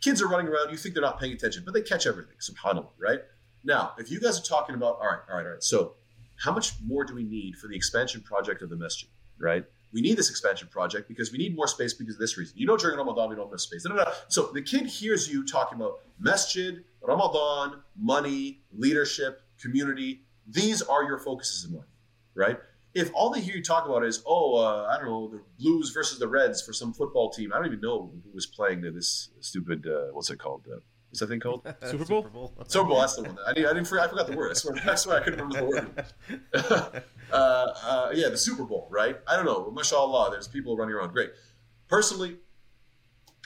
[0.00, 0.70] Kids are running around.
[0.70, 2.36] You think they're not paying attention, but they catch everything.
[2.40, 3.22] Subhanallah, right?
[3.64, 5.62] Now, if you guys are talking about, all right, all right, all right.
[5.62, 5.94] So,
[6.36, 9.08] how much more do we need for the expansion project of the masjid,
[9.38, 9.64] right?
[9.92, 12.56] We need this expansion project because we need more space because of this reason.
[12.56, 13.84] You know, during Ramadan, we don't have space.
[13.84, 14.12] No, no, no.
[14.28, 20.22] So the kid hears you talking about masjid, Ramadan, money, leadership, community.
[20.48, 21.86] These are your focuses in life,
[22.34, 22.58] right?
[22.94, 25.90] If all they hear you talk about is, oh, uh, I don't know, the Blues
[25.90, 27.52] versus the Reds for some football team.
[27.52, 30.66] I don't even know who was playing this stupid, uh, what's it called?
[30.70, 30.80] Uh,
[31.12, 31.62] what's that thing called?
[31.84, 32.22] Super Bowl?
[32.22, 32.54] Super Bowl.
[32.66, 33.00] Super Bowl.
[33.00, 33.36] That's the one.
[33.46, 33.86] I, didn't, I didn't.
[33.86, 34.50] Forget, I forgot the word.
[34.50, 34.74] I swear.
[34.86, 35.20] I swear.
[35.20, 35.66] I couldn't remember the
[36.54, 37.02] word.
[37.32, 38.88] uh, uh, yeah, the Super Bowl.
[38.90, 39.18] Right.
[39.28, 39.70] I don't know.
[39.70, 40.30] Mashallah.
[40.30, 41.12] There's people running around.
[41.12, 41.32] Great.
[41.86, 42.38] Personally,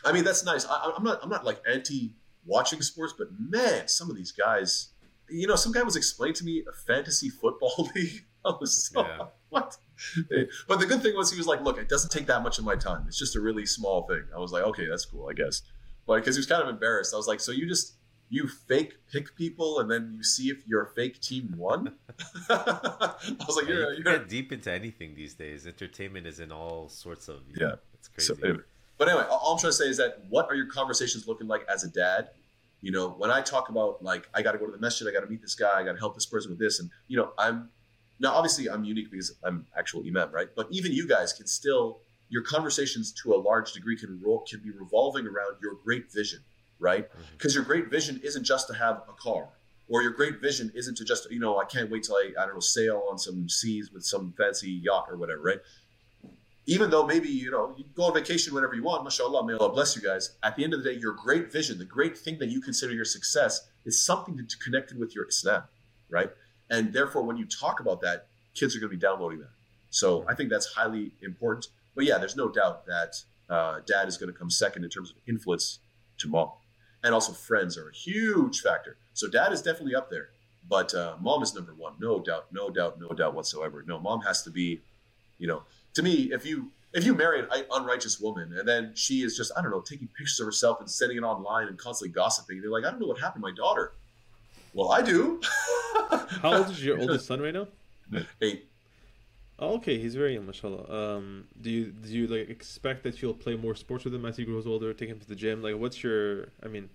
[0.05, 0.65] I mean that's nice.
[0.65, 1.19] I, I'm not.
[1.25, 2.15] I'm not like anti
[2.45, 4.91] watching sports, but man, some of these guys.
[5.29, 8.25] You know, some guy was explaining to me a fantasy football league.
[8.45, 9.25] I was so Yeah.
[9.49, 9.77] what.
[10.69, 12.65] But the good thing was he was like, "Look, it doesn't take that much of
[12.65, 13.05] my time.
[13.09, 15.63] It's just a really small thing." I was like, "Okay, that's cool, I guess."
[16.07, 17.13] Like, because he was kind of embarrassed.
[17.15, 17.95] I was like, "So you just
[18.29, 21.95] you fake pick people and then you see if your fake team won?"
[22.49, 23.15] I
[23.47, 25.67] was like, Yeah, "You're, you you're get deep into anything these days.
[25.67, 27.41] Entertainment is in all sorts of.
[27.59, 27.75] Yeah.
[27.95, 28.35] It's crazy.
[28.35, 28.65] So anyway,
[28.99, 31.67] but anyway, all I'm trying to say is that what are your conversations looking like
[31.73, 32.31] as a dad?
[32.81, 35.13] You know, when I talk about like I got to go to the masjid, I
[35.13, 37.17] got to meet this guy, I got to help this person with this, and you
[37.17, 37.71] know, I'm
[38.21, 40.49] now obviously I'm unique because I'm actual imam, right?
[40.55, 44.61] But even you guys can still your conversations to a large degree can roll, can
[44.61, 46.41] be revolving around your great vision,
[46.79, 47.09] right?
[47.11, 47.33] Mhm.
[47.33, 49.49] Because your great vision isn't just to have a car,
[49.89, 52.47] or your great vision isn't to just you know I can't wait till I I
[52.47, 55.61] don't know sail on some seas with some fancy yacht or whatever, right?
[56.67, 59.73] even though maybe you know you go on vacation whenever you want, mashallah, may Allah
[59.73, 60.37] bless you guys.
[60.43, 62.93] At the end of the day, your great vision, the great thing that you consider
[62.93, 65.63] your success, is something that's connected with your Islam,
[66.11, 66.31] right?
[66.69, 69.51] And therefore, when you talk about that, kids are going to be downloading that.
[69.91, 71.69] So I think that's highly important.
[71.97, 73.17] But yeah, there's no doubt that
[73.49, 75.81] uh, dad is going to come second in terms of influence
[76.19, 76.51] to mom,
[77.03, 78.97] and also friends are a huge factor.
[79.15, 80.29] So dad is definitely up there,
[80.69, 83.83] but uh, mom is number one, no doubt, no doubt, no doubt whatsoever.
[83.87, 84.81] No, mom has to be,
[85.39, 85.63] you know,
[85.95, 89.53] to me, if you if you marry an unrighteous woman and then she is just
[89.57, 92.71] I don't know taking pictures of herself and sending it online and constantly gossiping, they're
[92.71, 93.93] like, I don't know what happened to my daughter.
[94.75, 95.41] Well, I do.
[96.43, 97.69] How old is your oldest son right now?
[98.43, 98.69] Eight.
[99.59, 101.17] Oh, okay, he's very young, mashallah.
[101.17, 104.37] Um, do you do you like expect that you'll play more sports with him as
[104.37, 105.63] he grows older, take him to the gym?
[105.63, 106.49] Like, what's your?
[106.63, 106.91] I mean,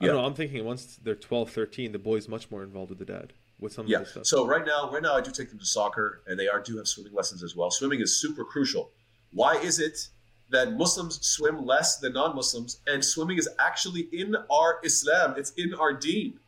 [0.00, 0.20] I don't Yeah.
[0.20, 0.26] know.
[0.26, 3.72] I'm thinking once they're 12, 13, the boy's much more involved with the dad with
[3.72, 3.98] some Yeah.
[3.98, 4.26] of the stuff.
[4.26, 6.78] So right now, right now, I do take them to soccer, and they are do
[6.78, 7.70] have swimming lessons as well.
[7.70, 8.90] Swimming is super crucial.
[9.32, 10.08] Why is it
[10.48, 15.34] that Muslims swim less than non-Muslims, and swimming is actually in our Islam?
[15.36, 16.40] It's in our Deen.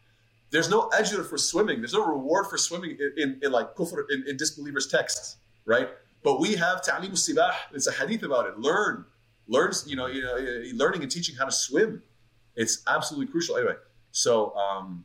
[0.50, 1.80] There's no ajr for swimming.
[1.80, 5.88] There's no reward for swimming in, in, in like kufr in, in disbelievers' texts, right?
[6.22, 7.54] But we have ta'lim sibah.
[7.72, 8.58] It's a hadith about it.
[8.58, 9.04] Learn,
[9.48, 12.02] learns, You know, you know, uh, learning and teaching how to swim.
[12.54, 13.56] It's absolutely crucial.
[13.56, 13.76] Anyway,
[14.12, 15.04] so um,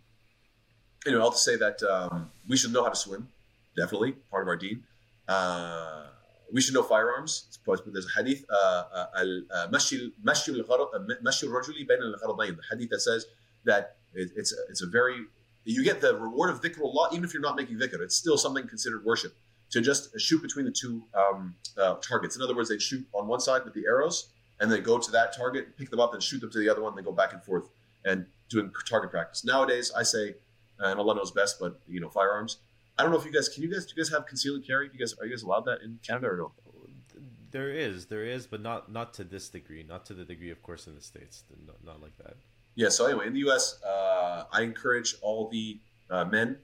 [1.05, 3.29] anyway, I'll say that um, we should know how to swim.
[3.75, 4.83] Definitely part of our deen.
[5.27, 6.07] Uh,
[6.51, 7.59] we should know firearms.
[7.65, 8.45] There's a hadith,
[9.69, 13.25] mashil rajuli bain al The hadith that says
[13.65, 15.25] that it, it's it's a very
[15.65, 17.99] you get the reward of dhikrullah even if you're not making dhikr.
[18.01, 19.35] It's still something considered worship
[19.69, 22.35] to just shoot between the two um, uh, targets.
[22.35, 24.29] In other words, they shoot on one side with the arrows
[24.59, 26.81] and then go to that target, pick them up, and shoot them to the other
[26.81, 26.95] one.
[26.95, 27.69] Then go back and forth
[28.05, 29.43] and doing target practice.
[29.43, 30.35] Nowadays, I say,
[30.79, 32.57] and Allah knows best, but you know, firearms.
[32.97, 34.87] I don't know if you guys can you guys do you guys have concealed carry?
[34.87, 36.51] Do you guys are you guys allowed that in Canada or no?
[37.51, 40.61] There is, there is, but not not to this degree, not to the degree, of
[40.61, 42.35] course, in the states, not, not like that.
[42.75, 42.89] Yeah.
[42.89, 45.79] So anyway, in the U.S., uh, I encourage all the
[46.09, 46.57] uh, men,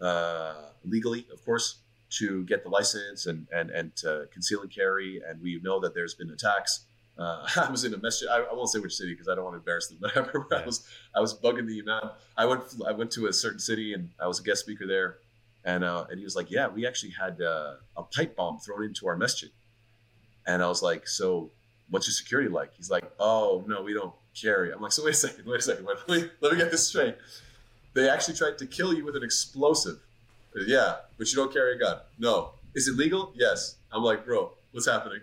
[0.00, 0.54] uh,
[0.84, 1.78] legally, of course,
[2.10, 5.20] to get the license and and and to conceal and carry.
[5.26, 6.84] And we know that there's been attacks.
[7.18, 8.28] Uh, I was in a masjid.
[8.28, 9.98] I, I won't say which city because I don't want to embarrass them.
[10.00, 12.10] But I remember I was I was bugging the imam.
[12.36, 15.18] I went I went to a certain city and I was a guest speaker there,
[15.64, 18.84] and uh, and he was like, "Yeah, we actually had uh, a pipe bomb thrown
[18.84, 19.50] into our masjid,"
[20.46, 21.50] and I was like, "So,
[21.90, 25.14] what's your security like?" He's like, "Oh no, we don't carry." I'm like, "So wait
[25.14, 27.16] a second, wait a second, wait, let me let me get this straight.
[27.94, 29.98] They actually tried to kill you with an explosive.
[30.66, 31.98] Yeah, but you don't carry a gun.
[32.18, 32.52] No.
[32.74, 33.32] Is it legal?
[33.34, 33.76] Yes.
[33.92, 35.20] I'm like, bro, what's happening?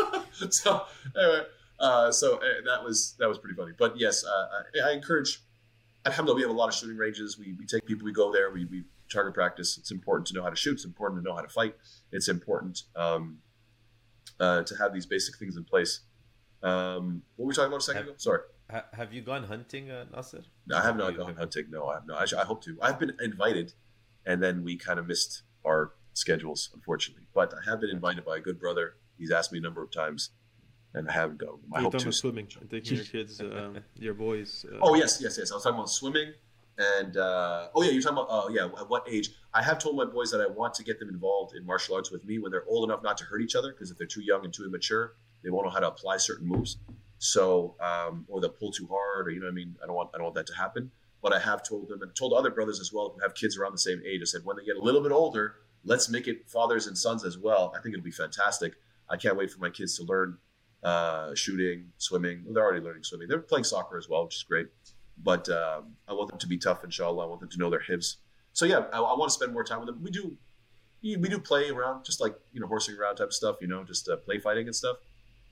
[0.50, 0.82] so
[1.16, 1.42] anyway,
[1.78, 3.72] uh, so uh, that was that was pretty funny.
[3.78, 4.46] But yes, uh,
[4.84, 5.40] I, I encourage.
[6.06, 7.38] Alhamdulillah, we have a lot of shooting ranges.
[7.38, 9.76] We, we take people, we go there, we, we target practice.
[9.78, 10.74] It's important to know how to shoot.
[10.74, 11.74] It's important to know how to fight.
[12.12, 13.38] It's important um,
[14.40, 16.00] uh, to have these basic things in place.
[16.62, 18.14] Um, what were we talking about a second Have- ago?
[18.18, 18.40] Sorry.
[18.70, 20.42] Ha- have you gone hunting, uh, Nasser?
[20.66, 21.66] No, I have not gone hunting.
[21.70, 22.20] No, I have not.
[22.20, 22.76] Actually, I hope to.
[22.82, 23.72] I've been invited,
[24.26, 27.24] and then we kind of missed our schedules, unfortunately.
[27.34, 28.94] But I have been invited by a good brother.
[29.18, 30.30] He's asked me a number of times,
[30.94, 31.58] and I haven't gone.
[31.72, 32.12] I You're hope to.
[32.12, 34.64] swimming taking your kids, um, your boys.
[34.70, 35.50] Uh, Oh yes, yes, yes.
[35.50, 36.32] I was talking about swimming,
[36.78, 39.30] and uh, oh yeah, you're talking about oh yeah, at what age?
[39.54, 42.10] I have told my boys that I want to get them involved in martial arts
[42.10, 44.22] with me when they're old enough not to hurt each other, because if they're too
[44.22, 46.78] young and too immature, they won't know how to apply certain moves.
[47.18, 49.74] So, um, or they'll pull too hard, or you know what I mean.
[49.82, 50.90] I don't want I don't want that to happen.
[51.22, 53.72] But I have told them and told other brothers as well who have kids around
[53.72, 54.20] the same age.
[54.22, 57.24] I said when they get a little bit older, let's make it fathers and sons
[57.24, 57.72] as well.
[57.76, 58.74] I think it'll be fantastic.
[59.08, 60.38] I can't wait for my kids to learn
[60.82, 62.44] uh, shooting, swimming.
[62.50, 63.28] They're already learning swimming.
[63.28, 64.68] They're playing soccer as well, which is great.
[65.22, 67.24] But um, I want them to be tough, inshallah.
[67.24, 68.16] I want them to know their hifz.
[68.52, 70.02] So yeah, I, I want to spend more time with them.
[70.02, 70.36] We do,
[71.02, 73.56] we do play around, just like you know, horsing around type stuff.
[73.60, 74.98] You know, just uh, play fighting and stuff.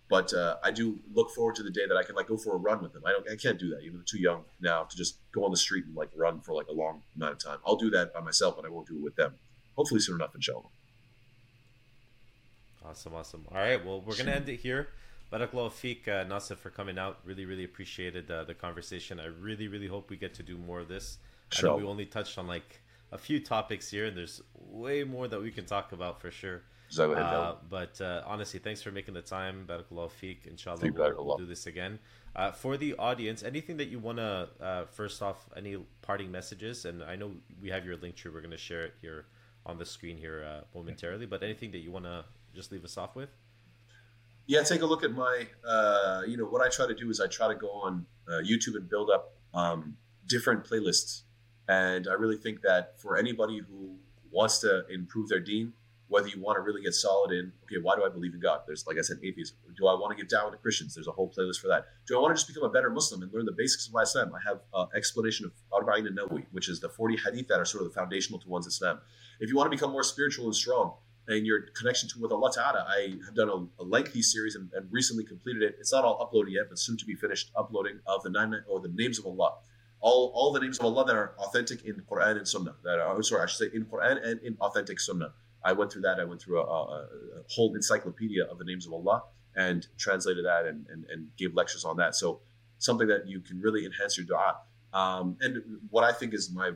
[0.09, 2.55] But uh, I do look forward to the day that I can like go for
[2.55, 3.03] a run with them.
[3.05, 3.83] I don't, I can't do that.
[3.83, 6.55] You know, too young now to just go on the street and like run for
[6.55, 7.59] like a long amount of time.
[7.67, 9.35] I'll do that by myself, but I won't do it with them.
[9.77, 10.71] Hopefully soon enough, inshallah.
[12.89, 13.45] Awesome, awesome.
[13.51, 14.89] All right, well, we're gonna end it here.
[15.33, 17.19] Barakallahu feek, uh, Nasser, for coming out.
[17.25, 19.19] Really, really appreciated uh, the conversation.
[19.19, 21.19] I really, really hope we get to do more of this.
[21.59, 22.81] I know we only touched on like
[23.11, 26.63] a few topics here, and there's way more that we can talk about for sure.
[26.91, 29.65] Jazakallah Uh, but uh, honestly, thanks for making the time.
[29.67, 30.47] Barakallahu feek.
[30.47, 31.99] Inshallah, we'll, we'll do this again.
[32.35, 36.85] Uh, for the audience, anything that you want to, uh, first off, any parting messages?
[36.85, 38.31] And I know we have your link tree.
[38.31, 39.27] We're going to share it here
[39.65, 41.27] on the screen here uh, momentarily.
[41.27, 43.31] But anything that you want to just leave us off with?
[44.47, 47.21] yeah take a look at my uh, you know what i try to do is
[47.21, 49.97] i try to go on uh, youtube and build up um,
[50.27, 51.23] different playlists
[51.69, 53.97] and i really think that for anybody who
[54.31, 55.73] wants to improve their deen
[56.09, 58.61] whether you want to really get solid in okay why do i believe in god
[58.67, 61.13] there's like i said atheism do i want to get down to christians there's a
[61.13, 63.45] whole playlist for that do i want to just become a better muslim and learn
[63.45, 67.17] the basics of islam i have uh, explanation of arba'in an-nawawi which is the 40
[67.25, 69.01] hadith that are sort of the foundational to one's islam
[69.41, 70.95] if you want to become more spiritual and strong
[71.29, 72.87] and your connection to with Allah Ta'ala.
[72.89, 75.77] I have done a, a lengthy series and, and recently completed it.
[75.81, 78.81] It's not all uploaded yet, but soon to be finished uploading of the nine or
[78.81, 79.57] the names of Allah.
[80.01, 82.77] All, all the names of Allah that are authentic in Quran and Sunnah.
[82.85, 85.33] That are sorry, I should say in Quran and in authentic Sunnah.
[85.67, 86.21] I went through that.
[86.21, 86.85] I went through a, a,
[87.41, 89.25] a whole encyclopedia of the names of Allah
[89.57, 92.15] and translated that and, and, and gave lectures on that.
[92.15, 92.41] So
[92.79, 94.59] something that you can really enhance your dua.
[94.93, 96.71] Um, and what I think is my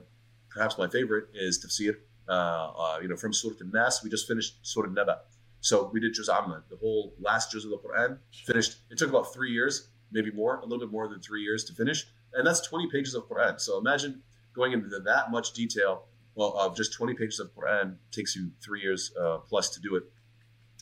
[0.49, 1.95] perhaps my favorite is tafsir.
[2.29, 5.21] Uh, uh, you know, from Surah Al-Nas, we just finished Surah Naba.
[5.61, 8.77] So we did Juz Amma, the whole last Juz of the Quran, finished.
[8.91, 11.75] It took about three years, maybe more, a little bit more than three years to
[11.75, 12.07] finish.
[12.33, 13.61] And that's 20 pages of Quran.
[13.61, 14.23] So imagine
[14.55, 16.07] going into that much detail,
[16.41, 19.95] well, of just 20 pages of Quran takes you three years uh, plus to do
[19.97, 20.05] it.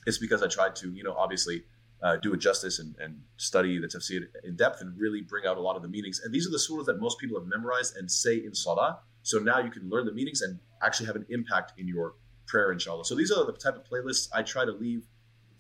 [0.07, 1.65] It's because I tried to, you know, obviously
[2.01, 5.57] uh, do it justice and, and study the tafsir in depth and really bring out
[5.57, 6.21] a lot of the meanings.
[6.23, 9.01] And these are the surahs that most people have memorized and say in salah.
[9.25, 12.15] So now you can learn the meanings and actually have an impact in your
[12.47, 13.05] prayer, inshallah.
[13.05, 15.09] So these are the type of playlists I try to leave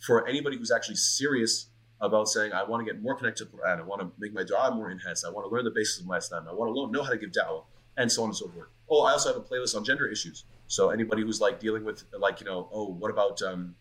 [0.07, 1.71] for anybody who's actually serious
[2.01, 3.81] about saying, I want to get more connected to Quran.
[3.81, 5.25] I want to make my dua more enhanced.
[5.27, 6.47] I want to learn the basics of my Islam.
[6.49, 7.65] I want to know how to give da'wah
[7.97, 8.69] and so on and so forth.
[8.91, 10.45] Oh, I also have a playlist on gender issues.
[10.67, 13.75] So anybody who's like dealing with like, you know, oh, what about um,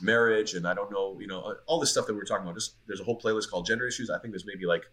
[0.00, 2.44] marriage and I don't know, you know, uh, all this stuff that we were talking
[2.44, 2.54] about.
[2.54, 4.10] Just there's a whole playlist called gender issues.
[4.10, 4.84] I think there's maybe like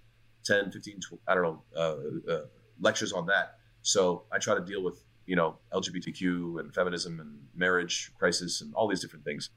[0.45, 2.41] 10, 15, 12, I don't know, uh, uh,
[2.80, 3.57] lectures on that.
[3.81, 8.73] So I try to deal with, you know, LGBTQ and feminism and marriage crisis and
[8.73, 9.49] all these different things.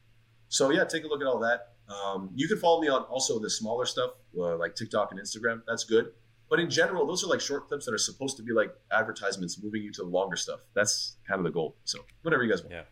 [0.48, 1.72] So yeah, take a look at all that.
[1.88, 5.62] Um, you can follow me on also the smaller stuff uh, like TikTok and Instagram.
[5.66, 6.12] That's good.
[6.48, 9.60] But in general, those are like short clips that are supposed to be like advertisements
[9.62, 10.60] moving you to the longer stuff.
[10.74, 11.76] That's kind of the goal.
[11.84, 12.72] So whatever you guys want.
[12.72, 12.82] Yeah,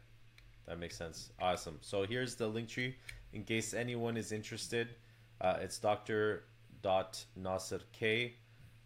[0.67, 1.31] that makes sense.
[1.41, 1.79] Awesome.
[1.81, 2.97] So here's the link tree
[3.33, 4.95] in case anyone is interested.
[5.41, 6.45] Uh, it's Dr.
[6.83, 8.35] Dot Nasser K.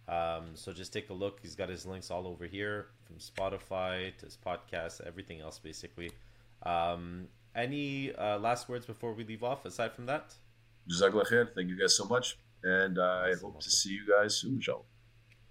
[0.09, 1.39] Um, so just take a look.
[1.43, 6.11] He's got his links all over here from Spotify to his podcast, everything else basically.
[6.65, 10.35] Um, any uh, last words before we leave off aside from that?
[10.91, 11.55] Jazakallah khair.
[11.55, 12.39] Thank you guys so much.
[12.63, 14.83] And I Awesome, hope to see you guys soon, inshallah.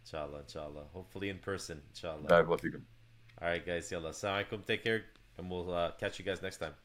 [0.05, 0.83] Inshallah, inshallah.
[0.93, 2.27] Hopefully in person, inshallah.
[3.41, 3.91] All right, guys.
[3.91, 4.09] Yalla.
[4.09, 4.65] Assalamu alaikum.
[4.65, 5.03] Take care.
[5.37, 6.73] And we'll uh, catch you guys next time.